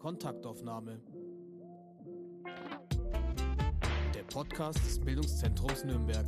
Kontaktaufnahme. 0.00 0.98
Der 4.14 4.22
Podcast 4.32 4.78
des 4.78 4.98
Bildungszentrums 4.98 5.84
Nürnberg. 5.84 6.24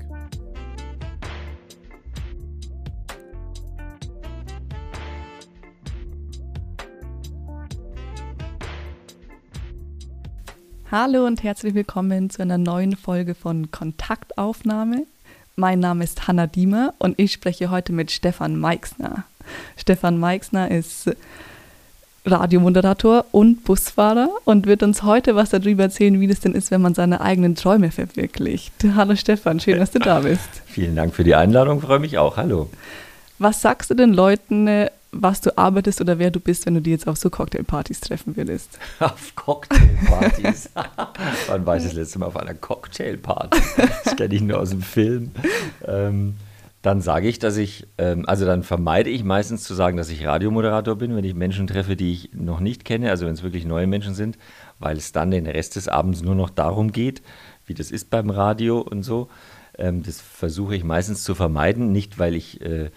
Hallo 10.90 11.24
und 11.24 11.42
herzlich 11.42 11.72
willkommen 11.72 12.28
zu 12.28 12.42
einer 12.42 12.58
neuen 12.58 12.94
Folge 12.94 13.34
von 13.34 13.70
Kontaktaufnahme. 13.70 15.06
Mein 15.56 15.80
Name 15.80 16.04
ist 16.04 16.28
Hanna 16.28 16.46
Diemer 16.46 16.92
und 16.98 17.18
ich 17.18 17.32
spreche 17.32 17.70
heute 17.70 17.94
mit 17.94 18.10
Stefan 18.10 18.54
Meixner. 18.54 19.24
Stefan 19.78 20.18
Meixner 20.18 20.70
ist 20.70 21.10
Radiomoderator 22.24 23.24
und 23.32 23.64
Busfahrer 23.64 24.28
und 24.44 24.66
wird 24.66 24.84
uns 24.84 25.02
heute 25.02 25.34
was 25.34 25.50
darüber 25.50 25.84
erzählen, 25.84 26.20
wie 26.20 26.28
das 26.28 26.40
denn 26.40 26.54
ist, 26.54 26.70
wenn 26.70 26.80
man 26.80 26.94
seine 26.94 27.20
eigenen 27.20 27.56
Träume 27.56 27.90
verwirklicht. 27.90 28.72
Hallo 28.94 29.16
Stefan, 29.16 29.58
schön, 29.58 29.78
dass 29.78 29.90
du 29.90 29.98
da 29.98 30.20
bist. 30.20 30.48
Vielen 30.66 30.94
Dank 30.94 31.14
für 31.14 31.24
die 31.24 31.34
Einladung, 31.34 31.80
freue 31.80 31.98
mich 31.98 32.18
auch. 32.18 32.36
Hallo. 32.36 32.70
Was 33.38 33.60
sagst 33.60 33.90
du 33.90 33.94
den 33.94 34.12
Leuten, 34.12 34.68
äh, 34.68 34.90
was 35.10 35.40
du 35.40 35.58
arbeitest 35.58 36.00
oder 36.00 36.20
wer 36.20 36.30
du 36.30 36.38
bist, 36.38 36.64
wenn 36.64 36.74
du 36.74 36.80
die 36.80 36.92
jetzt 36.92 37.08
auf 37.08 37.16
so 37.16 37.28
Cocktailpartys 37.28 38.00
treffen 38.00 38.36
würdest? 38.36 38.78
Auf 39.00 39.34
Cocktailpartys? 39.34 40.70
Wann 41.48 41.66
war 41.66 41.76
ich 41.76 41.82
das 41.82 41.92
letzte 41.92 42.20
Mal 42.20 42.26
auf 42.26 42.36
einer 42.36 42.54
Cocktailparty? 42.54 43.60
Das 44.04 44.16
kenne 44.16 44.34
ich 44.34 44.40
nur 44.42 44.60
aus 44.60 44.70
dem 44.70 44.80
Film. 44.80 45.32
Ähm, 45.86 46.36
dann 46.82 47.00
sage 47.00 47.28
ich, 47.28 47.38
dass 47.38 47.56
ich, 47.56 47.86
ähm, 47.96 48.24
also 48.26 48.44
dann 48.44 48.64
vermeide 48.64 49.08
ich 49.08 49.22
meistens 49.22 49.62
zu 49.62 49.72
sagen, 49.72 49.96
dass 49.96 50.10
ich 50.10 50.26
Radiomoderator 50.26 50.96
bin, 50.96 51.14
wenn 51.14 51.24
ich 51.24 51.34
Menschen 51.34 51.68
treffe, 51.68 51.94
die 51.94 52.12
ich 52.12 52.30
noch 52.34 52.58
nicht 52.58 52.84
kenne, 52.84 53.10
also 53.10 53.24
wenn 53.26 53.34
es 53.34 53.44
wirklich 53.44 53.64
neue 53.64 53.86
Menschen 53.86 54.14
sind, 54.14 54.36
weil 54.80 54.96
es 54.96 55.12
dann 55.12 55.30
den 55.30 55.46
Rest 55.46 55.76
des 55.76 55.86
Abends 55.86 56.22
nur 56.22 56.34
noch 56.34 56.50
darum 56.50 56.90
geht, 56.90 57.22
wie 57.66 57.74
das 57.74 57.92
ist 57.92 58.10
beim 58.10 58.30
Radio 58.30 58.80
und 58.80 59.04
so. 59.04 59.28
Ähm, 59.78 60.02
das 60.02 60.20
versuche 60.20 60.74
ich 60.74 60.82
meistens 60.82 61.22
zu 61.22 61.36
vermeiden, 61.36 61.92
nicht 61.92 62.18
weil 62.18 62.34
ich 62.34 62.60
äh, 62.60 62.90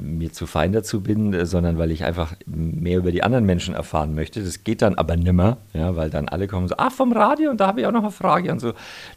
mir 0.00 0.32
zu 0.32 0.46
fein 0.46 0.72
dazu 0.72 1.00
bin, 1.00 1.32
äh, 1.32 1.46
sondern 1.46 1.78
weil 1.78 1.92
ich 1.92 2.02
einfach 2.02 2.34
mehr 2.46 2.98
über 2.98 3.12
die 3.12 3.22
anderen 3.22 3.46
Menschen 3.46 3.74
erfahren 3.74 4.16
möchte. 4.16 4.42
Das 4.42 4.64
geht 4.64 4.82
dann 4.82 4.96
aber 4.96 5.16
nimmer, 5.16 5.58
ja, 5.74 5.94
weil 5.94 6.10
dann 6.10 6.28
alle 6.28 6.48
kommen 6.48 6.66
so, 6.66 6.74
ah, 6.76 6.90
vom 6.90 7.12
Radio 7.12 7.50
und 7.50 7.60
da 7.60 7.68
habe 7.68 7.82
ich 7.82 7.86
auch 7.86 7.92
noch 7.92 8.02
eine 8.02 8.10
Frage 8.10 8.50
und 8.50 8.58
so. 8.58 8.72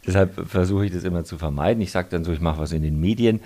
Deshalb 0.06 0.48
versuche 0.48 0.86
ich 0.86 0.92
das 0.92 1.02
immer 1.02 1.24
zu 1.24 1.38
vermeiden. 1.38 1.82
Ich 1.82 1.90
sage 1.90 2.06
dann 2.10 2.22
so, 2.22 2.32
ich 2.32 2.40
mache 2.40 2.60
was 2.60 2.70
in 2.70 2.82
den 2.82 3.00
Medien 3.00 3.40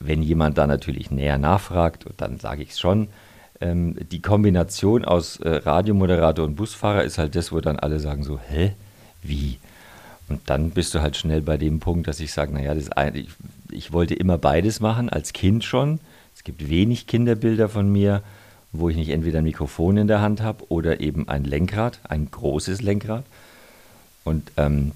wenn 0.00 0.22
jemand 0.22 0.58
da 0.58 0.66
natürlich 0.66 1.10
näher 1.10 1.38
nachfragt, 1.38 2.06
dann 2.16 2.38
sage 2.38 2.62
ich 2.62 2.70
es 2.70 2.80
schon. 2.80 3.08
Ähm, 3.60 3.96
die 4.12 4.22
Kombination 4.22 5.04
aus 5.04 5.38
äh, 5.40 5.48
Radiomoderator 5.48 6.44
und 6.44 6.54
Busfahrer 6.54 7.04
ist 7.04 7.18
halt 7.18 7.34
das, 7.34 7.50
wo 7.50 7.60
dann 7.60 7.78
alle 7.78 7.98
sagen 7.98 8.22
so, 8.22 8.38
hä, 8.38 8.72
wie? 9.22 9.58
Und 10.28 10.42
dann 10.46 10.70
bist 10.70 10.94
du 10.94 11.00
halt 11.00 11.16
schnell 11.16 11.40
bei 11.40 11.56
dem 11.56 11.80
Punkt, 11.80 12.06
dass 12.06 12.20
ich 12.20 12.32
sage, 12.32 12.52
naja, 12.52 12.74
das 12.74 12.90
ein, 12.92 13.14
ich, 13.16 13.28
ich 13.70 13.92
wollte 13.92 14.14
immer 14.14 14.38
beides 14.38 14.80
machen, 14.80 15.08
als 15.08 15.32
Kind 15.32 15.64
schon. 15.64 16.00
Es 16.36 16.44
gibt 16.44 16.68
wenig 16.68 17.06
Kinderbilder 17.06 17.68
von 17.68 17.90
mir, 17.90 18.22
wo 18.72 18.88
ich 18.88 18.96
nicht 18.96 19.08
entweder 19.08 19.38
ein 19.38 19.44
Mikrofon 19.44 19.96
in 19.96 20.06
der 20.06 20.20
Hand 20.20 20.42
habe 20.42 20.70
oder 20.70 21.00
eben 21.00 21.28
ein 21.28 21.44
Lenkrad, 21.44 21.98
ein 22.04 22.30
großes 22.30 22.82
Lenkrad. 22.82 23.24
Und 24.24 24.52
ähm, 24.56 24.92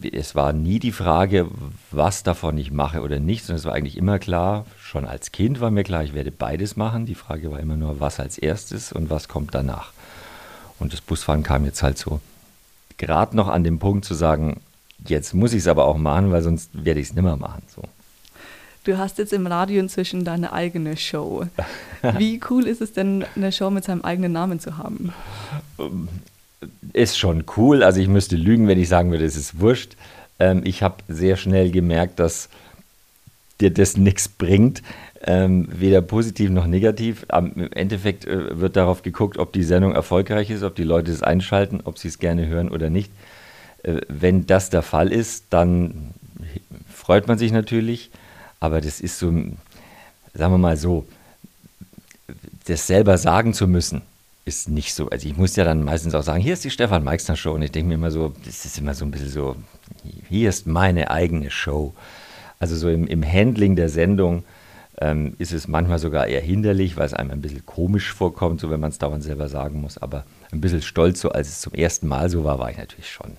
es 0.00 0.34
war 0.34 0.52
nie 0.52 0.78
die 0.78 0.92
Frage, 0.92 1.48
was 1.90 2.22
davon 2.22 2.56
ich 2.58 2.70
mache 2.70 3.02
oder 3.02 3.20
nicht, 3.20 3.44
sondern 3.44 3.58
es 3.60 3.64
war 3.64 3.74
eigentlich 3.74 3.96
immer 3.96 4.18
klar, 4.18 4.66
schon 4.80 5.04
als 5.04 5.32
Kind 5.32 5.60
war 5.60 5.70
mir 5.70 5.84
klar, 5.84 6.04
ich 6.04 6.14
werde 6.14 6.30
beides 6.30 6.76
machen. 6.76 7.06
Die 7.06 7.14
Frage 7.14 7.50
war 7.50 7.60
immer 7.60 7.76
nur, 7.76 8.00
was 8.00 8.20
als 8.20 8.38
erstes 8.38 8.92
und 8.92 9.10
was 9.10 9.28
kommt 9.28 9.54
danach. 9.54 9.92
Und 10.78 10.92
das 10.92 11.00
Busfahren 11.00 11.42
kam 11.42 11.64
jetzt 11.64 11.82
halt 11.82 11.98
so 11.98 12.20
gerade 12.96 13.36
noch 13.36 13.48
an 13.48 13.64
dem 13.64 13.78
Punkt 13.78 14.04
zu 14.04 14.14
sagen, 14.14 14.60
jetzt 15.06 15.34
muss 15.34 15.52
ich 15.52 15.60
es 15.60 15.68
aber 15.68 15.86
auch 15.86 15.96
machen, 15.96 16.30
weil 16.30 16.42
sonst 16.42 16.70
werde 16.72 17.00
ich 17.00 17.08
es 17.08 17.14
nimmer 17.14 17.36
machen. 17.36 17.62
So. 17.74 17.82
Du 18.84 18.98
hast 18.98 19.18
jetzt 19.18 19.32
im 19.32 19.46
Radio 19.46 19.80
inzwischen 19.80 20.24
deine 20.24 20.52
eigene 20.52 20.96
Show. 20.96 21.46
Wie 22.18 22.40
cool 22.50 22.66
ist 22.66 22.80
es 22.80 22.92
denn, 22.92 23.24
eine 23.36 23.52
Show 23.52 23.70
mit 23.70 23.84
seinem 23.84 24.02
eigenen 24.02 24.32
Namen 24.32 24.60
zu 24.60 24.78
haben? 24.78 25.12
Ist 26.92 27.18
schon 27.18 27.44
cool. 27.56 27.82
Also 27.82 28.00
ich 28.00 28.08
müsste 28.08 28.36
lügen, 28.36 28.68
wenn 28.68 28.78
ich 28.78 28.88
sagen 28.88 29.10
würde, 29.10 29.24
es 29.24 29.36
ist 29.36 29.60
wurscht. 29.60 29.96
Ähm, 30.38 30.62
ich 30.64 30.82
habe 30.82 30.96
sehr 31.08 31.36
schnell 31.36 31.70
gemerkt, 31.70 32.18
dass 32.18 32.48
dir 33.60 33.70
das 33.70 33.96
nichts 33.96 34.28
bringt, 34.28 34.82
ähm, 35.22 35.68
weder 35.70 36.00
positiv 36.00 36.50
noch 36.50 36.66
negativ. 36.66 37.26
Im 37.32 37.70
Endeffekt 37.72 38.26
äh, 38.26 38.58
wird 38.58 38.76
darauf 38.76 39.02
geguckt, 39.02 39.38
ob 39.38 39.52
die 39.52 39.62
Sendung 39.62 39.92
erfolgreich 39.92 40.50
ist, 40.50 40.62
ob 40.62 40.74
die 40.74 40.84
Leute 40.84 41.12
es 41.12 41.22
einschalten, 41.22 41.80
ob 41.84 41.98
sie 41.98 42.08
es 42.08 42.18
gerne 42.18 42.46
hören 42.46 42.70
oder 42.70 42.90
nicht. 42.90 43.12
Äh, 43.82 44.00
wenn 44.08 44.46
das 44.46 44.70
der 44.70 44.82
Fall 44.82 45.12
ist, 45.12 45.46
dann 45.50 46.14
freut 46.92 47.28
man 47.28 47.38
sich 47.38 47.52
natürlich, 47.52 48.10
aber 48.60 48.80
das 48.80 49.00
ist 49.00 49.18
so, 49.18 49.28
sagen 49.28 50.54
wir 50.54 50.58
mal 50.58 50.76
so, 50.76 51.06
das 52.66 52.86
selber 52.86 53.18
sagen 53.18 53.52
zu 53.52 53.66
müssen, 53.66 54.02
ist 54.50 54.68
nicht 54.68 54.94
so. 54.94 55.08
Also 55.08 55.28
ich 55.28 55.36
muss 55.36 55.54
ja 55.54 55.64
dann 55.64 55.84
meistens 55.84 56.14
auch 56.14 56.22
sagen, 56.22 56.42
hier 56.42 56.54
ist 56.54 56.64
die 56.64 56.70
Stefan 56.70 57.04
Meixner 57.04 57.36
Show. 57.36 57.52
Und 57.52 57.62
ich 57.62 57.70
denke 57.70 57.88
mir 57.88 57.94
immer 57.94 58.10
so, 58.10 58.34
das 58.44 58.64
ist 58.64 58.78
immer 58.78 58.94
so 58.94 59.04
ein 59.04 59.12
bisschen 59.12 59.28
so, 59.28 59.56
hier 60.28 60.48
ist 60.48 60.66
meine 60.66 61.10
eigene 61.10 61.50
Show. 61.50 61.94
Also 62.58 62.74
so 62.76 62.90
im, 62.90 63.06
im 63.06 63.24
Handling 63.24 63.76
der 63.76 63.88
Sendung 63.88 64.44
ähm, 65.00 65.34
ist 65.38 65.52
es 65.52 65.68
manchmal 65.68 66.00
sogar 66.00 66.26
eher 66.26 66.40
hinderlich, 66.40 66.96
weil 66.96 67.06
es 67.06 67.14
einem 67.14 67.30
ein 67.30 67.40
bisschen 67.40 67.64
komisch 67.64 68.12
vorkommt, 68.12 68.60
so 68.60 68.70
wenn 68.70 68.80
man 68.80 68.90
es 68.90 68.98
dauernd 68.98 69.22
selber 69.22 69.48
sagen 69.48 69.80
muss. 69.80 69.98
Aber 69.98 70.24
ein 70.50 70.60
bisschen 70.60 70.82
stolz, 70.82 71.20
so 71.20 71.30
als 71.30 71.48
es 71.48 71.60
zum 71.60 71.72
ersten 71.72 72.08
Mal 72.08 72.28
so 72.28 72.42
war, 72.42 72.58
war 72.58 72.70
ich 72.70 72.76
natürlich 72.76 73.08
schon. 73.08 73.36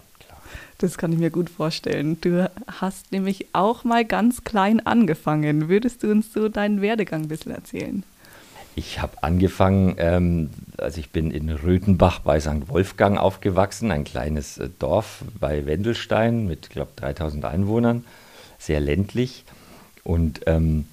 Das 0.78 0.97
kann 0.97 1.11
ich 1.11 1.19
mir 1.19 1.29
gut 1.29 1.49
vorstellen. 1.49 2.19
Du 2.22 2.49
hast 2.79 3.11
nämlich 3.11 3.47
auch 3.53 3.83
mal 3.83 4.05
ganz 4.05 4.43
klein 4.43 4.83
angefangen. 4.83 5.67
Würdest 5.69 6.01
du 6.01 6.09
uns 6.09 6.33
so 6.33 6.49
deinen 6.49 6.81
Werdegang 6.81 7.23
ein 7.23 7.28
bisschen 7.28 7.51
erzählen? 7.51 8.03
Ich 8.76 9.02
habe 9.02 9.22
angefangen, 9.22 9.96
ähm, 9.98 10.50
also 10.78 11.00
ich 11.00 11.09
bin 11.09 11.32
in 11.32 11.50
Röthenbach 11.50 12.20
bei 12.20 12.40
St. 12.40 12.68
Wolfgang 12.68 13.20
aufgewachsen, 13.20 13.92
ein 13.92 14.06
kleines 14.06 14.58
äh, 14.58 14.70
Dorf 14.80 15.24
bei 15.40 15.66
Wendelstein 15.66 16.48
mit, 16.48 16.70
glaube 16.70 16.92
3000 16.96 17.46
Einwohnern, 17.46 18.06
sehr 18.58 18.80
ländlich. 18.80 19.44
Und 20.04 20.42
ähm, 20.46 20.86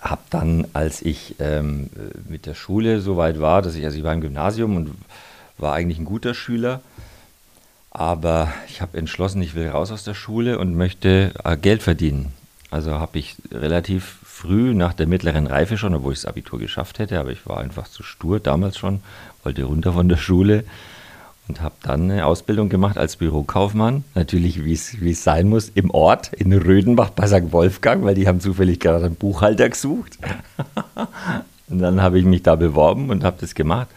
habe 0.00 0.22
dann, 0.30 0.66
als 0.72 1.00
ich 1.02 1.36
ähm, 1.38 1.90
mit 2.28 2.46
der 2.46 2.54
Schule 2.54 3.00
so 3.00 3.16
weit 3.16 3.40
war, 3.40 3.62
dass 3.62 3.74
ich, 3.76 3.84
also 3.84 3.96
ich 3.96 4.04
war 4.04 4.12
im 4.12 4.20
Gymnasium 4.20 4.76
und 4.76 4.94
war 5.58 5.74
eigentlich 5.74 5.98
ein 5.98 6.04
guter 6.04 6.34
Schüler, 6.34 6.80
aber 7.90 8.52
ich 8.68 8.82
habe 8.82 8.98
entschlossen, 8.98 9.40
ich 9.40 9.54
will 9.54 9.68
raus 9.68 9.90
aus 9.90 10.04
der 10.04 10.14
Schule 10.14 10.58
und 10.58 10.74
möchte 10.74 11.32
äh, 11.44 11.56
Geld 11.56 11.82
verdienen. 11.82 12.32
Also 12.70 12.92
habe 12.92 13.18
ich 13.18 13.36
relativ 13.50 14.18
früh 14.36 14.74
nach 14.74 14.92
der 14.92 15.06
mittleren 15.06 15.46
Reife 15.46 15.78
schon, 15.78 15.94
obwohl 15.94 16.12
ich 16.12 16.20
das 16.20 16.26
Abitur 16.26 16.58
geschafft 16.58 16.98
hätte, 16.98 17.18
aber 17.18 17.30
ich 17.30 17.46
war 17.46 17.58
einfach 17.58 17.88
zu 17.88 18.02
stur 18.02 18.38
damals 18.38 18.76
schon, 18.76 19.00
wollte 19.42 19.64
runter 19.64 19.94
von 19.94 20.10
der 20.10 20.18
Schule 20.18 20.64
und 21.48 21.62
habe 21.62 21.74
dann 21.82 22.10
eine 22.10 22.26
Ausbildung 22.26 22.68
gemacht 22.68 22.98
als 22.98 23.16
Bürokaufmann. 23.16 24.04
Natürlich, 24.14 24.62
wie 24.64 24.74
es 24.74 25.24
sein 25.24 25.48
muss, 25.48 25.70
im 25.70 25.90
Ort 25.90 26.34
in 26.34 26.52
Rödenbach 26.52 27.10
bei 27.10 27.26
St. 27.26 27.50
Wolfgang, 27.52 28.04
weil 28.04 28.14
die 28.14 28.28
haben 28.28 28.40
zufällig 28.40 28.78
gerade 28.78 29.06
einen 29.06 29.14
Buchhalter 29.14 29.70
gesucht. 29.70 30.18
und 31.68 31.78
dann 31.78 32.02
habe 32.02 32.18
ich 32.18 32.26
mich 32.26 32.42
da 32.42 32.56
beworben 32.56 33.08
und 33.08 33.24
habe 33.24 33.38
das 33.40 33.54
gemacht 33.54 33.88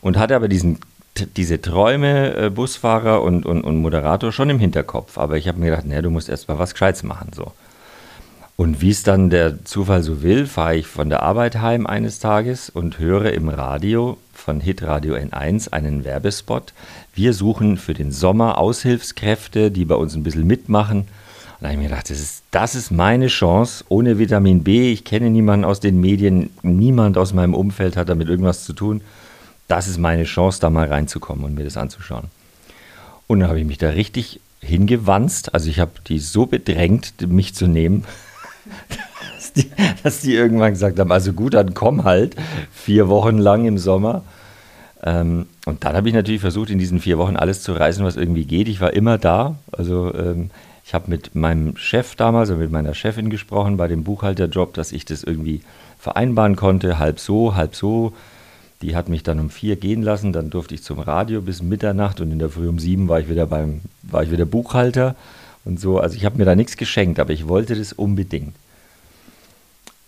und 0.00 0.16
hatte 0.16 0.34
aber 0.34 0.48
diesen 0.48 0.78
diese 1.36 1.60
Träume, 1.62 2.36
äh, 2.36 2.50
Busfahrer 2.50 3.22
und, 3.22 3.46
und, 3.46 3.62
und 3.62 3.76
Moderator 3.78 4.32
schon 4.32 4.50
im 4.50 4.58
Hinterkopf. 4.58 5.16
Aber 5.16 5.38
ich 5.38 5.48
habe 5.48 5.58
mir 5.58 5.70
gedacht, 5.70 5.86
naja, 5.86 6.02
du 6.02 6.10
musst 6.10 6.28
erst 6.28 6.48
mal 6.48 6.58
was 6.58 6.72
Gescheites 6.72 7.02
machen. 7.02 7.30
So. 7.34 7.52
Und 8.56 8.80
wie 8.80 8.88
es 8.88 9.02
dann 9.02 9.28
der 9.28 9.64
Zufall 9.66 10.02
so 10.02 10.22
will, 10.22 10.46
fahre 10.46 10.76
ich 10.76 10.86
von 10.86 11.10
der 11.10 11.22
Arbeit 11.22 11.60
heim 11.60 11.86
eines 11.86 12.20
Tages 12.20 12.70
und 12.70 12.98
höre 12.98 13.32
im 13.34 13.50
Radio 13.50 14.16
von 14.32 14.60
Hitradio 14.60 15.14
N1 15.14 15.72
einen 15.72 16.04
Werbespot. 16.04 16.72
Wir 17.14 17.34
suchen 17.34 17.76
für 17.76 17.92
den 17.92 18.12
Sommer 18.12 18.56
Aushilfskräfte, 18.56 19.70
die 19.70 19.84
bei 19.84 19.94
uns 19.94 20.14
ein 20.14 20.22
bisschen 20.22 20.46
mitmachen. 20.46 21.00
Und 21.00 21.08
da 21.60 21.66
habe 21.66 21.74
ich 21.74 21.78
mir 21.80 21.88
gedacht, 21.90 22.08
das 22.08 22.18
ist, 22.18 22.44
das 22.50 22.74
ist 22.74 22.90
meine 22.90 23.26
Chance, 23.26 23.84
ohne 23.88 24.18
Vitamin 24.18 24.64
B. 24.64 24.90
Ich 24.90 25.04
kenne 25.04 25.28
niemanden 25.28 25.66
aus 25.66 25.80
den 25.80 26.00
Medien, 26.00 26.48
niemand 26.62 27.18
aus 27.18 27.34
meinem 27.34 27.52
Umfeld 27.52 27.98
hat 27.98 28.08
damit 28.08 28.28
irgendwas 28.28 28.64
zu 28.64 28.72
tun. 28.72 29.02
Das 29.68 29.86
ist 29.86 29.98
meine 29.98 30.24
Chance, 30.24 30.60
da 30.60 30.70
mal 30.70 30.88
reinzukommen 30.88 31.44
und 31.44 31.54
mir 31.54 31.64
das 31.64 31.76
anzuschauen. 31.76 32.28
Und 33.26 33.40
dann 33.40 33.48
habe 33.50 33.60
ich 33.60 33.66
mich 33.66 33.78
da 33.78 33.90
richtig 33.90 34.40
hingewanzt. 34.60 35.52
Also 35.52 35.68
ich 35.68 35.78
habe 35.78 35.92
die 36.06 36.20
so 36.20 36.46
bedrängt, 36.46 37.14
mich 37.26 37.54
zu 37.54 37.66
nehmen, 37.66 38.04
dass, 39.34 39.52
die, 39.52 39.70
dass 40.02 40.20
die 40.20 40.34
irgendwann 40.34 40.72
gesagt 40.72 40.98
haben, 40.98 41.12
also 41.12 41.32
gut, 41.32 41.54
dann 41.54 41.74
komm 41.74 42.04
halt, 42.04 42.36
vier 42.72 43.08
Wochen 43.08 43.38
lang 43.38 43.66
im 43.66 43.78
Sommer. 43.78 44.22
Ähm, 45.02 45.46
und 45.66 45.84
dann 45.84 45.94
habe 45.96 46.08
ich 46.08 46.14
natürlich 46.14 46.40
versucht, 46.40 46.70
in 46.70 46.78
diesen 46.78 47.00
vier 47.00 47.18
Wochen 47.18 47.36
alles 47.36 47.62
zu 47.62 47.72
reißen, 47.72 48.04
was 48.04 48.16
irgendwie 48.16 48.44
geht. 48.44 48.68
Ich 48.68 48.80
war 48.80 48.92
immer 48.92 49.18
da. 49.18 49.56
Also 49.72 50.12
ähm, 50.14 50.50
ich 50.84 50.94
habe 50.94 51.10
mit 51.10 51.34
meinem 51.34 51.76
Chef 51.76 52.14
damals 52.14 52.50
und 52.50 52.58
mit 52.58 52.70
meiner 52.70 52.94
Chefin 52.94 53.28
gesprochen 53.28 53.76
bei 53.76 53.88
dem 53.88 54.04
Buchhalterjob, 54.04 54.74
dass 54.74 54.92
ich 54.92 55.04
das 55.04 55.24
irgendwie 55.24 55.62
vereinbaren 55.98 56.54
konnte, 56.54 56.98
halb 56.98 57.18
so, 57.18 57.56
halb 57.56 57.74
so. 57.74 58.12
die 58.82 58.94
hat 58.94 59.08
mich 59.08 59.24
dann 59.24 59.40
um 59.40 59.50
vier 59.50 59.74
gehen 59.74 60.02
lassen, 60.02 60.32
dann 60.32 60.50
durfte 60.50 60.74
ich 60.76 60.82
zum 60.84 61.00
Radio 61.00 61.40
bis 61.40 61.62
Mitternacht 61.62 62.20
und 62.20 62.30
in 62.30 62.38
der 62.38 62.50
Früh 62.50 62.68
um 62.68 62.78
sieben 62.78 63.08
war 63.08 63.18
ich 63.18 63.28
wieder 63.28 63.46
beim, 63.46 63.80
war 64.02 64.22
ich 64.22 64.30
wieder 64.30 64.44
Buchhalter 64.44 65.16
und 65.66 65.78
so. 65.78 65.98
Also 65.98 66.16
ich 66.16 66.24
habe 66.24 66.38
mir 66.38 66.44
da 66.44 66.54
nichts 66.54 66.76
geschenkt, 66.76 67.20
aber 67.20 67.32
ich 67.32 67.48
wollte 67.48 67.74
das 67.74 67.92
unbedingt. 67.92 68.54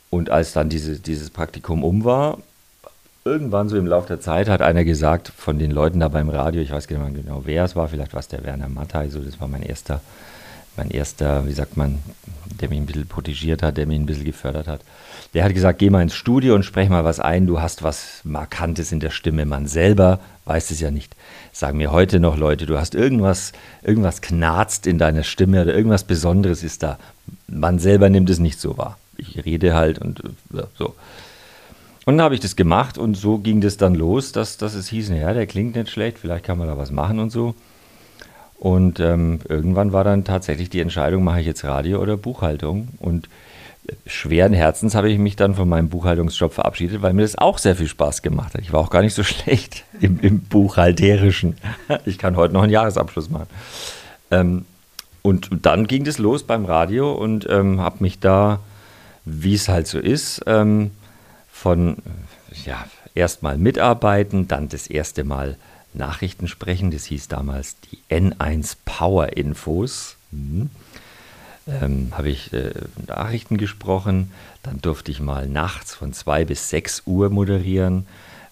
Und 0.08 0.30
als 0.30 0.54
dann 0.54 0.70
diese, 0.70 0.98
dieses 0.98 1.28
Praktikum 1.28 1.84
um 1.84 2.04
war, 2.04 2.38
irgendwann 3.24 3.68
so 3.68 3.76
im 3.76 3.86
Laufe 3.86 4.08
der 4.08 4.20
Zeit 4.20 4.48
hat 4.48 4.62
einer 4.62 4.84
gesagt 4.84 5.30
von 5.36 5.58
den 5.58 5.70
Leuten 5.70 6.00
da 6.00 6.08
beim 6.08 6.30
Radio, 6.30 6.62
ich 6.62 6.70
weiß 6.70 6.88
nicht 6.88 7.14
genau, 7.14 7.42
wer 7.44 7.64
es 7.64 7.76
war, 7.76 7.88
vielleicht 7.88 8.14
war 8.14 8.20
es 8.20 8.28
der 8.28 8.44
Werner 8.44 8.68
Mattei, 8.68 9.10
so 9.10 9.20
das 9.20 9.38
war 9.38 9.48
mein 9.48 9.62
erster, 9.62 10.00
mein 10.78 10.90
erster, 10.90 11.46
wie 11.46 11.52
sagt 11.52 11.76
man, 11.76 11.98
der 12.60 12.68
mich 12.68 12.78
ein 12.78 12.86
bisschen 12.86 13.06
protegiert 13.06 13.62
hat, 13.62 13.76
der 13.76 13.86
mich 13.86 13.98
ein 13.98 14.06
bisschen 14.06 14.24
gefördert 14.24 14.66
hat. 14.66 14.80
Der 15.34 15.44
hat 15.44 15.52
gesagt, 15.52 15.78
geh 15.78 15.90
mal 15.90 16.02
ins 16.02 16.14
Studio 16.14 16.54
und 16.54 16.64
sprech 16.64 16.88
mal 16.88 17.04
was 17.04 17.20
ein, 17.20 17.46
du 17.46 17.60
hast 17.60 17.82
was 17.82 18.20
Markantes 18.24 18.92
in 18.92 19.00
der 19.00 19.10
Stimme. 19.10 19.44
Man 19.44 19.66
selber 19.66 20.20
weiß 20.46 20.70
es 20.70 20.80
ja 20.80 20.90
nicht. 20.90 21.14
Sagen 21.52 21.78
mir 21.78 21.92
heute 21.92 22.20
noch 22.20 22.36
Leute, 22.36 22.64
du 22.64 22.78
hast 22.78 22.94
irgendwas, 22.94 23.52
irgendwas 23.82 24.22
knarzt 24.22 24.86
in 24.86 24.98
deiner 24.98 25.22
Stimme 25.22 25.62
oder 25.62 25.74
irgendwas 25.74 26.04
Besonderes 26.04 26.62
ist 26.62 26.82
da. 26.82 26.98
Man 27.46 27.78
selber 27.78 28.08
nimmt 28.08 28.30
es 28.30 28.38
nicht 28.38 28.58
so 28.58 28.78
wahr. 28.78 28.98
Ich 29.18 29.44
rede 29.44 29.74
halt 29.74 29.98
und 29.98 30.22
so. 30.78 30.94
Und 32.06 32.16
dann 32.16 32.22
habe 32.22 32.34
ich 32.34 32.40
das 32.40 32.56
gemacht 32.56 32.96
und 32.96 33.16
so 33.16 33.36
ging 33.36 33.60
das 33.60 33.76
dann 33.76 33.94
los, 33.94 34.32
dass, 34.32 34.56
dass 34.56 34.72
es 34.72 34.88
hieß, 34.88 35.10
ja, 35.10 35.34
der 35.34 35.46
klingt 35.46 35.76
nicht 35.76 35.90
schlecht, 35.90 36.18
vielleicht 36.18 36.44
kann 36.44 36.56
man 36.56 36.66
da 36.66 36.78
was 36.78 36.90
machen 36.90 37.18
und 37.18 37.30
so. 37.30 37.54
Und 38.58 38.98
ähm, 38.98 39.38
irgendwann 39.48 39.92
war 39.92 40.02
dann 40.04 40.24
tatsächlich 40.24 40.68
die 40.68 40.80
Entscheidung, 40.80 41.22
mache 41.22 41.40
ich 41.40 41.46
jetzt 41.46 41.64
Radio 41.64 42.00
oder 42.00 42.16
Buchhaltung. 42.16 42.88
Und 42.98 43.28
schweren 44.06 44.52
Herzens 44.52 44.94
habe 44.94 45.10
ich 45.10 45.18
mich 45.18 45.36
dann 45.36 45.54
von 45.54 45.68
meinem 45.68 45.88
Buchhaltungsjob 45.88 46.52
verabschiedet, 46.52 47.00
weil 47.00 47.12
mir 47.12 47.22
das 47.22 47.38
auch 47.38 47.58
sehr 47.58 47.76
viel 47.76 47.88
Spaß 47.88 48.22
gemacht 48.22 48.54
hat. 48.54 48.60
Ich 48.60 48.72
war 48.72 48.80
auch 48.80 48.90
gar 48.90 49.02
nicht 49.02 49.14
so 49.14 49.22
schlecht 49.24 49.84
im, 50.00 50.20
im 50.20 50.40
Buchhalterischen. 50.40 51.56
Ich 52.04 52.18
kann 52.18 52.36
heute 52.36 52.54
noch 52.54 52.62
einen 52.62 52.72
Jahresabschluss 52.72 53.30
machen. 53.30 53.46
Ähm, 54.30 54.64
und 55.22 55.48
dann 55.62 55.86
ging 55.86 56.04
das 56.04 56.18
los 56.18 56.42
beim 56.42 56.64
Radio 56.64 57.12
und 57.12 57.46
ähm, 57.50 57.80
habe 57.80 57.96
mich 58.00 58.18
da, 58.18 58.60
wie 59.24 59.54
es 59.54 59.68
halt 59.68 59.86
so 59.86 59.98
ist, 59.98 60.42
ähm, 60.46 60.90
von 61.50 61.96
ja, 62.64 62.86
erstmal 63.14 63.58
mitarbeiten, 63.58 64.48
dann 64.48 64.68
das 64.68 64.86
erste 64.86 65.24
Mal 65.24 65.56
Nachrichten 65.94 66.48
sprechen. 66.48 66.90
Das 66.90 67.04
hieß 67.04 67.28
damals 67.28 67.76
die 67.80 67.98
N1 68.10 68.76
Power 68.84 69.36
Infos. 69.36 70.16
Mhm. 70.30 70.70
Ähm, 71.66 72.12
habe 72.12 72.30
ich 72.30 72.52
äh, 72.52 72.72
Nachrichten 73.06 73.58
gesprochen. 73.58 74.32
Dann 74.62 74.80
durfte 74.80 75.10
ich 75.10 75.20
mal 75.20 75.48
nachts 75.48 75.94
von 75.94 76.12
2 76.12 76.44
bis 76.46 76.70
6 76.70 77.02
Uhr 77.06 77.30
moderieren. 77.30 78.06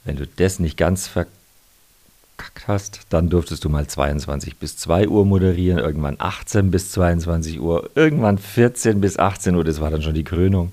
Wenn 0.05 0.17
du 0.17 0.27
das 0.27 0.59
nicht 0.59 0.77
ganz 0.77 1.09
verkackt 1.09 1.33
hast, 2.69 3.01
dann 3.09 3.29
durftest 3.29 3.65
du 3.65 3.69
mal 3.69 3.87
22 3.87 4.59
bis 4.59 4.77
2 4.77 5.09
Uhr 5.09 5.25
moderieren, 5.25 5.79
irgendwann 5.79 6.17
18 6.19 6.71
bis 6.71 6.93
22 6.93 7.61
Uhr, 7.61 7.91
irgendwann 7.95 8.39
14 8.39 9.01
bis 9.01 9.19
18 9.19 9.57
Uhr, 9.57 9.65
das 9.65 9.81
war 9.81 9.91
dann 9.91 10.03
schon 10.03 10.15
die 10.15 10.25
Krönung. 10.25 10.73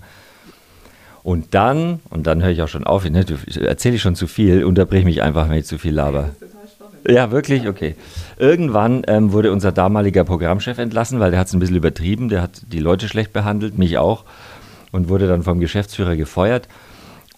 Und 1.24 1.54
dann, 1.54 2.02
und 2.10 2.28
dann 2.28 2.44
höre 2.44 2.52
ich 2.52 2.62
auch 2.62 2.68
schon 2.68 2.84
auf, 2.84 3.10
ne, 3.10 3.26
erzähle 3.62 3.96
ich 3.96 4.02
schon 4.02 4.16
zu 4.16 4.28
viel, 4.28 4.66
unterbreche 4.66 5.06
mich 5.06 5.22
einfach, 5.22 5.50
wenn 5.50 5.58
ich 5.58 5.66
zu 5.66 5.78
viel 5.78 5.94
laber. 5.94 6.36
Ja, 7.08 7.32
wirklich? 7.32 7.68
Okay. 7.68 7.96
Irgendwann 8.38 9.04
ähm, 9.08 9.34
wurde 9.34 9.52
unser 9.52 9.72
damaliger 9.72 10.24
Programmchef 10.24 10.78
entlassen, 10.78 11.20
weil 11.20 11.32
der 11.32 11.40
hat 11.40 11.48
es 11.48 11.54
ein 11.54 11.60
bisschen 11.60 11.76
übertrieben, 11.76 12.30
der 12.30 12.42
hat 12.42 12.62
die 12.68 12.80
Leute 12.80 13.08
schlecht 13.08 13.34
behandelt, 13.34 13.78
mich 13.78 13.98
auch, 13.98 14.24
und 14.92 15.10
wurde 15.10 15.28
dann 15.28 15.44
vom 15.44 15.60
Geschäftsführer 15.60 16.16
gefeuert. 16.16 16.68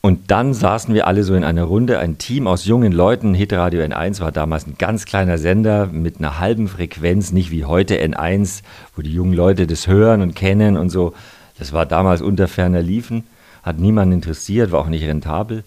Und 0.02 0.30
dann 0.30 0.54
saßen 0.54 0.94
wir 0.94 1.08
alle 1.08 1.24
so 1.24 1.34
in 1.34 1.44
einer 1.44 1.64
Runde, 1.64 1.98
ein 1.98 2.20
Team 2.20 2.46
aus 2.46 2.66
jungen 2.66 2.92
Leuten. 2.92 3.34
Hitradio 3.34 3.82
N1 3.82 4.20
war 4.22 4.32
damals 4.32 4.68
ein 4.68 4.76
ganz 4.78 5.06
kleiner 5.06 5.40
Sender 5.40 5.88
mit 5.88 6.20
einer 6.20 6.40
halben 6.40 6.68
Frequenz, 6.68 7.32
nicht 7.32 7.50
wie 7.50 7.66
heute 7.66 7.96
N1, 7.96 8.62
wo 8.96 9.02
die 9.02 9.14
jungen 9.14 9.34
Leute 9.34 9.66
das 9.66 9.88
hören 9.88 10.22
und 10.22 10.36
kennen 10.36 10.78
und 10.78 10.90
so. 10.90 11.14
Das 11.58 11.74
war 11.74 11.88
damals 11.88 12.22
unter 12.22 12.48
ferner 12.48 12.84
Liefen 12.84 13.24
hat 13.66 13.80
niemanden 13.80 14.14
interessiert, 14.14 14.72
war 14.72 14.80
auch 14.80 14.88
nicht 14.88 15.04
rentabel, 15.04 15.64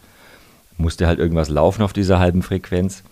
musste 0.76 1.08
halt 1.08 1.18
irgendwas 1.18 1.48
laufen 1.48 1.82
auf 1.82 1.92
dieser 1.92 2.20
halben 2.20 2.42
Frequenz. 2.42 3.02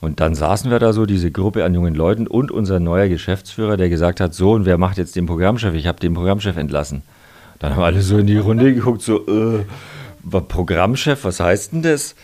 Und 0.00 0.20
dann 0.20 0.34
saßen 0.34 0.70
wir 0.70 0.78
da 0.78 0.92
so, 0.92 1.06
diese 1.06 1.30
Gruppe 1.30 1.64
an 1.64 1.74
jungen 1.74 1.94
Leuten 1.94 2.26
und 2.26 2.50
unser 2.50 2.80
neuer 2.80 3.08
Geschäftsführer, 3.08 3.76
der 3.76 3.88
gesagt 3.88 4.20
hat, 4.20 4.34
so, 4.34 4.52
und 4.52 4.66
wer 4.66 4.78
macht 4.78 4.98
jetzt 4.98 5.16
den 5.16 5.26
Programmchef? 5.26 5.74
Ich 5.74 5.86
habe 5.86 6.00
den 6.00 6.14
Programmchef 6.14 6.56
entlassen. 6.56 7.02
Dann 7.58 7.74
haben 7.74 7.82
alle 7.82 8.02
so 8.02 8.18
in 8.18 8.26
die 8.26 8.38
Runde 8.38 8.74
geguckt, 8.74 9.02
so, 9.02 9.26
äh, 9.26 9.64
Programmchef, 10.28 11.24
was 11.24 11.40
heißt 11.40 11.72
denn 11.72 11.82
das? 11.82 12.14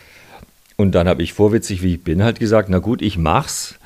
Und 0.77 0.95
dann 0.95 1.09
habe 1.09 1.23
ich 1.23 1.33
vorwitzig, 1.33 1.83
wie 1.83 1.95
ich 1.95 2.05
bin, 2.05 2.23
halt 2.23 2.41
gesagt, 2.41 2.69
na 2.69 2.79
gut, 2.79 3.01
ich 3.01 3.17
mach's. 3.17 3.77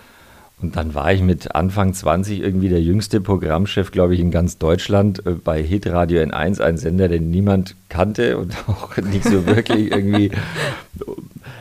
Und 0.61 0.77
dann 0.77 0.94
war 0.94 1.12
ich 1.12 1.21
mit 1.21 1.55
Anfang 1.55 1.93
20 1.93 2.41
irgendwie 2.41 2.71
der 2.71 2.81
jüngste 2.81 3.21
Programmchef, 3.21 3.91
glaube 3.91 4.15
ich, 4.15 4.21
in 4.21 4.31
ganz 4.31 4.56
Deutschland 4.56 5.25
äh, 5.27 5.33
bei 5.33 5.62
Hitradio 5.62 6.23
N1, 6.23 6.62
ein 6.62 6.79
Sender, 6.79 7.09
den 7.09 7.31
niemand 7.31 7.77
kannte 7.91 8.38
und 8.38 8.56
auch 8.67 8.97
nicht 8.97 9.25
so 9.25 9.47
wirklich 9.47 9.93
irgendwie. 9.93 10.31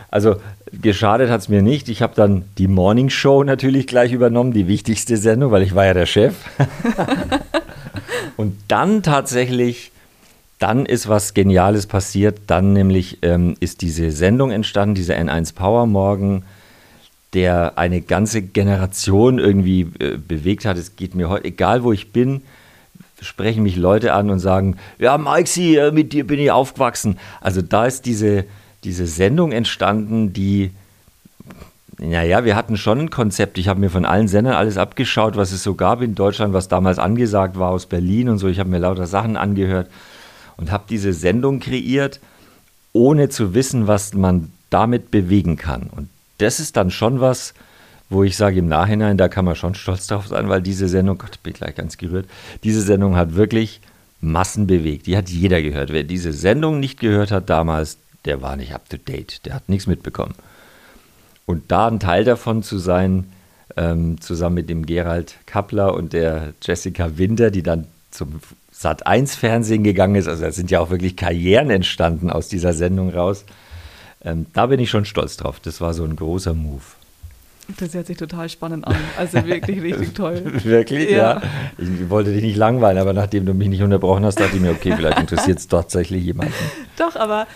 Also 0.10 0.38
geschadet 0.72 1.30
hat 1.30 1.42
es 1.42 1.50
mir 1.50 1.62
nicht. 1.62 1.90
Ich 1.90 2.02
habe 2.02 2.16
dann 2.16 2.46
die 2.58 2.68
Morning 2.68 3.10
Show 3.10 3.44
natürlich 3.44 3.88
gleich 3.88 4.12
übernommen, 4.12 4.54
die 4.54 4.68
wichtigste 4.68 5.18
Sendung, 5.18 5.52
weil 5.52 5.62
ich 5.62 5.76
war 5.76 5.86
ja 5.86 5.94
der 5.94 6.06
Chef. 6.06 6.36
und 8.38 8.56
dann 8.68 9.04
tatsächlich, 9.04 9.92
dann 10.60 10.86
ist 10.86 11.08
was 11.08 11.34
Geniales 11.34 11.88
passiert. 11.88 12.40
Dann 12.48 12.74
nämlich 12.74 13.20
ähm, 13.22 13.56
ist 13.60 13.82
diese 13.82 14.12
Sendung 14.12 14.52
entstanden, 14.52 14.96
diese 14.96 15.16
N1 15.16 15.54
Power 15.54 15.86
Morgen 15.86 16.44
der 17.36 17.78
eine 17.78 18.00
ganze 18.00 18.42
Generation 18.42 19.40
irgendwie 19.40 19.82
äh, 20.00 20.18
bewegt 20.18 20.64
hat. 20.64 20.78
Es 20.78 20.96
geht 20.96 21.16
mir 21.16 21.30
heute, 21.30 21.44
egal 21.44 21.84
wo 21.84 21.92
ich 21.92 22.14
bin, 22.14 22.42
sprechen 23.22 23.62
mich 23.62 23.76
Leute 23.76 24.14
an 24.14 24.30
und 24.30 24.40
sagen, 24.40 24.78
ja, 25.00 25.18
Maxi, 25.18 25.76
äh, 25.76 25.92
mit 25.92 26.14
dir 26.14 26.26
bin 26.26 26.40
ich 26.40 26.50
aufgewachsen. 26.52 27.20
Also 27.42 27.62
da 27.62 27.86
ist 27.86 28.06
diese, 28.06 28.46
diese 28.86 29.08
Sendung 29.08 29.52
entstanden, 29.52 30.32
die, 30.32 30.72
naja, 31.98 32.46
wir 32.46 32.56
hatten 32.56 32.78
schon 32.78 33.00
ein 33.00 33.10
Konzept. 33.10 33.58
Ich 33.58 33.68
habe 33.68 33.80
mir 33.80 33.90
von 33.90 34.06
allen 34.06 34.28
Sendern 34.28 34.54
alles 34.54 34.78
abgeschaut, 34.78 35.36
was 35.36 35.52
es 35.52 35.64
so 35.64 35.74
gab 35.74 36.02
in 36.02 36.16
Deutschland, 36.16 36.54
was 36.54 36.68
damals 36.68 37.00
angesagt 37.00 37.58
war 37.58 37.72
aus 37.72 37.88
Berlin 37.88 38.30
und 38.30 38.38
so. 38.38 38.48
Ich 38.48 38.60
habe 38.60 38.70
mir 38.70 38.80
lauter 38.80 39.08
Sachen 39.08 39.38
angehört 39.38 39.90
und 40.58 40.72
habe 40.72 40.86
diese 40.90 41.14
Sendung 41.14 41.60
kreiert, 41.60 42.20
ohne 42.94 43.30
zu 43.30 43.54
wissen, 43.54 43.88
was 43.88 44.14
man 44.14 44.52
damit 44.70 45.12
bewegen 45.12 45.58
kann. 45.58 45.90
Und 45.94 46.10
das 46.38 46.60
ist 46.60 46.78
dann 46.78 46.92
schon 46.92 47.20
was, 47.20 47.54
wo 48.10 48.24
ich 48.24 48.38
sage 48.38 48.60
im 48.60 48.68
Nachhinein, 48.68 49.18
da 49.18 49.28
kann 49.28 49.46
man 49.46 49.56
schon 49.56 49.74
stolz 49.74 50.08
drauf 50.08 50.28
sein, 50.28 50.48
weil 50.48 50.62
diese 50.62 50.88
Sendung, 50.88 51.18
Gott, 51.18 51.42
bin 51.42 51.54
ich 51.54 51.60
gleich 51.60 51.76
ganz 51.76 51.98
gerührt, 51.98 52.28
diese 52.64 52.82
Sendung 52.82 53.16
hat 53.16 53.36
wirklich 53.36 53.82
Massen 54.22 54.68
bewegt. 54.68 55.08
Die 55.08 55.18
hat 55.18 55.30
jeder 55.30 55.62
gehört. 55.62 55.92
Wer 55.92 56.04
diese 56.04 56.34
Sendung 56.34 56.80
nicht 56.80 57.00
gehört 57.00 57.32
hat 57.32 57.50
damals, 57.50 57.98
der 58.26 58.42
war 58.42 58.56
nicht 58.56 58.74
up 58.74 58.90
to 58.90 58.98
date. 58.98 59.46
Der 59.46 59.54
hat 59.54 59.70
nichts 59.70 59.88
mitbekommen. 59.88 60.36
Und 61.46 61.72
da 61.72 61.88
ein 61.88 62.00
Teil 62.00 62.24
davon 62.24 62.64
zu 62.64 62.78
sein, 62.78 63.32
ähm, 63.78 64.20
zusammen 64.22 64.56
mit 64.56 64.70
dem 64.70 64.86
Gerald 64.86 65.36
Kappler 65.46 65.94
und 65.94 66.14
der 66.14 66.54
Jessica 66.62 67.18
Winter, 67.18 67.52
die 67.52 67.64
dann 67.64 67.88
zum 68.12 68.40
Sat 68.72 69.08
1 69.08 69.36
Fernsehen 69.36 69.84
gegangen 69.84 70.16
ist, 70.16 70.28
also 70.28 70.44
da 70.44 70.52
sind 70.52 70.70
ja 70.70 70.80
auch 70.80 70.90
wirklich 70.90 71.16
Karrieren 71.16 71.70
entstanden 71.70 72.30
aus 72.30 72.48
dieser 72.50 72.74
Sendung 72.74 73.10
raus. 73.10 73.46
Ähm, 74.24 74.48
da 74.54 74.66
bin 74.66 74.80
ich 74.80 74.90
schon 74.90 75.06
stolz 75.06 75.38
drauf. 75.38 75.60
Das 75.62 75.82
war 75.82 75.94
so 75.94 76.04
ein 76.04 76.16
großer 76.16 76.54
Move. 76.54 76.82
Das 77.80 77.94
hört 77.94 78.08
sich 78.08 78.18
total 78.18 78.48
spannend 78.50 78.86
an. 78.86 78.96
Also 79.18 79.44
wirklich 79.46 79.82
richtig 79.82 80.14
toll. 80.14 80.42
wirklich? 80.64 81.10
Ja. 81.10 81.18
ja. 81.18 81.42
Ich 81.78 82.10
wollte 82.10 82.34
dich 82.34 82.44
nicht 82.44 82.58
langweilen, 82.58 82.98
aber 82.98 83.14
nachdem 83.14 83.46
du 83.46 83.54
mich 83.54 83.70
nicht 83.70 83.82
unterbrochen 83.82 84.26
hast, 84.26 84.40
dachte 84.40 84.56
ich 84.56 84.62
mir, 84.62 84.72
okay, 84.72 84.94
vielleicht 84.96 85.20
interessiert 85.22 85.60
es 85.60 85.68
tatsächlich 85.68 86.24
jemanden. 86.24 86.54
Doch, 86.98 87.16
aber 87.16 87.48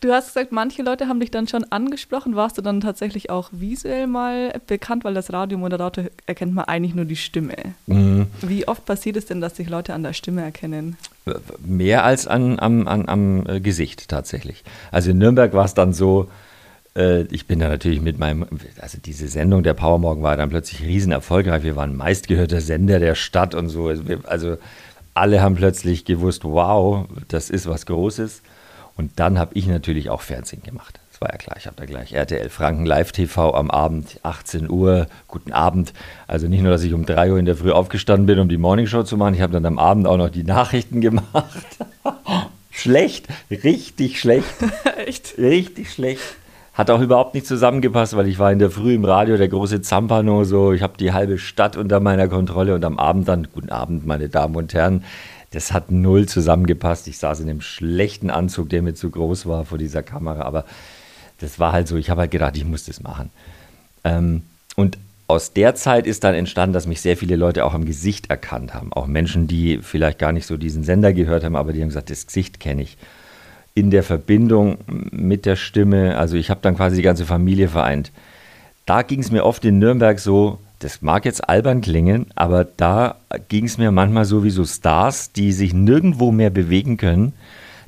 Du 0.00 0.12
hast 0.12 0.28
gesagt, 0.28 0.52
manche 0.52 0.82
Leute 0.82 1.08
haben 1.08 1.18
dich 1.18 1.30
dann 1.30 1.48
schon 1.48 1.64
angesprochen. 1.64 2.36
Warst 2.36 2.56
du 2.58 2.62
dann 2.62 2.80
tatsächlich 2.80 3.30
auch 3.30 3.50
visuell 3.52 4.06
mal 4.06 4.60
bekannt, 4.66 5.04
weil 5.04 5.14
das 5.14 5.32
Radiomoderator 5.32 6.04
erkennt 6.26 6.54
man 6.54 6.66
eigentlich 6.66 6.94
nur 6.94 7.04
die 7.04 7.16
Stimme. 7.16 7.54
Mhm. 7.86 8.26
Wie 8.42 8.68
oft 8.68 8.84
passiert 8.84 9.16
es 9.16 9.26
denn, 9.26 9.40
dass 9.40 9.56
sich 9.56 9.68
Leute 9.68 9.94
an 9.94 10.02
der 10.02 10.12
Stimme 10.12 10.42
erkennen? 10.42 10.96
Mehr 11.64 12.04
als 12.04 12.26
an, 12.26 12.58
am, 12.58 12.86
an, 12.86 13.08
am 13.08 13.46
äh, 13.46 13.60
Gesicht 13.60 14.08
tatsächlich. 14.08 14.62
Also 14.92 15.10
in 15.10 15.18
Nürnberg 15.18 15.52
war 15.52 15.64
es 15.64 15.74
dann 15.74 15.92
so, 15.92 16.28
äh, 16.94 17.22
ich 17.24 17.46
bin 17.46 17.58
da 17.58 17.68
natürlich 17.68 18.00
mit 18.00 18.18
meinem, 18.18 18.46
also 18.80 18.98
diese 19.04 19.28
Sendung 19.28 19.62
der 19.62 19.74
Powermorgen 19.74 20.22
war 20.22 20.36
dann 20.36 20.50
plötzlich 20.50 20.82
riesen 20.82 21.12
erfolgreich. 21.12 21.62
Wir 21.62 21.76
waren 21.76 21.96
meistgehörter 21.96 22.60
Sender 22.60 23.00
der 23.00 23.14
Stadt 23.14 23.54
und 23.54 23.68
so. 23.68 23.92
Also 24.24 24.58
alle 25.14 25.40
haben 25.42 25.56
plötzlich 25.56 26.04
gewusst, 26.04 26.44
wow, 26.44 27.06
das 27.28 27.50
ist 27.50 27.66
was 27.66 27.86
Großes. 27.86 28.42
Und 28.98 29.12
dann 29.20 29.38
habe 29.38 29.52
ich 29.54 29.68
natürlich 29.68 30.10
auch 30.10 30.22
Fernsehen 30.22 30.62
gemacht. 30.64 30.98
Das 31.12 31.20
war 31.20 31.30
ja 31.30 31.38
klar. 31.38 31.56
Ich 31.56 31.66
habe 31.66 31.76
da 31.76 31.84
gleich 31.84 32.12
RTL 32.12 32.48
Franken 32.48 32.84
Live 32.84 33.12
TV 33.12 33.54
am 33.54 33.70
Abend, 33.70 34.18
18 34.24 34.68
Uhr, 34.68 35.06
guten 35.28 35.52
Abend. 35.52 35.92
Also 36.26 36.48
nicht 36.48 36.62
nur, 36.62 36.72
dass 36.72 36.82
ich 36.82 36.92
um 36.92 37.06
3 37.06 37.32
Uhr 37.32 37.38
in 37.38 37.44
der 37.44 37.56
Früh 37.56 37.70
aufgestanden 37.70 38.26
bin, 38.26 38.40
um 38.40 38.48
die 38.48 38.58
Morningshow 38.58 39.04
zu 39.04 39.16
machen. 39.16 39.34
Ich 39.34 39.40
habe 39.40 39.52
dann 39.52 39.66
am 39.66 39.78
Abend 39.78 40.08
auch 40.08 40.16
noch 40.16 40.30
die 40.30 40.42
Nachrichten 40.42 41.00
gemacht. 41.00 41.66
schlecht, 42.72 43.28
richtig 43.50 44.20
schlecht. 44.20 44.52
Echt? 45.06 45.38
Richtig 45.38 45.92
schlecht. 45.92 46.22
Hat 46.74 46.90
auch 46.90 47.00
überhaupt 47.00 47.34
nicht 47.34 47.46
zusammengepasst, 47.46 48.16
weil 48.16 48.26
ich 48.26 48.40
war 48.40 48.52
in 48.52 48.58
der 48.58 48.70
Früh 48.70 48.94
im 48.94 49.04
Radio, 49.04 49.36
der 49.36 49.48
große 49.48 49.80
Zampano, 49.80 50.44
so, 50.44 50.72
ich 50.72 50.82
habe 50.82 50.96
die 50.96 51.12
halbe 51.12 51.38
Stadt 51.38 51.76
unter 51.76 51.98
meiner 51.98 52.28
Kontrolle 52.28 52.74
und 52.74 52.84
am 52.84 52.98
Abend 52.98 53.26
dann, 53.26 53.48
guten 53.52 53.70
Abend, 53.70 54.06
meine 54.06 54.28
Damen 54.28 54.54
und 54.54 54.74
Herren, 54.74 55.02
das 55.50 55.72
hat 55.72 55.90
null 55.90 56.26
zusammengepasst. 56.26 57.08
Ich 57.08 57.18
saß 57.18 57.40
in 57.40 57.48
einem 57.48 57.60
schlechten 57.60 58.30
Anzug, 58.30 58.68
der 58.68 58.82
mir 58.82 58.94
zu 58.94 59.10
groß 59.10 59.46
war 59.46 59.64
vor 59.64 59.78
dieser 59.78 60.02
Kamera, 60.02 60.42
aber 60.42 60.64
das 61.40 61.58
war 61.58 61.72
halt 61.72 61.88
so, 61.88 61.96
ich 61.96 62.10
habe 62.10 62.22
halt 62.22 62.30
gedacht, 62.30 62.56
ich 62.56 62.64
muss 62.64 62.84
das 62.84 63.02
machen. 63.02 63.30
Ähm, 64.04 64.42
und 64.76 64.98
aus 65.26 65.52
der 65.52 65.74
Zeit 65.74 66.06
ist 66.06 66.24
dann 66.24 66.34
entstanden, 66.34 66.72
dass 66.72 66.86
mich 66.86 67.00
sehr 67.00 67.16
viele 67.16 67.36
Leute 67.36 67.64
auch 67.64 67.74
am 67.74 67.84
Gesicht 67.84 68.30
erkannt 68.30 68.72
haben. 68.72 68.92
Auch 68.92 69.06
Menschen, 69.06 69.46
die 69.46 69.78
vielleicht 69.82 70.18
gar 70.18 70.32
nicht 70.32 70.46
so 70.46 70.56
diesen 70.56 70.84
Sender 70.84 71.12
gehört 71.12 71.44
haben, 71.44 71.54
aber 71.54 71.72
die 71.72 71.82
haben 71.82 71.88
gesagt, 71.88 72.10
das 72.10 72.26
Gesicht 72.26 72.60
kenne 72.60 72.82
ich. 72.82 72.96
In 73.74 73.90
der 73.90 74.02
Verbindung 74.02 74.78
mit 74.86 75.44
der 75.44 75.56
Stimme, 75.56 76.16
also 76.16 76.36
ich 76.36 76.50
habe 76.50 76.60
dann 76.62 76.76
quasi 76.76 76.96
die 76.96 77.02
ganze 77.02 77.26
Familie 77.26 77.68
vereint. 77.68 78.10
Da 78.86 79.02
ging 79.02 79.20
es 79.20 79.30
mir 79.30 79.44
oft 79.44 79.64
in 79.66 79.78
Nürnberg 79.78 80.18
so, 80.18 80.58
das 80.80 81.02
mag 81.02 81.24
jetzt 81.24 81.48
albern 81.48 81.80
klingen, 81.80 82.26
aber 82.34 82.64
da 82.64 83.16
ging 83.48 83.64
es 83.64 83.78
mir 83.78 83.90
manchmal 83.90 84.24
so 84.24 84.44
wie 84.44 84.50
so 84.50 84.64
Stars, 84.64 85.32
die 85.32 85.52
sich 85.52 85.74
nirgendwo 85.74 86.30
mehr 86.30 86.50
bewegen 86.50 86.96
können. 86.96 87.32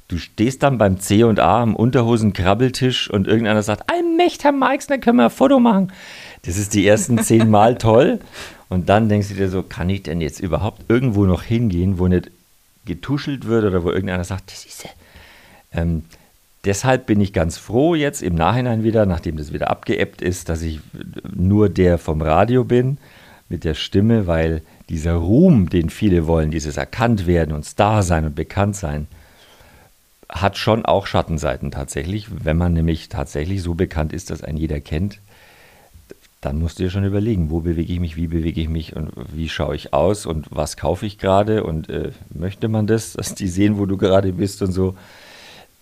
Du 0.09 0.19
stehst 0.19 0.65
dann 0.65 0.77
beim 0.77 0.99
C 0.99 1.23
und 1.23 1.39
A 1.39 1.63
am 1.63 1.77
Unterhosen-Krabbeltisch 1.77 3.09
und 3.09 3.29
irgendeiner 3.29 3.63
sagt, 3.63 3.89
Allmächt, 3.89 4.43
Herr 4.43 4.53
dann 4.53 5.01
können 5.01 5.19
wir 5.19 5.27
ein 5.27 5.31
Foto 5.31 5.61
machen. 5.61 5.93
Das 6.43 6.57
ist 6.57 6.75
die 6.75 6.85
ersten 6.85 7.19
zehn 7.19 7.49
Mal 7.49 7.79
toll. 7.79 8.19
Und 8.69 8.89
dann 8.89 9.09
denkst 9.09 9.29
du 9.29 9.35
dir 9.35 9.49
so, 9.49 9.63
kann 9.63 9.89
ich 9.89 10.03
denn 10.03 10.21
jetzt 10.21 10.41
überhaupt 10.41 10.83
irgendwo 10.89 11.27
noch 11.27 11.43
hingehen, 11.43 12.01
wo 12.01 12.09
nicht 12.09 12.31
getuschelt 12.87 13.47
wird 13.47 13.65
oder 13.65 13.85
wo 13.85 13.91
irgendeiner 13.91 14.25
sagt, 14.25 14.51
das 14.51 14.65
ist 14.65 14.85
er. 14.85 14.91
Ähm, 15.81 16.05
deshalb 16.65 17.07
bin 17.07 17.21
ich 17.21 17.33
ganz 17.33 17.59
froh 17.59 17.95
jetzt 17.95 18.23
im 18.23 18.35
Nachhinein 18.35 18.83
wieder, 18.83 19.07
nachdem 19.07 19.37
das 19.37 19.53
wieder 19.53 19.71
abgeebbt 19.71 20.23
ist, 20.23 20.49
dass 20.49 20.63
ich 20.63 20.81
nur 21.35 21.69
der 21.69 21.99
vom 21.99 22.23
Radio 22.23 22.65
bin 22.65 22.99
mit 23.49 23.65
der 23.65 23.75
Stimme, 23.75 24.27
weil 24.27 24.63
dieser 24.89 25.15
Ruhm, 25.15 25.69
den 25.69 25.91
viele 25.91 26.27
wollen, 26.27 26.51
dieses 26.51 26.77
erkannt 26.77 27.27
werden 27.27 27.55
und 27.55 27.65
Star 27.65 28.03
sein 28.03 28.25
und 28.25 28.35
bekannt 28.35 28.77
sein, 28.77 29.07
hat 30.29 30.57
schon 30.57 30.85
auch 30.85 31.07
Schattenseiten 31.07 31.71
tatsächlich. 31.71 32.29
Wenn 32.45 32.57
man 32.57 32.73
nämlich 32.73 33.09
tatsächlich 33.09 33.63
so 33.63 33.75
bekannt 33.75 34.13
ist, 34.13 34.31
dass 34.31 34.45
ein 34.45 34.57
jeder 34.57 34.81
kennt, 34.81 35.19
dann 36.41 36.59
musst 36.59 36.79
du 36.79 36.85
dir 36.85 36.91
schon 36.91 37.05
überlegen, 37.05 37.51
wo 37.51 37.61
bewege 37.61 37.93
ich 37.93 38.01
mich, 38.01 38.17
wie 38.17 38.29
bewege 38.29 38.61
ich 38.61 38.69
mich 38.69 38.97
und 38.97 39.11
wie 39.33 39.49
schaue 39.49 39.75
ich 39.75 39.93
aus 39.93 40.25
und 40.25 40.47
was 40.51 40.77
kaufe 40.77 41.05
ich 41.05 41.19
gerade 41.19 41.65
und 41.65 41.91
äh, 41.91 42.13
möchte 42.33 42.69
man 42.69 42.87
das, 42.87 43.13
dass 43.15 43.35
die 43.35 43.49
sehen, 43.49 43.79
wo 43.79 43.87
du 43.87 43.97
gerade 43.97 44.33
bist 44.33 44.63
und 44.63 44.73
so. 44.73 44.97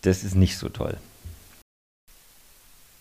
Das 0.03 0.25
ist 0.25 0.35
nicht 0.35 0.57
so 0.57 0.69
toll. 0.69 0.97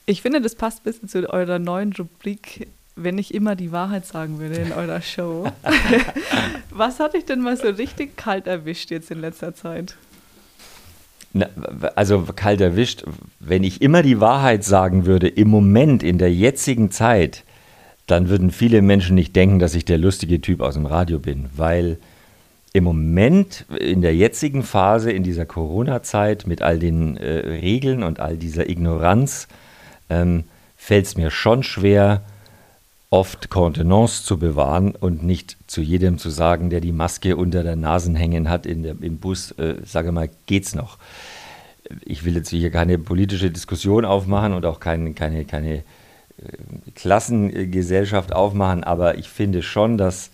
Ich 0.06 0.22
finde, 0.22 0.42
das 0.42 0.56
passt 0.56 0.80
ein 0.80 0.84
bisschen 0.84 1.10
zu 1.10 1.30
eurer 1.32 1.60
neuen 1.60 1.94
Rubrik, 1.94 2.68
wenn 2.96 3.18
ich 3.18 3.34
immer 3.34 3.56
die 3.56 3.72
Wahrheit 3.72 4.06
sagen 4.06 4.40
würde 4.40 4.56
in 4.56 4.72
eurer 4.72 5.02
Show. 5.02 5.52
was 6.70 7.00
hat 7.00 7.14
dich 7.14 7.26
denn 7.26 7.42
mal 7.42 7.58
so 7.58 7.68
richtig 7.68 8.18
kalt 8.18 8.48
erwischt 8.48 8.90
jetzt 8.90 9.12
in 9.12 9.20
letzter 9.20 9.54
Zeit? 9.54 9.96
Na, 11.34 11.48
also 11.96 12.24
kalt 12.36 12.62
erwischt, 12.62 13.04
wenn 13.40 13.64
ich 13.64 13.82
immer 13.82 14.02
die 14.02 14.20
Wahrheit 14.20 14.64
sagen 14.64 15.06
würde, 15.06 15.28
im 15.28 15.50
Moment, 15.50 16.04
in 16.04 16.18
der 16.18 16.34
jetzigen 16.34 16.90
Zeit, 16.90 17.44
dann 18.08 18.30
würden 18.30 18.52
viele 18.52 18.82
Menschen 18.82 19.16
nicht 19.16 19.36
denken, 19.36 19.60
dass 19.60 19.76
ich 19.76 19.86
der 19.86 19.98
lustige 19.98 20.40
Typ 20.42 20.62
aus 20.62 20.76
dem 20.76 20.86
Radio 20.86 21.20
bin, 21.20 21.50
weil 21.56 22.00
im 22.78 22.84
Moment, 22.84 23.66
in 23.80 24.02
der 24.02 24.16
jetzigen 24.16 24.64
Phase, 24.64 25.12
in 25.12 25.24
dieser 25.24 25.46
Corona-Zeit, 25.46 26.48
mit 26.48 26.62
all 26.62 26.80
den 26.80 27.18
äh, 27.18 27.40
Regeln 27.40 28.04
und 28.04 28.20
all 28.20 28.38
dieser 28.38 28.70
Ignoranz, 28.70 29.48
ähm, 30.10 30.44
fällt 30.76 31.06
es 31.06 31.18
mir 31.18 31.32
schon 31.32 31.64
schwer, 31.64 32.22
oft 33.10 33.50
Kontenance 33.50 34.24
zu 34.24 34.38
bewahren 34.38 34.92
und 34.92 35.24
nicht 35.24 35.58
zu 35.68 35.82
jedem 35.82 36.18
zu 36.18 36.30
sagen, 36.30 36.70
der 36.70 36.82
die 36.82 36.92
Maske 36.92 37.36
unter 37.36 37.64
der 37.64 37.76
Nase 37.76 38.14
hängen 38.14 38.50
hat 38.50 38.66
in 38.66 38.84
der, 38.84 38.96
im 39.02 39.18
Bus, 39.18 39.52
äh, 39.52 39.76
sage 39.86 40.12
mal, 40.12 40.30
geht's 40.46 40.76
noch. 40.76 40.98
Ich 42.06 42.26
will 42.26 42.36
jetzt 42.36 42.50
hier 42.50 42.70
keine 42.70 42.98
politische 42.98 43.50
Diskussion 43.50 44.06
aufmachen 44.06 44.54
und 44.54 44.66
auch 44.66 44.80
kein, 44.80 45.16
keine, 45.16 45.46
keine 45.46 45.84
Klassengesellschaft 46.96 48.34
aufmachen, 48.34 48.84
aber 48.84 49.18
ich 49.18 49.30
finde 49.30 49.64
schon, 49.64 49.98
dass 49.98 50.30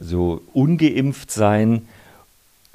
so 0.00 0.42
ungeimpft 0.52 1.30
sein 1.30 1.86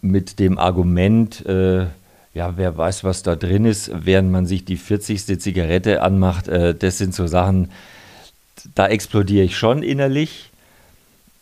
mit 0.01 0.39
dem 0.39 0.57
Argument, 0.57 1.45
äh, 1.45 1.85
ja, 2.33 2.57
wer 2.57 2.77
weiß, 2.77 3.03
was 3.03 3.23
da 3.23 3.35
drin 3.35 3.65
ist, 3.65 3.91
während 3.93 4.31
man 4.31 4.45
sich 4.45 4.65
die 4.65 4.77
40. 4.77 5.39
Zigarette 5.39 6.01
anmacht, 6.01 6.47
äh, 6.47 6.73
das 6.73 6.97
sind 6.97 7.13
so 7.13 7.27
Sachen, 7.27 7.69
da 8.75 8.87
explodiere 8.87 9.45
ich 9.45 9.57
schon 9.57 9.83
innerlich. 9.83 10.49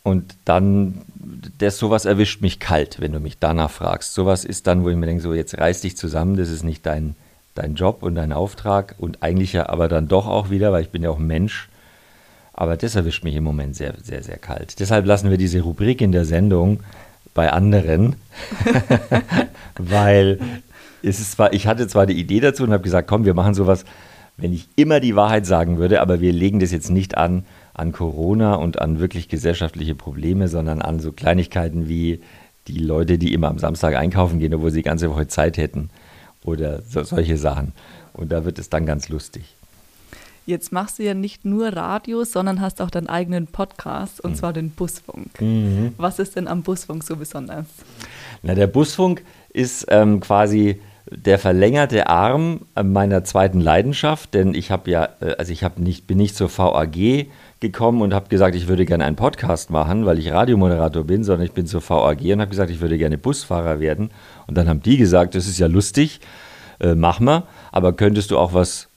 Und 0.02 0.34
dann, 0.44 1.02
das 1.58 1.78
sowas 1.78 2.06
erwischt 2.06 2.40
mich 2.40 2.58
kalt, 2.58 3.00
wenn 3.00 3.12
du 3.12 3.20
mich 3.20 3.38
danach 3.38 3.70
fragst. 3.70 4.14
Sowas 4.14 4.44
ist 4.44 4.66
dann, 4.66 4.82
wo 4.82 4.88
ich 4.88 4.96
mir 4.96 5.06
denke, 5.06 5.22
so 5.22 5.34
jetzt 5.34 5.58
reiß 5.58 5.82
dich 5.82 5.96
zusammen, 5.96 6.36
das 6.36 6.48
ist 6.48 6.64
nicht 6.64 6.86
dein, 6.86 7.14
dein 7.54 7.74
Job 7.74 8.02
und 8.02 8.14
dein 8.14 8.32
Auftrag 8.32 8.94
und 8.98 9.22
eigentlich 9.22 9.52
ja 9.52 9.68
aber 9.68 9.88
dann 9.88 10.08
doch 10.08 10.26
auch 10.26 10.50
wieder, 10.50 10.72
weil 10.72 10.82
ich 10.82 10.90
bin 10.90 11.02
ja 11.02 11.10
auch 11.10 11.18
ein 11.18 11.26
Mensch. 11.26 11.68
Aber 12.60 12.76
das 12.76 12.94
erwischt 12.94 13.24
mich 13.24 13.34
im 13.36 13.44
Moment 13.44 13.74
sehr, 13.74 13.94
sehr, 14.02 14.22
sehr 14.22 14.36
kalt. 14.36 14.80
Deshalb 14.80 15.06
lassen 15.06 15.30
wir 15.30 15.38
diese 15.38 15.62
Rubrik 15.62 16.02
in 16.02 16.12
der 16.12 16.26
Sendung 16.26 16.80
bei 17.32 17.50
anderen, 17.50 18.16
weil 19.78 20.38
es 21.02 21.20
ist 21.20 21.32
zwar, 21.32 21.54
ich 21.54 21.66
hatte 21.66 21.88
zwar 21.88 22.04
die 22.04 22.20
Idee 22.20 22.40
dazu 22.40 22.64
und 22.64 22.72
habe 22.74 22.82
gesagt, 22.82 23.08
komm, 23.08 23.24
wir 23.24 23.32
machen 23.32 23.54
sowas, 23.54 23.86
wenn 24.36 24.52
ich 24.52 24.68
immer 24.76 25.00
die 25.00 25.16
Wahrheit 25.16 25.46
sagen 25.46 25.78
würde, 25.78 26.02
aber 26.02 26.20
wir 26.20 26.34
legen 26.34 26.60
das 26.60 26.70
jetzt 26.70 26.90
nicht 26.90 27.16
an 27.16 27.46
an 27.72 27.92
Corona 27.92 28.56
und 28.56 28.78
an 28.78 29.00
wirklich 29.00 29.30
gesellschaftliche 29.30 29.94
Probleme, 29.94 30.46
sondern 30.48 30.82
an 30.82 31.00
so 31.00 31.12
Kleinigkeiten 31.12 31.88
wie 31.88 32.20
die 32.68 32.76
Leute, 32.76 33.16
die 33.16 33.32
immer 33.32 33.48
am 33.48 33.58
Samstag 33.58 33.96
einkaufen 33.96 34.38
gehen, 34.38 34.52
obwohl 34.52 34.70
sie 34.70 34.80
die 34.80 34.88
ganze 34.88 35.10
Woche 35.10 35.28
Zeit 35.28 35.56
hätten 35.56 35.88
oder 36.44 36.82
so, 36.82 37.02
solche 37.04 37.38
Sachen. 37.38 37.72
Und 38.12 38.32
da 38.32 38.44
wird 38.44 38.58
es 38.58 38.68
dann 38.68 38.84
ganz 38.84 39.08
lustig. 39.08 39.56
Jetzt 40.50 40.72
machst 40.72 40.98
du 40.98 41.04
ja 41.04 41.14
nicht 41.14 41.44
nur 41.44 41.68
Radio, 41.68 42.24
sondern 42.24 42.60
hast 42.60 42.82
auch 42.82 42.90
deinen 42.90 43.06
eigenen 43.06 43.46
Podcast, 43.46 44.20
und 44.20 44.32
mhm. 44.32 44.34
zwar 44.34 44.52
den 44.52 44.70
Busfunk. 44.70 45.40
Mhm. 45.40 45.94
Was 45.96 46.18
ist 46.18 46.34
denn 46.34 46.48
am 46.48 46.62
Busfunk 46.62 47.04
so 47.04 47.14
besonders? 47.14 47.66
Na, 48.42 48.56
der 48.56 48.66
Busfunk 48.66 49.22
ist 49.50 49.86
ähm, 49.90 50.18
quasi 50.18 50.80
der 51.08 51.38
verlängerte 51.38 52.08
Arm 52.08 52.62
meiner 52.82 53.22
zweiten 53.22 53.60
Leidenschaft, 53.60 54.34
denn 54.34 54.54
ich 54.54 54.72
habe 54.72 54.90
ja, 54.90 55.08
äh, 55.20 55.36
also 55.38 55.52
ich 55.52 55.62
habe 55.62 55.80
nicht, 55.80 56.08
bin 56.08 56.18
nicht 56.18 56.34
zur 56.34 56.50
VAG 56.50 57.28
gekommen 57.60 58.02
und 58.02 58.12
habe 58.12 58.28
gesagt, 58.28 58.56
ich 58.56 58.66
würde 58.66 58.86
gerne 58.86 59.04
einen 59.04 59.14
Podcast 59.14 59.70
machen, 59.70 60.04
weil 60.04 60.18
ich 60.18 60.32
Radiomoderator 60.32 61.04
bin, 61.04 61.22
sondern 61.22 61.46
ich 61.46 61.52
bin 61.52 61.66
zur 61.66 61.88
VAG 61.88 62.22
und 62.22 62.40
habe 62.40 62.50
gesagt, 62.50 62.72
ich 62.72 62.80
würde 62.80 62.98
gerne 62.98 63.18
Busfahrer 63.18 63.78
werden. 63.78 64.10
Und 64.48 64.58
dann 64.58 64.68
haben 64.68 64.82
die 64.82 64.96
gesagt, 64.96 65.36
das 65.36 65.46
ist 65.46 65.60
ja 65.60 65.68
lustig, 65.68 66.18
äh, 66.80 66.96
mach 66.96 67.20
mal, 67.20 67.44
aber 67.70 67.92
könntest 67.92 68.32
du 68.32 68.38
auch 68.38 68.52
was 68.52 68.89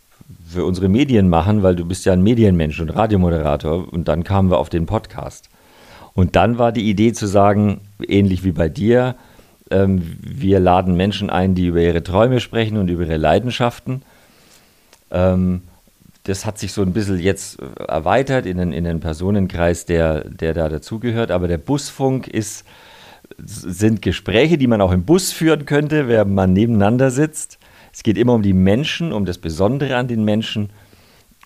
für 0.53 0.65
unsere 0.65 0.89
Medien 0.89 1.29
machen, 1.29 1.63
weil 1.63 1.75
du 1.75 1.85
bist 1.85 2.05
ja 2.05 2.13
ein 2.13 2.23
Medienmensch 2.23 2.79
und 2.79 2.89
Radiomoderator. 2.89 3.91
Und 3.91 4.07
dann 4.07 4.23
kamen 4.23 4.49
wir 4.49 4.57
auf 4.57 4.69
den 4.69 4.85
Podcast. 4.85 5.49
Und 6.13 6.35
dann 6.35 6.57
war 6.57 6.71
die 6.71 6.89
Idee 6.89 7.13
zu 7.13 7.25
sagen, 7.27 7.81
ähnlich 8.07 8.43
wie 8.43 8.51
bei 8.51 8.69
dir, 8.69 9.15
ähm, 9.71 10.17
wir 10.21 10.59
laden 10.59 10.95
Menschen 10.95 11.29
ein, 11.29 11.55
die 11.55 11.67
über 11.67 11.81
ihre 11.81 12.03
Träume 12.03 12.39
sprechen 12.39 12.77
und 12.77 12.89
über 12.89 13.03
ihre 13.03 13.17
Leidenschaften. 13.17 14.03
Ähm, 15.11 15.63
das 16.23 16.45
hat 16.45 16.57
sich 16.57 16.71
so 16.71 16.81
ein 16.81 16.93
bisschen 16.93 17.19
jetzt 17.19 17.59
erweitert 17.87 18.45
in 18.45 18.57
den, 18.57 18.71
in 18.71 18.85
den 18.85 18.99
Personenkreis, 18.99 19.85
der, 19.85 20.29
der 20.29 20.53
da 20.53 20.69
dazugehört. 20.69 21.31
Aber 21.31 21.47
der 21.47 21.57
Busfunk 21.57 22.27
ist, 22.27 22.65
sind 23.37 24.01
Gespräche, 24.01 24.57
die 24.57 24.67
man 24.67 24.81
auch 24.81 24.91
im 24.91 25.03
Bus 25.03 25.31
führen 25.31 25.65
könnte, 25.65 26.07
während 26.07 26.31
man 26.31 26.53
nebeneinander 26.53 27.11
sitzt. 27.11 27.57
Es 27.93 28.03
geht 28.03 28.17
immer 28.17 28.33
um 28.33 28.41
die 28.41 28.53
Menschen, 28.53 29.13
um 29.13 29.25
das 29.25 29.37
Besondere 29.37 29.95
an 29.95 30.07
den 30.07 30.25
Menschen 30.25 30.71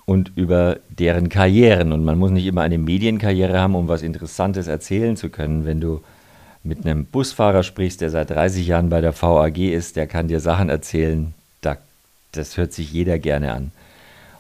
und 0.06 0.32
über 0.36 0.78
deren 0.90 1.28
Karrieren. 1.28 1.92
Und 1.92 2.06
man 2.06 2.18
muss 2.18 2.32
nicht 2.32 2.46
immer 2.46 2.62
eine 2.62 2.78
Medienkarriere 2.78 3.60
haben, 3.60 3.76
um 3.76 3.90
was 3.90 4.02
Interessantes 4.02 4.68
erzählen 4.68 5.18
zu 5.18 5.30
können. 5.30 5.66
Wenn 5.66 5.82
du 5.82 6.02
mit 6.64 6.86
einem 6.86 7.06
Busfahrer 7.06 7.64
sprichst, 7.64 8.00
der 8.00 8.10
seit 8.10 8.30
30 8.30 8.66
Jahren 8.66 8.90
bei 8.90 9.02
der 9.02 9.14
VAG 9.22 9.58
ist, 9.58 9.98
der 9.98 10.08
kann 10.08 10.30
dir 10.30 10.40
Sachen 10.40 10.70
erzählen, 10.70 11.34
da, 11.62 11.78
das 12.32 12.56
hört 12.56 12.72
sich 12.72 12.92
jeder 12.94 13.20
gerne 13.20 13.52
an. 13.52 13.72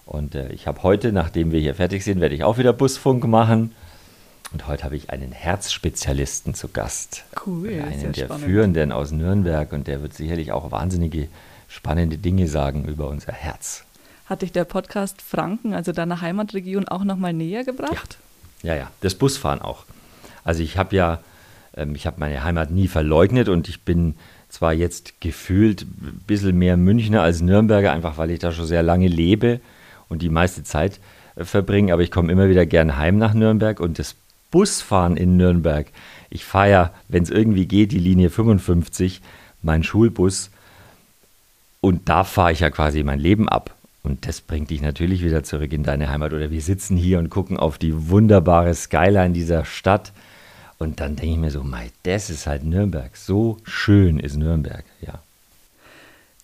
Und 0.06 0.36
äh, 0.36 0.50
ich 0.54 0.68
habe 0.68 0.84
heute, 0.84 1.12
nachdem 1.12 1.52
wir 1.52 1.60
hier 1.60 1.76
fertig 1.76 2.06
sind, 2.06 2.22
werde 2.22 2.36
ich 2.36 2.46
auch 2.46 2.58
wieder 2.58 2.72
Busfunk 2.72 3.28
machen. 3.28 3.74
Und 4.54 4.68
heute 4.68 4.86
habe 4.86 4.96
ich 4.96 5.10
einen 5.10 5.34
Herzspezialisten 5.34 6.54
zu 6.54 6.70
Gast. 6.70 7.26
Cool. 7.46 7.82
Einen 7.82 8.14
der 8.14 8.26
spannend. 8.26 8.46
Führenden 8.46 8.92
aus 8.94 9.12
Nürnberg. 9.12 9.74
Und 9.74 9.88
der 9.88 10.02
wird 10.02 10.14
sicherlich 10.14 10.54
auch 10.54 10.72
wahnsinnige, 10.72 11.28
spannende 11.68 12.18
Dinge 12.18 12.48
sagen 12.48 12.86
über 12.86 13.08
unser 13.08 13.34
Herz. 13.34 13.84
Hat 14.26 14.42
dich 14.42 14.52
der 14.52 14.66
Podcast 14.66 15.22
Franken, 15.22 15.74
also 15.74 15.92
deiner 15.92 16.22
Heimatregion, 16.22 16.88
auch 16.88 17.04
nochmal 17.04 17.34
näher 17.34 17.64
gebracht? 17.64 18.18
Ja. 18.64 18.74
ja, 18.74 18.80
ja. 18.82 18.92
Das 19.02 19.16
Busfahren 19.16 19.62
auch. 19.62 19.86
Also 20.44 20.64
ich 20.64 20.78
habe 20.78 20.96
ja, 20.96 21.20
ähm, 21.76 21.96
ich 21.96 22.06
habe 22.08 22.20
meine 22.20 22.44
Heimat 22.44 22.72
nie 22.72 22.88
verleugnet 22.88 23.50
und 23.50 23.70
ich 23.70 23.82
bin 23.82 24.16
zwar 24.50 24.74
jetzt 24.74 25.20
gefühlt 25.22 25.84
ein 25.84 26.22
bisschen 26.26 26.58
mehr 26.58 26.78
Münchner 26.78 27.22
als 27.22 27.42
Nürnberger, 27.42 27.92
einfach 27.92 28.18
weil 28.18 28.32
ich 28.32 28.40
da 28.40 28.52
schon 28.52 28.66
sehr 28.66 28.84
lange 28.84 29.08
lebe 29.08 29.60
und 30.10 30.22
die 30.22 30.30
meiste 30.30 30.64
Zeit 30.64 31.00
äh, 31.36 31.44
verbringe, 31.44 31.94
aber 31.94 32.02
ich 32.02 32.12
komme 32.12 32.32
immer 32.32 32.50
wieder 32.50 32.66
gern 32.66 32.98
heim 32.98 33.18
nach 33.18 33.34
Nürnberg 33.34 33.80
und 33.80 34.00
das 34.00 34.16
Busfahren 34.52 35.18
in 35.18 35.36
Nürnberg, 35.36 35.88
ich 36.30 36.46
fahre 36.46 36.70
ja, 36.70 36.94
wenn 37.08 37.24
es 37.24 37.30
irgendwie 37.30 37.66
geht, 37.66 37.92
die 37.92 38.00
Linie 38.00 38.30
55, 38.30 39.22
mein 39.62 39.84
Schulbus 39.84 40.52
und 41.88 42.10
da 42.10 42.25
fahre 42.25 42.51
ich 42.51 42.60
ja 42.60 42.70
quasi 42.70 43.01
mein 43.03 43.20
Leben 43.20 43.48
ab. 43.48 43.74
Und 44.03 44.27
das 44.27 44.41
bringt 44.41 44.70
dich 44.70 44.82
natürlich 44.82 45.24
wieder 45.24 45.44
zurück 45.44 45.72
in 45.72 45.84
deine 45.84 46.10
Heimat. 46.10 46.34
Oder 46.34 46.51
wir 46.51 46.62
sitzen 46.62 46.98
hier 46.98 47.17
und 47.17 47.29
gucken 47.29 47.58
auf 47.58 47.77
die 47.77 48.10
wunderbare 48.10 48.74
Skyline 48.74 49.34
dieser 49.34 49.63
Stadt. 49.63 50.12
Und 50.79 51.00
dann 51.00 51.15
denke 51.15 51.32
ich 51.32 51.39
mir 51.39 51.51
so, 51.51 51.63
mei, 51.63 51.91
das 52.03 52.29
ist 52.29 52.46
halt 52.46 52.63
Nürnberg. 52.63 53.15
So 53.15 53.58
schön 53.63 54.20
ist 54.20 54.36
Nürnberg, 54.36 54.84
ja. 55.01 55.20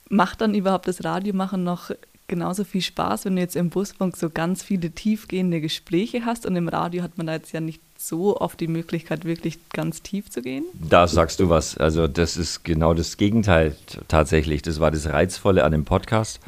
Macht 0.09 0.41
dann 0.41 0.53
überhaupt 0.55 0.87
das 0.87 1.03
Radiomachen 1.03 1.63
noch 1.63 1.91
genauso 2.27 2.63
viel 2.63 2.81
Spaß, 2.81 3.25
wenn 3.25 3.35
du 3.35 3.41
jetzt 3.41 3.55
im 3.55 3.69
Busfunk 3.69 4.17
so 4.17 4.29
ganz 4.29 4.63
viele 4.63 4.91
tiefgehende 4.91 5.61
Gespräche 5.61 6.25
hast 6.25 6.45
und 6.45 6.55
im 6.55 6.67
Radio 6.67 7.03
hat 7.03 7.17
man 7.17 7.27
da 7.27 7.33
jetzt 7.33 7.51
ja 7.51 7.59
nicht 7.59 7.81
so 7.97 8.39
oft 8.39 8.59
die 8.59 8.67
Möglichkeit, 8.67 9.25
wirklich 9.25 9.57
ganz 9.69 10.01
tief 10.01 10.29
zu 10.29 10.41
gehen? 10.41 10.63
Da 10.73 11.07
sagst 11.07 11.39
du 11.39 11.49
was. 11.49 11.77
Also 11.77 12.07
das 12.07 12.37
ist 12.37 12.63
genau 12.63 12.93
das 12.93 13.17
Gegenteil 13.17 13.75
tatsächlich. 14.07 14.61
Das 14.61 14.79
war 14.79 14.91
das 14.91 15.07
Reizvolle 15.07 15.63
an 15.63 15.71
dem 15.71 15.85
Podcast, 15.85 16.39